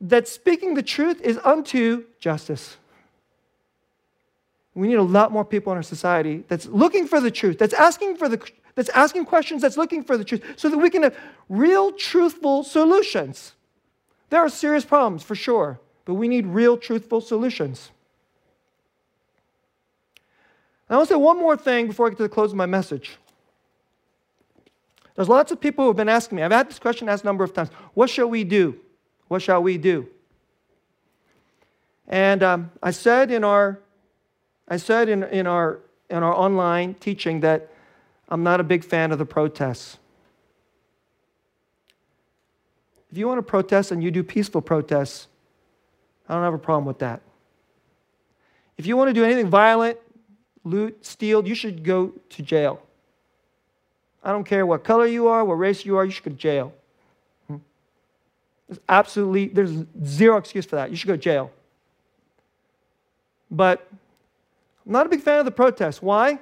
that 0.00 0.28
speaking 0.28 0.74
the 0.74 0.82
truth 0.82 1.20
is 1.20 1.38
unto 1.44 2.04
justice. 2.18 2.76
We 4.74 4.88
need 4.88 4.94
a 4.94 5.02
lot 5.02 5.32
more 5.32 5.44
people 5.44 5.72
in 5.72 5.76
our 5.76 5.82
society 5.82 6.44
that's 6.48 6.66
looking 6.66 7.06
for 7.06 7.20
the 7.20 7.30
truth, 7.30 7.58
that's 7.58 7.74
asking 7.74 8.16
for 8.16 8.28
the 8.28 8.38
that's 8.76 8.88
asking 8.90 9.24
questions, 9.24 9.62
that's 9.62 9.76
looking 9.76 10.04
for 10.04 10.16
the 10.16 10.24
truth, 10.24 10.44
so 10.56 10.68
that 10.68 10.78
we 10.78 10.88
can 10.88 11.02
have 11.02 11.16
real, 11.48 11.90
truthful 11.90 12.62
solutions. 12.62 13.54
There 14.30 14.40
are 14.40 14.48
serious 14.48 14.84
problems 14.84 15.24
for 15.24 15.34
sure, 15.34 15.80
but 16.04 16.14
we 16.14 16.28
need 16.28 16.46
real, 16.46 16.78
truthful 16.78 17.20
solutions. 17.20 17.90
I 20.88 20.96
want 20.96 21.08
to 21.08 21.14
say 21.14 21.18
one 21.18 21.38
more 21.38 21.56
thing 21.56 21.88
before 21.88 22.06
I 22.06 22.10
get 22.10 22.18
to 22.18 22.22
the 22.22 22.28
close 22.28 22.52
of 22.52 22.56
my 22.56 22.66
message. 22.66 23.16
There's 25.16 25.28
lots 25.28 25.50
of 25.50 25.60
people 25.60 25.84
who 25.84 25.88
have 25.88 25.96
been 25.96 26.08
asking 26.08 26.36
me, 26.36 26.42
I've 26.42 26.52
had 26.52 26.68
this 26.68 26.78
question 26.78 27.08
asked 27.08 27.24
a 27.24 27.26
number 27.26 27.42
of 27.42 27.52
times 27.52 27.70
what 27.94 28.08
shall 28.08 28.28
we 28.28 28.44
do? 28.44 28.78
What 29.26 29.42
shall 29.42 29.62
we 29.62 29.78
do? 29.78 30.06
And 32.06 32.44
um, 32.44 32.70
I 32.80 32.92
said 32.92 33.32
in 33.32 33.42
our 33.42 33.80
I 34.68 34.76
said 34.76 35.08
in, 35.08 35.22
in, 35.24 35.46
our, 35.46 35.78
in 36.10 36.22
our 36.22 36.34
online 36.34 36.94
teaching 36.94 37.40
that 37.40 37.70
I'm 38.28 38.42
not 38.42 38.60
a 38.60 38.64
big 38.64 38.84
fan 38.84 39.12
of 39.12 39.18
the 39.18 39.26
protests. 39.26 39.98
If 43.10 43.18
you 43.18 43.28
want 43.28 43.38
to 43.38 43.42
protest 43.42 43.92
and 43.92 44.02
you 44.02 44.10
do 44.10 44.22
peaceful 44.22 44.60
protests, 44.60 45.28
I 46.28 46.34
don't 46.34 46.42
have 46.42 46.54
a 46.54 46.58
problem 46.58 46.84
with 46.86 46.98
that. 46.98 47.22
If 48.76 48.86
you 48.86 48.96
want 48.96 49.08
to 49.08 49.14
do 49.14 49.24
anything 49.24 49.48
violent, 49.48 49.98
loot, 50.64 51.06
steal, 51.06 51.46
you 51.46 51.54
should 51.54 51.84
go 51.84 52.12
to 52.30 52.42
jail. 52.42 52.82
I 54.22 54.32
don't 54.32 54.44
care 54.44 54.66
what 54.66 54.82
color 54.82 55.06
you 55.06 55.28
are, 55.28 55.44
what 55.44 55.54
race 55.54 55.84
you 55.84 55.96
are, 55.96 56.04
you 56.04 56.10
should 56.10 56.24
go 56.24 56.30
to 56.32 56.36
jail. 56.36 56.74
Hmm? 57.46 57.56
There's 58.68 58.80
absolutely, 58.88 59.46
there's 59.46 59.84
zero 60.04 60.36
excuse 60.36 60.66
for 60.66 60.76
that. 60.76 60.90
You 60.90 60.96
should 60.96 61.06
go 61.06 61.14
to 61.14 61.18
jail. 61.18 61.52
But 63.50 63.86
I'm 64.84 64.92
not 64.92 65.06
a 65.06 65.08
big 65.08 65.20
fan 65.20 65.38
of 65.38 65.44
the 65.44 65.52
protests. 65.52 66.02
Why? 66.02 66.40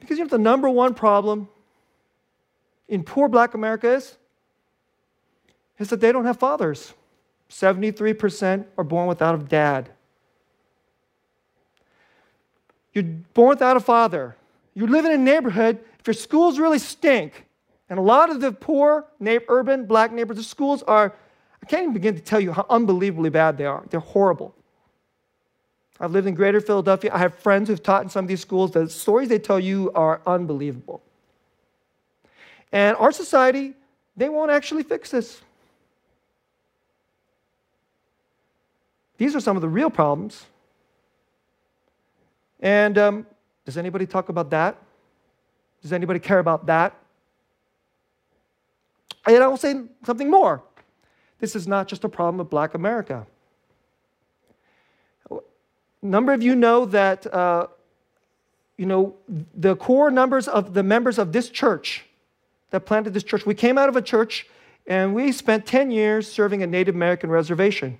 Because 0.00 0.18
you 0.18 0.24
know 0.24 0.28
the 0.28 0.38
number 0.38 0.68
one 0.68 0.94
problem 0.94 1.48
in 2.88 3.02
poor 3.02 3.28
black 3.28 3.54
America 3.54 3.94
is? 3.94 4.16
Is 5.78 5.88
that 5.88 6.00
they 6.00 6.12
don't 6.12 6.24
have 6.24 6.38
fathers. 6.38 6.94
73% 7.50 8.64
are 8.76 8.84
born 8.84 9.06
without 9.06 9.34
a 9.34 9.38
dad. 9.38 9.90
You're 12.92 13.04
born 13.04 13.50
without 13.50 13.76
a 13.76 13.80
father. 13.80 14.36
You 14.74 14.86
live 14.86 15.04
in 15.04 15.12
a 15.12 15.18
neighborhood, 15.18 15.80
if 15.98 16.06
your 16.06 16.14
schools 16.14 16.58
really 16.58 16.78
stink, 16.78 17.46
and 17.88 17.98
a 17.98 18.02
lot 18.02 18.30
of 18.30 18.40
the 18.40 18.52
poor 18.52 19.06
urban 19.48 19.86
black 19.86 20.12
neighborhoods, 20.12 20.40
the 20.40 20.48
schools 20.48 20.82
are, 20.84 21.14
I 21.62 21.66
can't 21.66 21.82
even 21.82 21.94
begin 21.94 22.14
to 22.14 22.20
tell 22.20 22.40
you 22.40 22.52
how 22.52 22.66
unbelievably 22.70 23.30
bad 23.30 23.56
they 23.56 23.66
are. 23.66 23.84
They're 23.90 24.00
horrible. 24.00 24.54
I've 26.00 26.10
lived 26.10 26.26
in 26.26 26.34
greater 26.34 26.60
Philadelphia. 26.60 27.10
I 27.14 27.18
have 27.18 27.34
friends 27.36 27.68
who've 27.68 27.82
taught 27.82 28.02
in 28.02 28.08
some 28.08 28.24
of 28.24 28.28
these 28.28 28.40
schools. 28.40 28.72
The 28.72 28.88
stories 28.88 29.28
they 29.28 29.38
tell 29.38 29.60
you 29.60 29.92
are 29.94 30.20
unbelievable. 30.26 31.02
And 32.72 32.96
our 32.96 33.12
society, 33.12 33.74
they 34.16 34.28
won't 34.28 34.50
actually 34.50 34.82
fix 34.82 35.10
this. 35.10 35.40
These 39.16 39.36
are 39.36 39.40
some 39.40 39.56
of 39.56 39.62
the 39.62 39.68
real 39.68 39.90
problems. 39.90 40.46
And 42.58 42.98
um, 42.98 43.26
does 43.64 43.76
anybody 43.76 44.06
talk 44.06 44.28
about 44.28 44.50
that? 44.50 44.76
Does 45.82 45.92
anybody 45.92 46.18
care 46.18 46.40
about 46.40 46.66
that? 46.66 46.96
And 49.26 49.42
I 49.42 49.46
will 49.46 49.56
say 49.56 49.82
something 50.04 50.28
more. 50.28 50.62
This 51.38 51.54
is 51.54 51.68
not 51.68 51.86
just 51.86 52.02
a 52.02 52.08
problem 52.08 52.40
of 52.40 52.50
black 52.50 52.74
America 52.74 53.26
number 56.08 56.32
of 56.32 56.42
you 56.42 56.54
know 56.54 56.84
that, 56.86 57.32
uh, 57.32 57.66
you 58.76 58.86
know, 58.86 59.14
the 59.54 59.76
core 59.76 60.10
numbers 60.10 60.48
of 60.48 60.74
the 60.74 60.82
members 60.82 61.18
of 61.18 61.32
this 61.32 61.48
church 61.48 62.04
that 62.70 62.80
planted 62.80 63.14
this 63.14 63.22
church, 63.22 63.46
we 63.46 63.54
came 63.54 63.78
out 63.78 63.88
of 63.88 63.96
a 63.96 64.02
church 64.02 64.46
and 64.86 65.14
we 65.14 65.32
spent 65.32 65.64
10 65.66 65.90
years 65.90 66.30
serving 66.30 66.62
a 66.62 66.66
Native 66.66 66.94
American 66.94 67.30
reservation. 67.30 67.98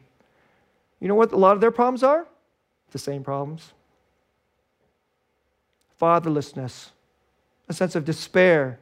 You 1.00 1.08
know 1.08 1.14
what 1.14 1.32
a 1.32 1.36
lot 1.36 1.54
of 1.54 1.60
their 1.60 1.70
problems 1.70 2.02
are? 2.02 2.26
The 2.90 2.98
same 2.98 3.24
problems 3.24 3.72
fatherlessness, 6.00 6.90
a 7.68 7.72
sense 7.72 7.94
of 7.94 8.04
despair, 8.04 8.78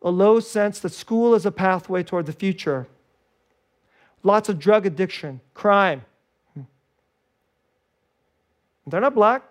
a 0.00 0.10
low 0.10 0.40
sense 0.40 0.80
that 0.80 0.90
school 0.90 1.34
is 1.34 1.44
a 1.44 1.52
pathway 1.52 2.02
toward 2.02 2.26
the 2.26 2.32
future 2.32 2.86
lots 4.22 4.48
of 4.48 4.58
drug 4.58 4.86
addiction, 4.86 5.40
crime. 5.54 6.04
Hmm. 6.54 6.62
They're 8.86 9.00
not 9.00 9.14
black. 9.14 9.42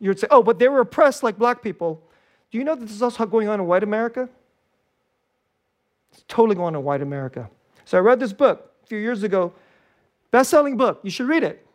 You 0.00 0.10
would 0.10 0.18
say, 0.18 0.28
oh, 0.30 0.42
but 0.42 0.58
they 0.58 0.68
were 0.68 0.80
oppressed 0.80 1.22
like 1.22 1.38
black 1.38 1.62
people. 1.62 2.02
Do 2.50 2.58
you 2.58 2.64
know 2.64 2.74
that 2.74 2.84
this 2.84 2.94
is 2.94 3.02
also 3.02 3.26
going 3.26 3.48
on 3.48 3.60
in 3.60 3.66
white 3.66 3.82
America? 3.82 4.28
It's 6.12 6.24
totally 6.28 6.54
going 6.54 6.68
on 6.68 6.76
in 6.76 6.84
white 6.84 7.02
America. 7.02 7.50
So 7.84 7.98
I 7.98 8.00
read 8.00 8.20
this 8.20 8.32
book 8.32 8.72
a 8.84 8.86
few 8.86 8.98
years 8.98 9.22
ago, 9.22 9.52
best 10.30 10.50
selling 10.50 10.76
book. 10.76 11.00
You 11.02 11.10
should 11.10 11.28
read 11.28 11.42
it. 11.42 11.66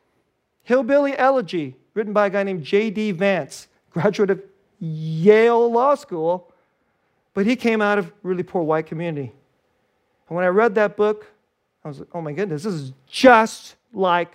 Hillbilly 0.63 1.17
Elegy, 1.17 1.75
written 1.93 2.13
by 2.13 2.27
a 2.27 2.29
guy 2.29 2.43
named 2.43 2.63
J.D. 2.63 3.11
Vance, 3.11 3.67
graduate 3.91 4.29
of 4.31 4.41
Yale 4.79 5.71
Law 5.71 5.95
School, 5.95 6.51
but 7.33 7.45
he 7.45 7.55
came 7.55 7.81
out 7.81 7.97
of 7.97 8.11
really 8.23 8.43
poor 8.43 8.63
white 8.63 8.85
community. 8.85 9.31
And 10.29 10.35
when 10.35 10.45
I 10.45 10.49
read 10.49 10.75
that 10.75 10.95
book, 10.95 11.27
I 11.83 11.87
was 11.89 11.99
like, 11.99 12.09
oh 12.13 12.21
my 12.21 12.31
goodness, 12.31 12.63
this 12.63 12.73
is 12.73 12.93
just 13.07 13.75
like 13.93 14.31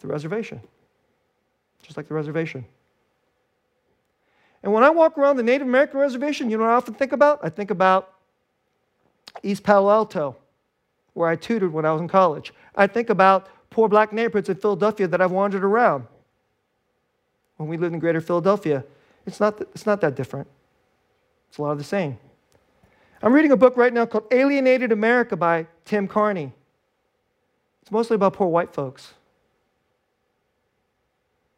the 0.00 0.06
reservation. 0.06 0.60
Just 1.82 1.96
like 1.96 2.08
the 2.08 2.14
reservation. 2.14 2.64
And 4.62 4.72
when 4.72 4.82
I 4.82 4.90
walk 4.90 5.16
around 5.16 5.36
the 5.36 5.42
Native 5.42 5.66
American 5.66 6.00
reservation, 6.00 6.50
you 6.50 6.58
know 6.58 6.64
what 6.64 6.70
I 6.70 6.74
often 6.74 6.94
think 6.94 7.12
about? 7.12 7.40
I 7.42 7.48
think 7.48 7.70
about 7.70 8.12
East 9.42 9.62
Palo 9.62 9.90
Alto, 9.90 10.36
where 11.14 11.28
I 11.28 11.36
tutored 11.36 11.72
when 11.72 11.84
I 11.84 11.92
was 11.92 12.00
in 12.00 12.08
college. 12.08 12.52
I 12.74 12.86
think 12.86 13.10
about 13.10 13.48
poor 13.70 13.88
black 13.88 14.12
neighborhoods 14.12 14.48
in 14.48 14.56
Philadelphia 14.56 15.06
that 15.08 15.20
I've 15.20 15.30
wandered 15.30 15.64
around 15.64 16.06
when 17.56 17.68
we 17.68 17.76
lived 17.76 17.94
in 17.94 18.00
greater 18.00 18.20
Philadelphia. 18.20 18.84
It's 19.26 19.40
not, 19.40 19.60
it's 19.60 19.86
not 19.86 20.00
that 20.00 20.14
different, 20.14 20.48
it's 21.48 21.58
a 21.58 21.62
lot 21.62 21.72
of 21.72 21.78
the 21.78 21.84
same. 21.84 22.18
I'm 23.22 23.34
reading 23.34 23.52
a 23.52 23.56
book 23.56 23.76
right 23.76 23.92
now 23.92 24.06
called 24.06 24.24
Alienated 24.30 24.92
America 24.92 25.36
by 25.36 25.66
Tim 25.84 26.08
Carney. 26.08 26.52
It's 27.82 27.90
mostly 27.90 28.14
about 28.14 28.32
poor 28.32 28.48
white 28.48 28.72
folks. 28.72 29.12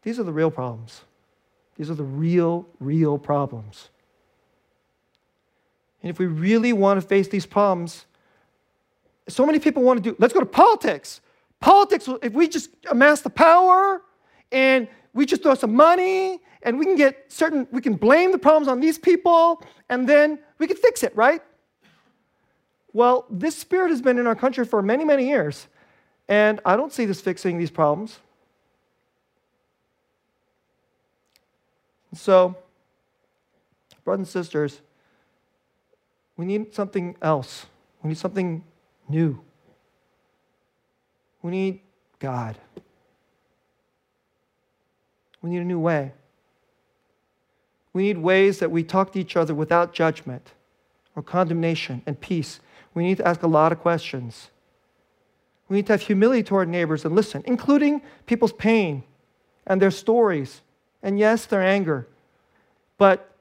These 0.02 0.18
are 0.18 0.24
the 0.24 0.32
real 0.32 0.50
problems. 0.50 1.02
These 1.76 1.88
are 1.88 1.94
the 1.94 2.02
real, 2.02 2.66
real 2.80 3.16
problems. 3.16 3.90
And 6.02 6.10
if 6.10 6.18
we 6.18 6.26
really 6.26 6.72
want 6.72 7.00
to 7.00 7.06
face 7.06 7.28
these 7.28 7.46
problems, 7.46 8.06
so 9.28 9.46
many 9.46 9.60
people 9.60 9.84
want 9.84 10.02
to 10.02 10.10
do, 10.10 10.16
let's 10.18 10.34
go 10.34 10.40
to 10.40 10.46
politics. 10.46 11.20
Politics, 11.60 12.08
if 12.22 12.32
we 12.32 12.48
just 12.48 12.70
amass 12.90 13.20
the 13.20 13.30
power 13.30 14.02
and 14.50 14.88
we 15.14 15.26
just 15.26 15.44
throw 15.44 15.54
some 15.54 15.76
money 15.76 16.40
and 16.64 16.76
we 16.76 16.84
can 16.84 16.96
get 16.96 17.26
certain, 17.28 17.68
we 17.70 17.80
can 17.80 17.94
blame 17.94 18.32
the 18.32 18.38
problems 18.38 18.66
on 18.66 18.80
these 18.80 18.98
people 18.98 19.62
and 19.88 20.08
then 20.08 20.40
we 20.58 20.66
can 20.66 20.76
fix 20.76 21.04
it, 21.04 21.14
right? 21.14 21.40
Well, 22.92 23.24
this 23.30 23.56
spirit 23.56 23.90
has 23.90 24.02
been 24.02 24.18
in 24.18 24.26
our 24.26 24.34
country 24.34 24.64
for 24.64 24.82
many, 24.82 25.04
many 25.04 25.28
years, 25.28 25.66
and 26.28 26.60
I 26.64 26.76
don't 26.76 26.92
see 26.92 27.04
this 27.04 27.20
fixing 27.20 27.58
these 27.58 27.70
problems. 27.70 28.18
So, 32.14 32.56
brothers 34.04 34.20
and 34.20 34.28
sisters, 34.28 34.80
we 36.36 36.44
need 36.44 36.74
something 36.74 37.16
else. 37.22 37.66
We 38.02 38.08
need 38.08 38.18
something 38.18 38.64
new. 39.08 39.40
We 41.40 41.50
need 41.50 41.80
God. 42.18 42.56
We 45.40 45.50
need 45.50 45.62
a 45.62 45.64
new 45.64 45.80
way. 45.80 46.12
We 47.92 48.04
need 48.04 48.18
ways 48.18 48.58
that 48.60 48.70
we 48.70 48.84
talk 48.84 49.12
to 49.12 49.20
each 49.20 49.36
other 49.36 49.54
without 49.54 49.92
judgment 49.92 50.52
or 51.14 51.22
condemnation 51.22 52.02
and 52.06 52.18
peace. 52.20 52.60
We 52.94 53.04
need 53.04 53.18
to 53.18 53.26
ask 53.26 53.42
a 53.42 53.46
lot 53.46 53.72
of 53.72 53.80
questions. 53.80 54.50
We 55.68 55.76
need 55.76 55.86
to 55.86 55.94
have 55.94 56.02
humility 56.02 56.42
toward 56.42 56.68
neighbors 56.68 57.04
and 57.04 57.14
listen, 57.14 57.42
including 57.46 58.02
people's 58.26 58.52
pain 58.52 59.04
and 59.66 59.80
their 59.80 59.90
stories, 59.90 60.60
and 61.02 61.18
yes, 61.18 61.46
their 61.46 61.62
anger, 61.62 62.06
but 62.98 63.34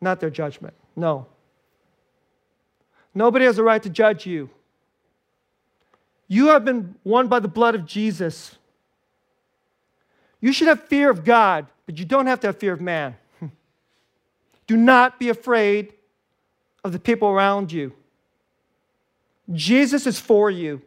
not 0.00 0.20
their 0.20 0.30
judgment. 0.30 0.74
No. 0.96 1.26
Nobody 3.14 3.44
has 3.44 3.58
a 3.58 3.62
right 3.62 3.82
to 3.82 3.90
judge 3.90 4.26
you. 4.26 4.48
You 6.28 6.48
have 6.48 6.64
been 6.64 6.94
won 7.04 7.28
by 7.28 7.40
the 7.40 7.48
blood 7.48 7.74
of 7.74 7.84
Jesus. 7.84 8.56
You 10.40 10.52
should 10.52 10.68
have 10.68 10.84
fear 10.84 11.10
of 11.10 11.24
God, 11.24 11.66
but 11.86 11.98
you 11.98 12.04
don't 12.04 12.26
have 12.26 12.40
to 12.40 12.48
have 12.48 12.58
fear 12.58 12.72
of 12.72 12.80
man. 12.80 13.16
Do 14.66 14.76
not 14.76 15.18
be 15.18 15.30
afraid 15.30 15.94
of 16.88 16.92
the 16.92 16.98
people 16.98 17.28
around 17.28 17.70
you. 17.70 17.92
Jesus 19.52 20.06
is 20.06 20.18
for 20.18 20.50
you. 20.50 20.82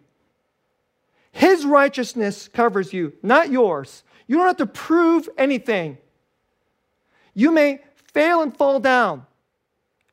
His 1.32 1.66
righteousness 1.66 2.50
covers 2.50 2.92
you, 2.92 3.14
not 3.24 3.50
yours. 3.50 4.04
You 4.28 4.38
don't 4.38 4.48
have 4.48 4.58
to 4.58 4.66
prove 4.66 5.30
anything. 5.38 5.98
You 7.34 7.52
may 7.52 7.80
fail 8.14 8.42
and 8.42 8.56
fall 8.56 8.80
down, 8.80 9.26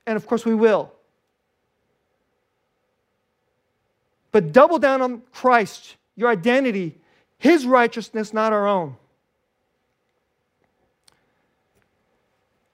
and 0.07 0.16
of 0.16 0.26
course 0.26 0.45
we 0.45 0.55
will. 0.55 0.93
But 4.30 4.53
double 4.53 4.78
down 4.78 5.03
on 5.03 5.22
Christ, 5.32 5.97
your 6.14 6.28
identity, 6.28 6.99
His 7.39 7.66
righteousness, 7.66 8.32
not 8.32 8.53
our 8.53 8.68
own. 8.68 8.97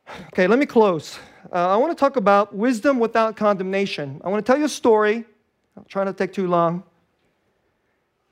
Okay, 0.08 0.46
let 0.46 0.58
me 0.58 0.66
close. 0.66 1.18
Uh, 1.52 1.68
I 1.68 1.76
want 1.76 1.96
to 1.96 1.98
talk 1.98 2.16
about 2.16 2.54
wisdom 2.54 2.98
without 2.98 3.36
condemnation. 3.36 4.20
I 4.24 4.28
want 4.28 4.44
to 4.44 4.50
tell 4.50 4.58
you 4.58 4.66
a 4.66 4.68
story. 4.68 5.24
I'll 5.76 5.84
try 5.84 6.04
not 6.04 6.16
to 6.16 6.26
take 6.26 6.32
too 6.32 6.46
long. 6.46 6.82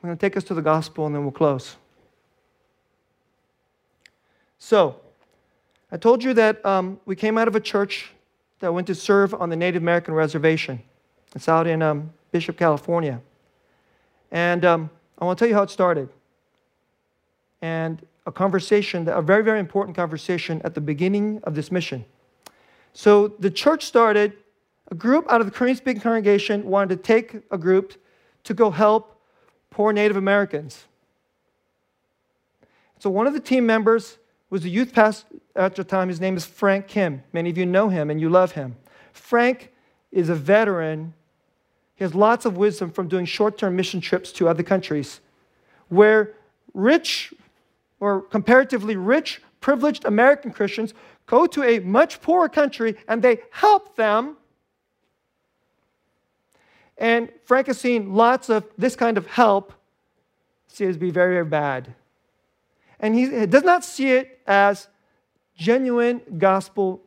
I'm 0.03 0.09
going 0.09 0.17
to 0.17 0.21
take 0.21 0.37
us 0.37 0.45
to 0.45 0.55
the 0.55 0.63
gospel 0.63 1.07
and 1.07 1.15
then 1.15 1.23
we'll 1.23 1.33
close. 1.33 1.77
So, 4.59 4.97
I 5.91 5.97
told 5.97 6.25
you 6.25 6.35
that 6.35 6.65
um, 6.65 7.01
we 7.05 7.17
came 7.17 7.37
out 7.37 7.49
of 7.49 7.57
a 7.57 7.61
church 7.61 8.11
that 8.61 8.73
went 8.73 8.87
to 8.87 8.95
serve 8.95 9.35
on 9.35 9.51
the 9.51 9.57
Native 9.57 9.83
American 9.83 10.15
reservation. 10.15 10.83
It's 11.35 11.49
out 11.49 11.67
in 11.67 11.83
um, 11.83 12.13
Bishop, 12.31 12.57
California. 12.57 13.21
And 14.31 14.65
um, 14.65 14.91
I 15.19 15.25
want 15.25 15.39
to 15.39 15.45
tell 15.45 15.49
you 15.49 15.55
how 15.55 15.63
it 15.63 15.71
started. 15.71 16.09
And 17.61 18.05
a 18.27 18.33
conversation, 18.33 19.09
a 19.09 19.23
very, 19.23 19.43
very 19.43 19.59
important 19.59 19.97
conversation 19.97 20.61
at 20.65 20.75
the 20.75 20.81
beginning 20.81 21.41
of 21.45 21.55
this 21.55 21.73
mission. 21.73 22.05
So 22.93 23.29
the 23.29 23.51
church 23.51 23.85
started, 23.85 24.35
a 24.91 24.95
group 24.95 25.31
out 25.31 25.41
of 25.41 25.47
the 25.47 25.53
Korean 25.53 25.77
speaking 25.77 26.03
congregation 26.03 26.65
wanted 26.67 26.97
to 26.97 27.03
take 27.03 27.37
a 27.51 27.59
group 27.59 27.95
to 28.45 28.55
go 28.55 28.71
help 28.71 29.21
poor 29.71 29.93
Native 29.93 30.17
Americans. 30.17 30.85
So 32.99 33.11
one 33.11 33.27
of 33.27 33.33
the 33.33 33.41
team 33.41 33.67
members 33.67 34.19
was 34.51 34.65
a 34.65 34.69
youth 34.69 34.93
pastor 34.93 35.27
at 35.57 35.75
the 35.75 35.83
time. 35.83 36.09
His 36.09 36.21
name 36.21 36.37
is 36.37 36.45
Frank 36.45 36.87
Kim. 36.87 37.23
Many 37.33 37.51
of 37.51 37.59
you 37.59 37.67
know 37.67 37.89
him 37.89 38.11
and 38.11 38.21
you 38.21 38.29
love 38.29 38.53
him. 38.53 38.77
Frank 39.13 39.73
is 40.13 40.29
a 40.29 40.35
veteran. 40.35 41.15
He 41.95 42.05
has 42.05 42.15
lots 42.15 42.45
of 42.45 42.57
wisdom 42.57 42.91
from 42.91 43.09
doing 43.09 43.25
short 43.25 43.59
term 43.59 43.75
mission 43.75 44.01
trips 44.01 44.31
to 44.33 44.49
other 44.49 44.63
countries 44.63 45.21
where 45.89 46.35
rich 46.75 47.33
or 48.03 48.21
comparatively 48.21 48.97
rich, 48.97 49.41
privileged 49.61 50.05
American 50.05 50.51
Christians 50.51 50.93
go 51.27 51.47
to 51.47 51.63
a 51.63 51.79
much 51.79 52.21
poorer 52.21 52.49
country 52.49 52.97
and 53.07 53.23
they 53.23 53.39
help 53.53 53.95
them. 53.95 54.37
And 56.99 57.31
Frank 57.45 57.69
has 57.69 57.79
seen 57.79 58.13
lots 58.13 58.49
of 58.49 58.65
this 58.77 58.97
kind 58.97 59.17
of 59.17 59.29
help 59.29 59.73
see 60.67 60.85
it 60.85 60.89
as 60.89 60.97
be 60.97 61.13
very, 61.13 61.35
very 61.35 61.45
bad. 61.45 61.95
And 62.99 63.15
he 63.15 63.47
does 63.47 63.63
not 63.63 63.85
see 63.85 64.11
it 64.11 64.41
as 64.49 64.89
genuine 65.57 66.23
gospel 66.39 67.05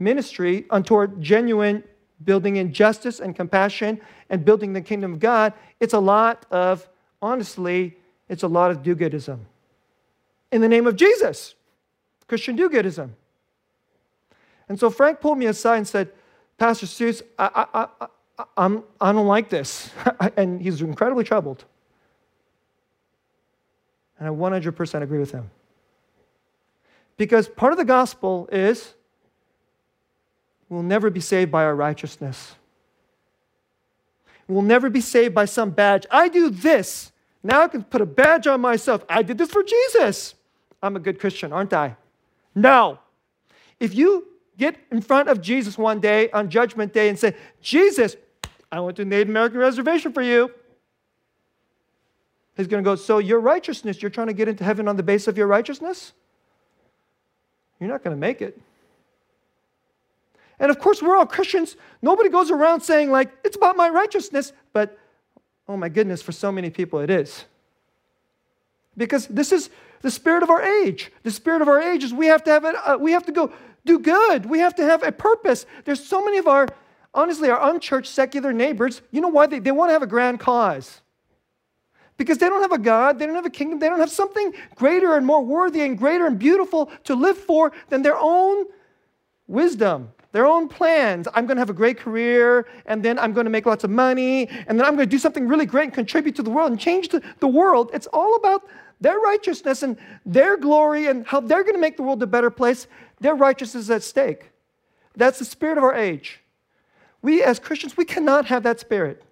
ministry 0.00 0.66
toward 0.82 1.22
genuine 1.22 1.84
building 2.24 2.56
in 2.56 2.72
justice 2.72 3.20
and 3.20 3.36
compassion 3.36 4.00
and 4.30 4.44
building 4.44 4.72
the 4.72 4.80
kingdom 4.80 5.12
of 5.12 5.20
God. 5.20 5.52
It's 5.78 5.94
a 5.94 6.00
lot 6.00 6.44
of, 6.50 6.88
honestly, 7.22 7.98
it's 8.28 8.42
a 8.42 8.48
lot 8.48 8.72
of 8.72 8.82
do 8.82 8.96
goodism 8.96 9.38
in 10.54 10.60
the 10.60 10.68
name 10.68 10.86
of 10.86 10.94
Jesus, 10.94 11.56
Christian 12.28 12.54
do 12.54 12.70
goodism. 12.70 13.10
And 14.68 14.78
so 14.78 14.88
Frank 14.88 15.20
pulled 15.20 15.36
me 15.36 15.46
aside 15.46 15.78
and 15.78 15.88
said, 15.88 16.12
Pastor 16.58 16.86
Seuss, 16.86 17.22
I, 17.36 17.66
I, 17.74 17.88
I, 18.38 18.44
I'm, 18.56 18.84
I 19.00 19.12
don't 19.12 19.26
like 19.26 19.48
this. 19.48 19.90
and 20.36 20.62
he's 20.62 20.80
incredibly 20.80 21.24
troubled. 21.24 21.64
And 24.20 24.28
I 24.28 24.30
100% 24.30 25.02
agree 25.02 25.18
with 25.18 25.32
him. 25.32 25.50
Because 27.16 27.48
part 27.48 27.72
of 27.72 27.78
the 27.78 27.84
gospel 27.84 28.48
is 28.52 28.94
we'll 30.68 30.82
never 30.82 31.10
be 31.10 31.20
saved 31.20 31.50
by 31.50 31.64
our 31.64 31.74
righteousness. 31.74 32.54
We'll 34.46 34.62
never 34.62 34.88
be 34.88 35.00
saved 35.00 35.34
by 35.34 35.46
some 35.46 35.70
badge. 35.70 36.06
I 36.12 36.28
do 36.28 36.48
this. 36.48 37.10
Now 37.42 37.62
I 37.62 37.68
can 37.68 37.82
put 37.82 38.00
a 38.00 38.06
badge 38.06 38.46
on 38.46 38.60
myself. 38.60 39.04
I 39.08 39.22
did 39.24 39.36
this 39.36 39.50
for 39.50 39.64
Jesus. 39.64 40.36
I'm 40.84 40.96
a 40.96 41.00
good 41.00 41.18
Christian, 41.18 41.52
aren't 41.52 41.72
I? 41.72 41.96
No. 42.54 42.98
If 43.80 43.94
you 43.94 44.28
get 44.58 44.76
in 44.90 45.00
front 45.00 45.28
of 45.28 45.40
Jesus 45.40 45.78
one 45.78 45.98
day 45.98 46.30
on 46.30 46.50
Judgment 46.50 46.92
Day 46.92 47.08
and 47.08 47.18
say, 47.18 47.34
Jesus, 47.62 48.16
I 48.70 48.80
went 48.80 48.96
to 48.98 49.04
Native 49.04 49.30
American 49.30 49.58
reservation 49.58 50.12
for 50.12 50.20
you. 50.20 50.50
He's 52.56 52.66
going 52.66 52.84
to 52.84 52.88
go, 52.88 52.96
So 52.96 53.18
your 53.18 53.40
righteousness, 53.40 54.02
you're 54.02 54.10
trying 54.10 54.26
to 54.26 54.34
get 54.34 54.46
into 54.46 54.62
heaven 54.62 54.86
on 54.86 54.96
the 54.96 55.02
basis 55.02 55.28
of 55.28 55.38
your 55.38 55.46
righteousness? 55.46 56.12
You're 57.80 57.88
not 57.88 58.04
going 58.04 58.14
to 58.14 58.20
make 58.20 58.42
it. 58.42 58.60
And 60.60 60.70
of 60.70 60.78
course, 60.78 61.02
we're 61.02 61.16
all 61.16 61.26
Christians. 61.26 61.76
Nobody 62.02 62.28
goes 62.28 62.50
around 62.50 62.82
saying, 62.82 63.10
like, 63.10 63.32
it's 63.42 63.56
about 63.56 63.76
my 63.76 63.88
righteousness. 63.88 64.52
But 64.72 64.98
oh 65.66 65.76
my 65.76 65.88
goodness, 65.88 66.20
for 66.22 66.32
so 66.32 66.52
many 66.52 66.70
people 66.70 67.00
it 67.00 67.10
is. 67.10 67.46
Because 68.96 69.26
this 69.26 69.50
is 69.50 69.70
the 70.04 70.10
spirit 70.10 70.42
of 70.42 70.50
our 70.50 70.60
age. 70.60 71.10
The 71.22 71.30
spirit 71.30 71.62
of 71.62 71.68
our 71.68 71.80
age 71.80 72.04
is 72.04 72.12
we 72.12 72.26
have 72.26 72.44
to 72.44 72.50
have 72.50 72.66
it, 72.66 72.74
uh, 72.84 72.98
we 73.00 73.12
have 73.12 73.24
to 73.24 73.32
go 73.32 73.50
do 73.86 73.98
good. 73.98 74.44
We 74.44 74.58
have 74.58 74.74
to 74.74 74.84
have 74.84 75.02
a 75.02 75.10
purpose. 75.10 75.64
There's 75.86 76.04
so 76.04 76.22
many 76.22 76.36
of 76.36 76.46
our 76.46 76.68
honestly, 77.14 77.48
our 77.48 77.70
unchurched 77.70 78.12
secular 78.12 78.52
neighbors, 78.52 79.00
you 79.12 79.20
know 79.20 79.28
why? 79.28 79.46
They, 79.46 79.60
they 79.60 79.70
want 79.70 79.88
to 79.88 79.92
have 79.94 80.02
a 80.02 80.06
grand 80.06 80.40
cause. 80.40 81.00
Because 82.16 82.38
they 82.38 82.48
don't 82.48 82.60
have 82.60 82.72
a 82.72 82.78
God, 82.78 83.18
they 83.18 83.24
don't 83.24 83.34
have 83.34 83.46
a 83.46 83.50
kingdom, 83.50 83.78
they 83.78 83.88
don't 83.88 83.98
have 83.98 84.10
something 84.10 84.52
greater 84.74 85.16
and 85.16 85.24
more 85.24 85.42
worthy 85.42 85.80
and 85.80 85.96
greater 85.96 86.26
and 86.26 86.38
beautiful 86.38 86.90
to 87.04 87.14
live 87.14 87.38
for 87.38 87.72
than 87.88 88.02
their 88.02 88.18
own 88.18 88.66
wisdom, 89.46 90.12
their 90.32 90.46
own 90.46 90.68
plans. 90.68 91.26
I'm 91.34 91.46
going 91.46 91.56
to 91.56 91.60
have 91.60 91.70
a 91.70 91.74
great 91.74 91.98
career, 91.98 92.66
and 92.86 93.02
then 93.02 93.18
I'm 93.18 93.32
going 93.32 93.46
to 93.46 93.50
make 93.50 93.64
lots 93.64 93.84
of 93.84 93.90
money, 93.90 94.48
and 94.66 94.78
then 94.78 94.86
I'm 94.86 94.96
going 94.96 95.08
to 95.08 95.10
do 95.10 95.18
something 95.18 95.48
really 95.48 95.66
great 95.66 95.84
and 95.84 95.94
contribute 95.94 96.36
to 96.36 96.42
the 96.42 96.50
world 96.50 96.70
and 96.70 96.78
change 96.78 97.08
the, 97.08 97.22
the 97.40 97.48
world. 97.48 97.90
It's 97.94 98.08
all 98.08 98.36
about 98.36 98.68
their 99.00 99.18
righteousness 99.18 99.82
and 99.82 99.96
their 100.24 100.56
glory 100.56 101.06
and 101.06 101.26
how 101.26 101.40
they're 101.40 101.62
going 101.62 101.74
to 101.74 101.80
make 101.80 101.96
the 101.96 102.02
world 102.02 102.22
a 102.22 102.26
better 102.26 102.50
place. 102.50 102.86
Their 103.20 103.34
righteousness 103.34 103.84
is 103.84 103.90
at 103.90 104.02
stake. 104.02 104.50
That's 105.16 105.38
the 105.38 105.44
spirit 105.44 105.78
of 105.78 105.84
our 105.84 105.94
age. 105.94 106.40
We, 107.22 107.42
as 107.42 107.58
Christians, 107.58 107.96
we 107.96 108.04
cannot 108.04 108.46
have 108.46 108.62
that 108.64 108.80
spirit. 108.80 109.22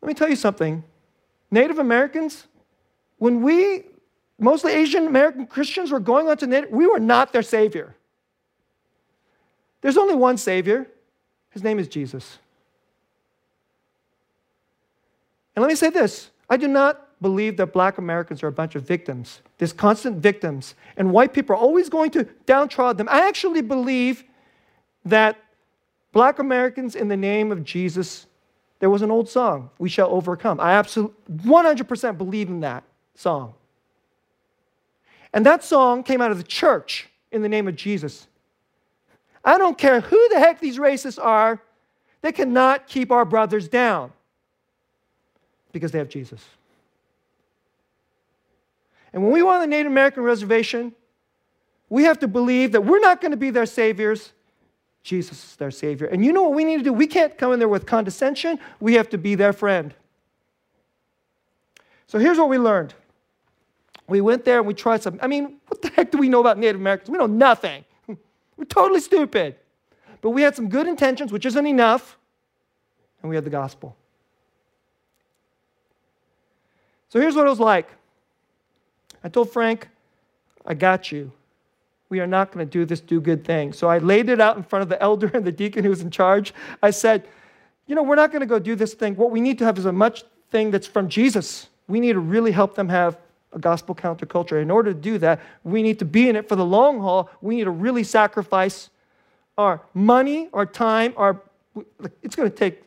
Let 0.00 0.08
me 0.08 0.14
tell 0.14 0.28
you 0.28 0.36
something. 0.36 0.82
Native 1.50 1.78
Americans, 1.78 2.48
when 3.18 3.42
we, 3.42 3.84
mostly 4.38 4.72
Asian 4.72 5.06
American 5.06 5.46
Christians, 5.46 5.92
were 5.92 6.00
going 6.00 6.28
on 6.28 6.36
to 6.38 6.46
Native, 6.46 6.70
we 6.70 6.86
were 6.86 6.98
not 6.98 7.32
their 7.32 7.42
Savior. 7.42 7.94
There's 9.80 9.96
only 9.96 10.16
one 10.16 10.36
Savior. 10.36 10.88
His 11.50 11.62
name 11.62 11.78
is 11.78 11.86
Jesus. 11.86 12.38
And 15.54 15.62
let 15.62 15.68
me 15.68 15.76
say 15.76 15.90
this 15.90 16.31
I 16.52 16.58
do 16.58 16.68
not 16.68 17.08
believe 17.22 17.56
that 17.56 17.72
black 17.72 17.96
Americans 17.96 18.42
are 18.42 18.48
a 18.48 18.52
bunch 18.52 18.74
of 18.74 18.82
victims. 18.82 19.40
There's 19.56 19.72
constant 19.72 20.18
victims, 20.18 20.74
and 20.98 21.10
white 21.10 21.32
people 21.32 21.56
are 21.56 21.58
always 21.58 21.88
going 21.88 22.10
to 22.10 22.24
downtrod 22.46 22.98
them. 22.98 23.08
I 23.10 23.26
actually 23.26 23.62
believe 23.62 24.22
that 25.06 25.38
black 26.12 26.38
Americans, 26.40 26.94
in 26.94 27.08
the 27.08 27.16
name 27.16 27.52
of 27.52 27.64
Jesus, 27.64 28.26
there 28.80 28.90
was 28.90 29.00
an 29.00 29.10
old 29.10 29.30
song, 29.30 29.70
We 29.78 29.88
Shall 29.88 30.10
Overcome. 30.10 30.60
I 30.60 30.72
absolutely 30.72 31.16
100% 31.36 32.18
believe 32.18 32.50
in 32.50 32.60
that 32.60 32.84
song. 33.14 33.54
And 35.32 35.46
that 35.46 35.64
song 35.64 36.02
came 36.02 36.20
out 36.20 36.32
of 36.32 36.36
the 36.36 36.44
church 36.44 37.08
in 37.30 37.40
the 37.40 37.48
name 37.48 37.66
of 37.66 37.76
Jesus. 37.76 38.26
I 39.42 39.56
don't 39.56 39.78
care 39.78 40.02
who 40.02 40.28
the 40.28 40.38
heck 40.38 40.60
these 40.60 40.76
racists 40.76 41.18
are, 41.18 41.62
they 42.20 42.30
cannot 42.30 42.88
keep 42.88 43.10
our 43.10 43.24
brothers 43.24 43.68
down 43.68 44.12
because 45.72 45.92
they 45.92 45.98
have 45.98 46.08
Jesus. 46.08 46.44
And 49.12 49.22
when 49.22 49.32
we 49.32 49.42
want 49.42 49.62
the 49.62 49.66
Native 49.66 49.90
American 49.90 50.22
reservation, 50.22 50.94
we 51.88 52.04
have 52.04 52.18
to 52.20 52.28
believe 52.28 52.72
that 52.72 52.82
we're 52.82 53.00
not 53.00 53.20
going 53.20 53.32
to 53.32 53.36
be 53.36 53.50
their 53.50 53.66
saviors, 53.66 54.32
Jesus 55.02 55.44
is 55.44 55.56
their 55.56 55.70
Savior. 55.70 56.06
And 56.06 56.24
you 56.24 56.32
know 56.32 56.44
what 56.44 56.54
we 56.54 56.64
need 56.64 56.78
to 56.78 56.84
do? 56.84 56.92
We 56.92 57.06
can't 57.06 57.36
come 57.36 57.52
in 57.52 57.58
there 57.58 57.68
with 57.68 57.86
condescension, 57.86 58.58
we 58.80 58.94
have 58.94 59.08
to 59.10 59.18
be 59.18 59.34
their 59.34 59.52
friend. 59.52 59.92
So 62.06 62.18
here's 62.18 62.38
what 62.38 62.48
we 62.48 62.58
learned. 62.58 62.94
We 64.08 64.20
went 64.20 64.44
there 64.44 64.58
and 64.58 64.66
we 64.66 64.74
tried 64.74 65.02
some. 65.02 65.18
I 65.22 65.26
mean, 65.26 65.58
what 65.68 65.80
the 65.82 65.88
heck 65.88 66.10
do 66.10 66.18
we 66.18 66.28
know 66.28 66.40
about 66.40 66.58
Native 66.58 66.80
Americans? 66.80 67.08
We 67.10 67.18
know 67.18 67.26
nothing. 67.26 67.84
We're 68.56 68.64
totally 68.68 69.00
stupid. 69.00 69.56
But 70.20 70.30
we 70.30 70.42
had 70.42 70.54
some 70.54 70.68
good 70.68 70.86
intentions, 70.86 71.32
which 71.32 71.46
isn't 71.46 71.66
enough, 71.66 72.16
and 73.22 73.30
we 73.30 73.34
had 73.34 73.44
the 73.44 73.50
gospel. 73.50 73.96
So 77.12 77.20
here's 77.20 77.36
what 77.36 77.46
it 77.46 77.50
was 77.50 77.60
like. 77.60 77.90
I 79.22 79.28
told 79.28 79.52
Frank, 79.52 79.88
I 80.64 80.72
got 80.72 81.12
you 81.12 81.30
we 82.12 82.20
are 82.20 82.26
not 82.26 82.52
going 82.52 82.64
to 82.64 82.70
do 82.70 82.84
this 82.84 83.00
do 83.00 83.22
good 83.22 83.42
thing. 83.42 83.72
So 83.72 83.88
I 83.88 83.96
laid 83.96 84.28
it 84.28 84.38
out 84.38 84.58
in 84.58 84.62
front 84.62 84.82
of 84.82 84.90
the 84.90 85.00
elder 85.08 85.30
and 85.32 85.46
the 85.46 85.50
deacon 85.50 85.82
who 85.82 85.88
was 85.88 86.02
in 86.02 86.10
charge. 86.10 86.52
I 86.82 86.90
said, 86.90 87.26
you 87.86 87.94
know, 87.94 88.02
we're 88.02 88.16
not 88.16 88.30
going 88.30 88.40
to 88.40 88.46
go 88.46 88.58
do 88.58 88.76
this 88.76 88.92
thing. 88.92 89.16
What 89.16 89.30
we 89.30 89.40
need 89.40 89.58
to 89.60 89.64
have 89.64 89.78
is 89.78 89.86
a 89.86 89.92
much 89.92 90.24
thing 90.50 90.70
that's 90.70 90.86
from 90.86 91.08
Jesus. 91.08 91.68
We 91.88 92.00
need 92.00 92.12
to 92.12 92.20
really 92.20 92.52
help 92.52 92.74
them 92.74 92.90
have 92.90 93.16
a 93.54 93.58
gospel 93.58 93.94
counterculture. 93.94 94.60
In 94.60 94.70
order 94.70 94.92
to 94.92 95.00
do 95.00 95.16
that, 95.18 95.40
we 95.64 95.82
need 95.82 95.98
to 96.00 96.04
be 96.04 96.28
in 96.28 96.36
it 96.36 96.50
for 96.50 96.54
the 96.54 96.66
long 96.66 97.00
haul. 97.00 97.30
We 97.40 97.56
need 97.56 97.64
to 97.64 97.70
really 97.70 98.04
sacrifice 98.04 98.90
our 99.56 99.80
money, 99.94 100.50
our 100.52 100.66
time, 100.66 101.14
our 101.16 101.40
it's 102.22 102.36
going 102.36 102.50
to 102.50 102.54
take 102.54 102.82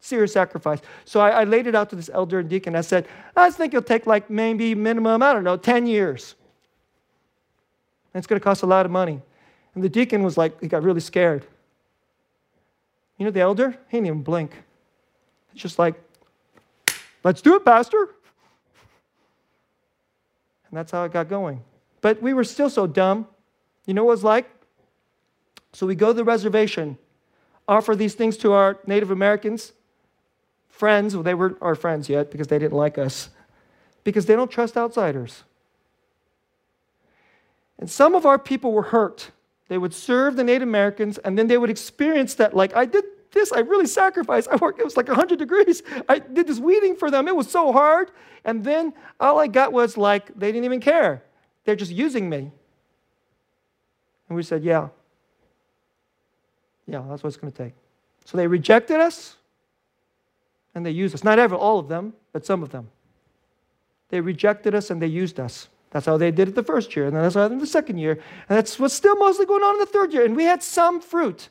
serious 0.00 0.32
sacrifice. 0.32 0.80
So 1.04 1.20
I, 1.20 1.30
I 1.30 1.44
laid 1.44 1.66
it 1.66 1.74
out 1.74 1.90
to 1.90 1.96
this 1.96 2.10
elder 2.12 2.40
and 2.40 2.48
deacon. 2.48 2.74
I 2.74 2.80
said, 2.80 3.06
I 3.36 3.50
think 3.50 3.74
it'll 3.74 3.82
take 3.82 4.06
like 4.06 4.30
maybe 4.30 4.74
minimum, 4.74 5.22
I 5.22 5.32
don't 5.32 5.44
know, 5.44 5.56
10 5.56 5.86
years. 5.86 6.34
And 8.12 8.20
it's 8.20 8.26
going 8.26 8.40
to 8.40 8.44
cost 8.44 8.62
a 8.62 8.66
lot 8.66 8.86
of 8.86 8.92
money. 8.92 9.20
And 9.74 9.84
the 9.84 9.88
deacon 9.88 10.22
was 10.22 10.36
like, 10.36 10.60
he 10.60 10.68
got 10.68 10.82
really 10.82 11.00
scared. 11.00 11.46
You 13.18 13.24
know, 13.24 13.30
the 13.30 13.40
elder, 13.40 13.70
he 13.88 13.98
didn't 13.98 14.06
even 14.06 14.22
blink. 14.22 14.52
It's 15.52 15.62
just 15.62 15.78
like, 15.78 15.94
let's 17.22 17.42
do 17.42 17.54
it, 17.54 17.64
Pastor. 17.64 18.14
And 20.70 20.78
that's 20.78 20.90
how 20.90 21.04
it 21.04 21.12
got 21.12 21.28
going. 21.28 21.62
But 22.00 22.22
we 22.22 22.32
were 22.32 22.44
still 22.44 22.70
so 22.70 22.86
dumb. 22.86 23.26
You 23.86 23.94
know 23.94 24.04
what 24.04 24.12
it 24.12 24.14
was 24.14 24.24
like? 24.24 24.50
So 25.72 25.86
we 25.86 25.94
go 25.94 26.08
to 26.08 26.14
the 26.14 26.24
reservation, 26.24 26.98
offer 27.68 27.94
these 27.94 28.14
things 28.14 28.36
to 28.38 28.52
our 28.52 28.78
Native 28.86 29.10
Americans, 29.10 29.72
friends. 30.80 31.14
Well, 31.14 31.22
they 31.22 31.34
weren't 31.34 31.58
our 31.60 31.76
friends 31.76 32.08
yet 32.08 32.30
because 32.32 32.48
they 32.48 32.58
didn't 32.58 32.76
like 32.76 32.98
us, 32.98 33.28
because 34.02 34.26
they 34.26 34.34
don't 34.34 34.50
trust 34.50 34.76
outsiders. 34.76 35.44
And 37.78 37.88
some 37.88 38.14
of 38.14 38.26
our 38.26 38.38
people 38.38 38.72
were 38.72 38.82
hurt. 38.82 39.30
They 39.68 39.78
would 39.78 39.94
serve 39.94 40.34
the 40.36 40.42
Native 40.42 40.66
Americans, 40.66 41.18
and 41.18 41.38
then 41.38 41.46
they 41.46 41.56
would 41.56 41.70
experience 41.70 42.34
that, 42.34 42.56
like, 42.56 42.74
I 42.74 42.86
did 42.86 43.04
this, 43.30 43.52
I 43.52 43.60
really 43.60 43.86
sacrificed. 43.86 44.48
I 44.50 44.56
worked, 44.56 44.80
it 44.80 44.84
was 44.84 44.96
like 44.96 45.06
100 45.06 45.38
degrees. 45.38 45.84
I 46.08 46.18
did 46.18 46.48
this 46.48 46.58
weeding 46.58 46.96
for 46.96 47.12
them. 47.12 47.28
It 47.28 47.36
was 47.36 47.48
so 47.48 47.72
hard. 47.72 48.10
And 48.44 48.64
then 48.64 48.92
all 49.20 49.38
I 49.38 49.46
got 49.46 49.72
was 49.72 49.96
like, 49.96 50.34
they 50.36 50.50
didn't 50.50 50.64
even 50.64 50.80
care. 50.80 51.22
They're 51.64 51.76
just 51.76 51.92
using 51.92 52.28
me. 52.28 52.50
And 54.28 54.36
we 54.36 54.42
said, 54.42 54.64
yeah. 54.64 54.88
Yeah, 56.86 57.04
that's 57.08 57.22
what 57.22 57.28
it's 57.28 57.36
going 57.36 57.52
to 57.52 57.64
take. 57.64 57.74
So 58.24 58.36
they 58.36 58.48
rejected 58.48 58.98
us 58.98 59.36
and 60.74 60.84
they 60.84 60.90
used 60.90 61.14
us. 61.14 61.24
Not 61.24 61.38
ever, 61.38 61.54
all 61.54 61.78
of 61.78 61.88
them, 61.88 62.14
but 62.32 62.46
some 62.46 62.62
of 62.62 62.70
them. 62.70 62.88
They 64.08 64.20
rejected 64.20 64.74
us 64.74 64.90
and 64.90 65.00
they 65.00 65.06
used 65.06 65.38
us. 65.38 65.68
That's 65.90 66.06
how 66.06 66.16
they 66.16 66.30
did 66.30 66.48
it 66.48 66.54
the 66.54 66.62
first 66.62 66.94
year, 66.94 67.06
and 67.06 67.16
then 67.16 67.22
that's 67.22 67.34
how 67.34 67.48
they 67.48 67.54
did 67.54 67.58
it 67.58 67.60
the 67.60 67.66
second 67.66 67.98
year. 67.98 68.12
And 68.12 68.56
that's 68.56 68.78
what's 68.78 68.94
still 68.94 69.16
mostly 69.16 69.46
going 69.46 69.62
on 69.62 69.74
in 69.74 69.80
the 69.80 69.86
third 69.86 70.12
year. 70.12 70.24
And 70.24 70.36
we 70.36 70.44
had 70.44 70.62
some 70.62 71.00
fruit. 71.00 71.48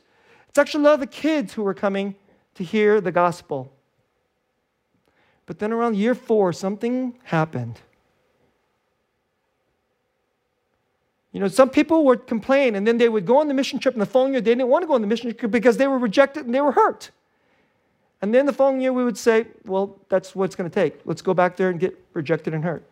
It's 0.48 0.58
actually 0.58 0.84
a 0.84 0.86
lot 0.88 0.94
of 0.94 1.00
the 1.00 1.06
kids 1.06 1.52
who 1.52 1.62
were 1.62 1.74
coming 1.74 2.14
to 2.54 2.64
hear 2.64 3.00
the 3.00 3.12
gospel. 3.12 3.72
But 5.44 5.58
then 5.58 5.72
around 5.72 5.96
year 5.96 6.14
four, 6.14 6.52
something 6.52 7.18
happened. 7.24 7.80
You 11.32 11.40
know, 11.40 11.48
some 11.48 11.70
people 11.70 12.04
would 12.06 12.26
complain 12.26 12.74
and 12.74 12.86
then 12.86 12.98
they 12.98 13.08
would 13.08 13.26
go 13.26 13.38
on 13.38 13.48
the 13.48 13.54
mission 13.54 13.78
trip, 13.78 13.94
and 13.94 14.00
the 14.02 14.06
following 14.06 14.32
year 14.32 14.40
they 14.40 14.52
didn't 14.52 14.68
want 14.68 14.82
to 14.82 14.86
go 14.86 14.94
on 14.94 15.00
the 15.00 15.06
mission 15.06 15.32
trip 15.34 15.50
because 15.50 15.76
they 15.76 15.86
were 15.86 15.98
rejected 15.98 16.46
and 16.46 16.54
they 16.54 16.60
were 16.60 16.72
hurt. 16.72 17.10
And 18.22 18.34
then 18.34 18.46
the 18.46 18.52
following 18.52 18.80
year 18.80 18.92
we 18.92 19.04
would 19.04 19.16
say, 19.16 19.46
well, 19.64 19.98
that's 20.08 20.34
what 20.34 20.44
it's 20.44 20.54
going 20.54 20.68
to 20.68 20.74
take. 20.74 21.00
Let's 21.04 21.22
go 21.22 21.32
back 21.32 21.56
there 21.56 21.70
and 21.70 21.80
get 21.80 21.98
rejected 22.12 22.52
and 22.52 22.64
hurt. 22.64 22.84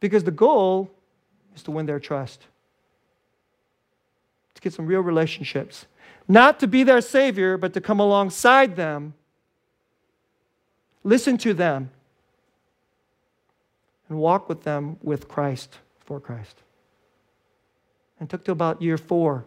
Because 0.00 0.24
the 0.24 0.30
goal 0.30 0.90
is 1.54 1.62
to 1.64 1.70
win 1.70 1.86
their 1.86 2.00
trust, 2.00 2.46
to 4.54 4.60
get 4.60 4.72
some 4.72 4.86
real 4.86 5.00
relationships. 5.00 5.86
Not 6.26 6.58
to 6.60 6.66
be 6.66 6.82
their 6.82 7.00
Savior, 7.00 7.56
but 7.56 7.72
to 7.74 7.80
come 7.80 8.00
alongside 8.00 8.76
them, 8.76 9.14
listen 11.04 11.38
to 11.38 11.54
them, 11.54 11.90
and 14.08 14.18
walk 14.18 14.48
with 14.48 14.64
them 14.64 14.96
with 15.02 15.28
Christ, 15.28 15.78
for 16.00 16.18
Christ. 16.18 16.62
And 18.18 18.28
took 18.28 18.44
till 18.44 18.52
about 18.52 18.82
year 18.82 18.98
four 18.98 19.44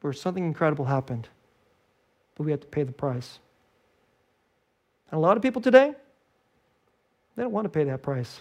where 0.00 0.12
something 0.12 0.44
incredible 0.44 0.84
happened, 0.84 1.28
but 2.34 2.44
we 2.44 2.50
had 2.50 2.60
to 2.60 2.66
pay 2.66 2.82
the 2.82 2.92
price. 2.92 3.38
And 5.10 5.18
a 5.18 5.20
lot 5.20 5.36
of 5.36 5.42
people 5.42 5.62
today, 5.62 5.94
they 7.36 7.42
don't 7.42 7.52
want 7.52 7.64
to 7.64 7.68
pay 7.68 7.84
that 7.84 8.02
price. 8.02 8.40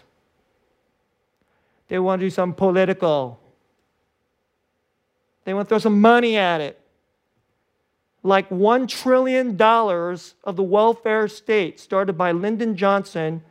They 1.87 1.99
want 1.99 2.19
to 2.19 2.25
do 2.25 2.29
something 2.29 2.55
political. 2.55 3.39
They 5.45 5.53
want 5.53 5.67
to 5.67 5.69
throw 5.69 5.79
some 5.79 6.01
money 6.01 6.37
at 6.37 6.61
it. 6.61 6.79
Like 8.23 8.49
$1 8.49 8.87
trillion 8.87 9.59
of 9.61 10.55
the 10.55 10.63
welfare 10.63 11.27
state 11.27 11.79
started 11.79 12.13
by 12.13 12.31
Lyndon 12.31 12.77
Johnson 12.77 13.43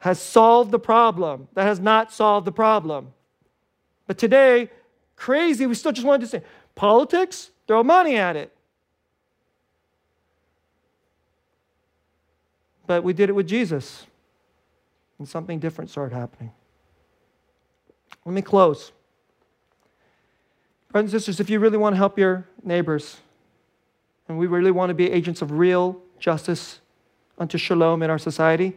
has 0.00 0.20
solved 0.20 0.70
the 0.70 0.78
problem. 0.78 1.48
That 1.54 1.64
has 1.64 1.80
not 1.80 2.12
solved 2.12 2.46
the 2.46 2.52
problem. 2.52 3.12
But 4.06 4.18
today, 4.18 4.70
crazy, 5.16 5.66
we 5.66 5.74
still 5.74 5.92
just 5.92 6.06
want 6.06 6.20
to 6.22 6.28
say 6.28 6.42
politics, 6.74 7.50
throw 7.66 7.82
money 7.82 8.16
at 8.16 8.36
it. 8.36 8.52
But 12.90 13.04
we 13.04 13.12
did 13.12 13.28
it 13.28 13.34
with 13.34 13.46
Jesus, 13.46 14.04
and 15.20 15.28
something 15.28 15.60
different 15.60 15.90
started 15.90 16.12
happening. 16.12 16.50
Let 18.24 18.32
me 18.32 18.42
close. 18.42 18.90
Brothers 20.90 21.12
and 21.12 21.22
sisters, 21.22 21.38
if 21.38 21.48
you 21.48 21.60
really 21.60 21.78
want 21.78 21.92
to 21.92 21.98
help 21.98 22.18
your 22.18 22.48
neighbors, 22.64 23.18
and 24.26 24.36
we 24.40 24.48
really 24.48 24.72
want 24.72 24.90
to 24.90 24.94
be 24.94 25.08
agents 25.08 25.40
of 25.40 25.52
real 25.52 26.02
justice 26.18 26.80
unto 27.38 27.58
shalom 27.58 28.02
in 28.02 28.10
our 28.10 28.18
society, 28.18 28.76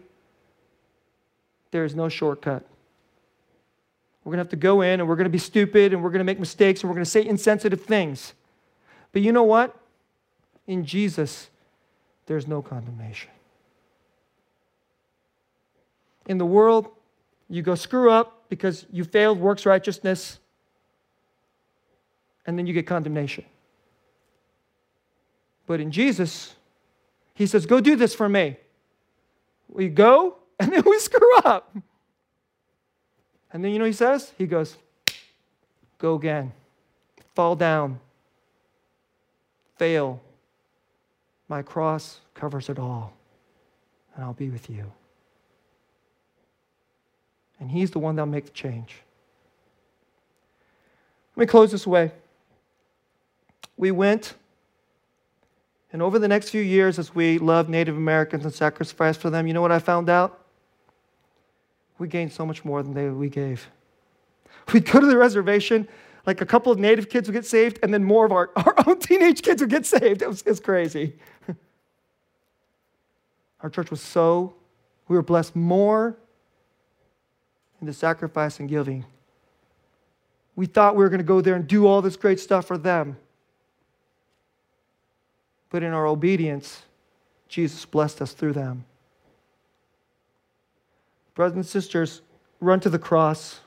there 1.72 1.84
is 1.84 1.96
no 1.96 2.08
shortcut. 2.08 2.64
We're 4.24 4.30
going 4.30 4.38
to 4.38 4.44
have 4.44 4.50
to 4.50 4.58
go 4.58 4.82
in 4.82 5.00
and 5.00 5.10
we're 5.10 5.16
going 5.16 5.24
to 5.24 5.32
be 5.32 5.40
stupid 5.40 5.92
and 5.92 6.04
we're 6.04 6.12
going 6.12 6.20
to 6.20 6.24
make 6.24 6.40
mistakes 6.40 6.82
and 6.82 6.90
we're 6.92 6.96
going 6.96 7.04
to 7.04 7.10
say 7.10 7.26
insensitive 7.26 7.82
things. 7.82 8.36
But 9.12 9.24
you 9.24 9.32
know 9.32 9.42
what? 9.42 9.76
In 10.68 10.86
Jesus, 10.86 11.50
there's 12.28 12.48
no 12.48 12.62
condemnation. 12.62 13.33
In 16.28 16.38
the 16.38 16.46
world, 16.46 16.90
you 17.50 17.62
go 17.62 17.76
screw 17.76 18.10
up 18.10 18.46
because 18.50 18.86
you 18.92 19.04
failed 19.04 19.40
works 19.40 19.66
righteousness, 19.66 20.40
and 22.46 22.58
then 22.58 22.66
you 22.66 22.74
get 22.74 22.88
condemnation. 22.88 23.46
But 25.66 25.80
in 25.80 25.92
Jesus, 25.92 26.56
He 27.34 27.46
says, 27.46 27.66
Go 27.66 27.80
do 27.80 27.96
this 27.96 28.14
for 28.14 28.30
me. 28.30 28.58
We 29.70 29.90
go, 29.90 30.38
and 30.60 30.72
then 30.72 30.84
we 30.86 31.00
screw 31.00 31.38
up. 31.40 31.76
And 33.52 33.64
then 33.64 33.72
you 33.72 33.80
know 33.80 33.86
He 33.86 33.94
says? 33.94 34.34
He 34.38 34.46
goes, 34.46 34.78
Go 35.98 36.16
again, 36.16 36.52
fall 37.36 37.56
down, 37.56 38.00
fail. 39.78 40.22
My 41.50 41.62
cross 41.62 42.20
covers 42.34 42.70
it 42.70 42.80
all, 42.80 43.14
and 44.16 44.24
I'll 44.24 44.34
be 44.34 44.50
with 44.50 44.70
you. 44.70 44.92
And 47.64 47.72
He's 47.72 47.92
the 47.92 48.00
one 48.00 48.18
that'll 48.18 48.30
make 48.30 48.44
the 48.44 48.52
change. 48.52 48.98
Let 51.34 51.44
me 51.44 51.46
close 51.48 51.72
this 51.72 51.88
way. 51.88 52.12
We 53.78 53.90
went, 53.90 54.34
and 55.94 56.02
over 56.02 56.20
the 56.20 56.28
next 56.28 56.50
few 56.50 56.62
years, 56.62 57.00
as 57.00 57.16
we 57.16 57.38
loved 57.38 57.70
Native 57.70 57.96
Americans 57.96 58.44
and 58.44 58.54
sacrificed 58.54 59.22
for 59.22 59.30
them, 59.30 59.48
you 59.48 59.54
know 59.54 59.62
what 59.62 59.72
I 59.72 59.80
found 59.80 60.10
out? 60.10 60.42
We 62.00 62.10
gained 62.10 62.34
so 62.34 62.46
much 62.46 62.66
more 62.66 62.84
than 62.84 62.94
they, 62.94 63.08
we 63.08 63.30
gave. 63.30 63.70
We'd 64.74 64.86
go 64.86 65.00
to 65.00 65.06
the 65.06 65.18
reservation, 65.18 65.88
like 66.26 66.42
a 66.42 66.46
couple 66.46 66.70
of 66.70 66.80
native 66.80 67.08
kids 67.08 67.30
would 67.30 67.34
get 67.34 67.46
saved, 67.46 67.80
and 67.82 67.94
then 67.94 68.04
more 68.04 68.26
of 68.26 68.34
our, 68.34 68.50
our 68.58 68.76
own 68.86 69.00
teenage 69.00 69.42
kids 69.42 69.62
would 69.62 69.70
get 69.70 69.86
saved. 69.86 70.22
It 70.22 70.28
was, 70.28 70.42
it 70.42 70.50
was 70.50 70.60
crazy. 70.60 71.14
Our 73.62 73.70
church 73.70 73.90
was 73.90 74.02
so, 74.02 74.54
we 75.08 75.16
were 75.16 75.22
blessed 75.22 75.56
more 75.56 76.18
the 77.86 77.94
sacrifice 77.94 78.60
and 78.60 78.70
giving. 78.70 79.06
We 80.56 80.66
thought 80.66 80.96
we 80.96 81.04
were 81.04 81.10
going 81.10 81.20
to 81.20 81.26
go 81.26 81.42
there 81.42 81.56
and 81.56 81.68
do 81.68 81.88
all 81.88 82.02
this 82.02 82.16
great 82.16 82.40
stuff 82.40 82.66
for 82.66 82.78
them. 82.78 83.18
But 85.70 85.82
in 85.82 85.92
our 85.92 86.06
obedience, 86.06 86.84
Jesus 87.48 87.86
blessed 87.86 88.22
us 88.22 88.34
through 88.34 88.54
them. 88.54 88.86
Brothers 91.34 91.56
and 91.56 91.66
sisters, 91.66 92.22
run 92.60 92.80
to 92.82 92.90
the 92.90 93.00
cross. 93.00 93.60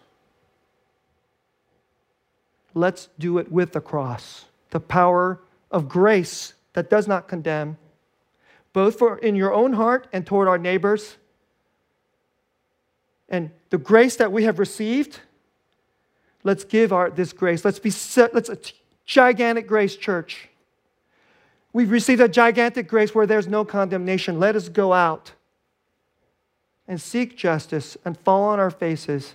Let's 2.75 3.09
do 3.19 3.39
it 3.39 3.51
with 3.51 3.73
the 3.73 3.81
cross, 3.81 4.45
the 4.71 4.81
power 4.81 5.41
of 5.71 5.89
grace 5.89 6.55
that 6.75 6.91
does 6.91 7.09
not 7.09 7.27
condemn, 7.27 7.79
both 8.73 8.99
for 8.99 9.19
in 9.19 9.35
your 9.35 9.53
own 9.53 9.73
heart 9.73 10.07
and 10.13 10.25
toward 10.25 10.47
our 10.47 10.59
neighbors. 10.59 11.17
And 13.29 13.51
the 13.71 13.79
grace 13.79 14.17
that 14.17 14.31
we 14.33 14.45
have 14.45 14.59
received, 14.59 15.21
let's 16.45 16.65
give 16.65 16.93
our, 16.93 17.11
this 17.11 17.33
grace. 17.33 17.65
Let's 17.65 17.79
be 17.79 17.91
set, 17.91 18.35
let's 18.35 18.49
a 18.49 18.59
gigantic 19.05 19.67
grace 19.67 19.97
church. 19.97 20.49
We've 21.73 21.91
received 21.91 22.21
a 22.21 22.29
gigantic 22.29 22.89
grace 22.89 23.15
where 23.15 23.27
there's 23.27 23.47
no 23.47 23.65
condemnation. 23.65 24.39
Let 24.39 24.57
us 24.57 24.69
go 24.69 24.93
out 24.93 25.33
and 26.89 27.01
seek 27.01 27.37
justice 27.37 27.97
and 28.05 28.19
fall 28.19 28.45
on 28.45 28.59
our 28.61 28.71
faces 28.71 29.35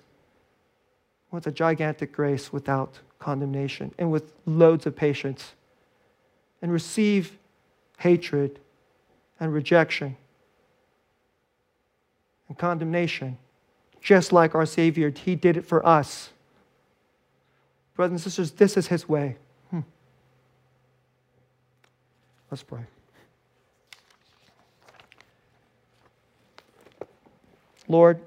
with 1.31 1.47
a 1.47 1.51
gigantic 1.51 2.11
grace 2.11 2.51
without 2.51 2.99
condemnation 3.19 3.93
and 3.97 4.11
with 4.11 4.33
loads 4.45 4.85
of 4.85 4.95
patience 4.95 5.53
and 6.61 6.71
receive 6.71 7.37
hatred 7.97 8.59
and 9.39 9.53
rejection 9.53 10.17
and 12.47 12.57
condemnation, 12.57 13.37
just 14.01 14.33
like 14.33 14.55
our 14.55 14.65
Savior, 14.65 15.09
He 15.11 15.35
did 15.35 15.55
it 15.55 15.65
for 15.65 15.85
us. 15.85 16.31
Brothers 17.95 18.13
and 18.13 18.21
sisters, 18.21 18.51
this 18.51 18.75
is 18.75 18.87
His 18.87 19.07
way. 19.07 19.37
Hmm. 19.69 19.81
Let's 22.49 22.63
pray. 22.63 22.81
Lord, 27.87 28.19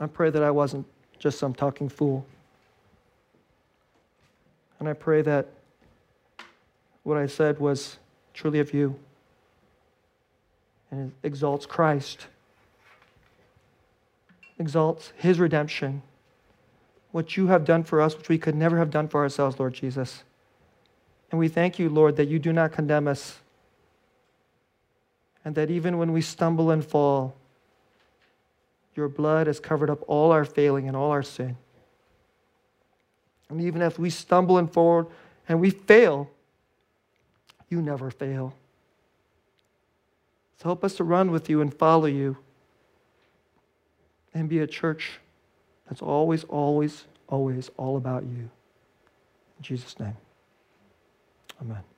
I 0.00 0.06
pray 0.06 0.30
that 0.30 0.42
I 0.42 0.50
wasn't 0.50 0.86
just 1.18 1.38
some 1.38 1.54
talking 1.54 1.88
fool. 1.88 2.26
And 4.80 4.88
I 4.88 4.92
pray 4.92 5.22
that 5.22 5.48
what 7.04 7.16
I 7.16 7.26
said 7.26 7.60
was 7.60 7.98
truly 8.32 8.58
of 8.58 8.74
you 8.74 8.98
and 10.94 11.12
exalts 11.22 11.66
Christ, 11.66 12.28
exalts 14.58 15.12
his 15.16 15.40
redemption, 15.40 16.02
what 17.10 17.36
you 17.36 17.48
have 17.48 17.64
done 17.64 17.82
for 17.82 18.00
us, 18.00 18.16
which 18.16 18.28
we 18.28 18.38
could 18.38 18.54
never 18.54 18.78
have 18.78 18.90
done 18.90 19.08
for 19.08 19.20
ourselves, 19.22 19.58
Lord 19.58 19.74
Jesus. 19.74 20.22
And 21.30 21.38
we 21.38 21.48
thank 21.48 21.78
you, 21.78 21.88
Lord, 21.88 22.16
that 22.16 22.28
you 22.28 22.38
do 22.38 22.52
not 22.52 22.72
condemn 22.72 23.08
us 23.08 23.38
and 25.44 25.54
that 25.56 25.70
even 25.70 25.98
when 25.98 26.12
we 26.12 26.22
stumble 26.22 26.70
and 26.70 26.84
fall, 26.84 27.34
your 28.94 29.08
blood 29.08 29.46
has 29.46 29.60
covered 29.60 29.90
up 29.90 30.02
all 30.06 30.30
our 30.32 30.44
failing 30.44 30.86
and 30.86 30.96
all 30.96 31.10
our 31.10 31.22
sin. 31.22 31.56
And 33.50 33.60
even 33.60 33.82
if 33.82 33.98
we 33.98 34.08
stumble 34.10 34.56
and 34.56 34.72
fall 34.72 35.10
and 35.48 35.60
we 35.60 35.70
fail, 35.70 36.30
you 37.68 37.82
never 37.82 38.10
fail. 38.10 38.54
So 40.58 40.68
help 40.68 40.84
us 40.84 40.94
to 40.96 41.04
run 41.04 41.30
with 41.30 41.48
you 41.50 41.60
and 41.60 41.72
follow 41.72 42.06
you 42.06 42.36
and 44.32 44.48
be 44.48 44.60
a 44.60 44.66
church 44.66 45.20
that's 45.88 46.02
always, 46.02 46.44
always, 46.44 47.04
always 47.28 47.70
all 47.76 47.96
about 47.96 48.24
you. 48.24 48.50
In 49.58 49.62
Jesus' 49.62 49.98
name, 49.98 50.16
amen. 51.60 51.93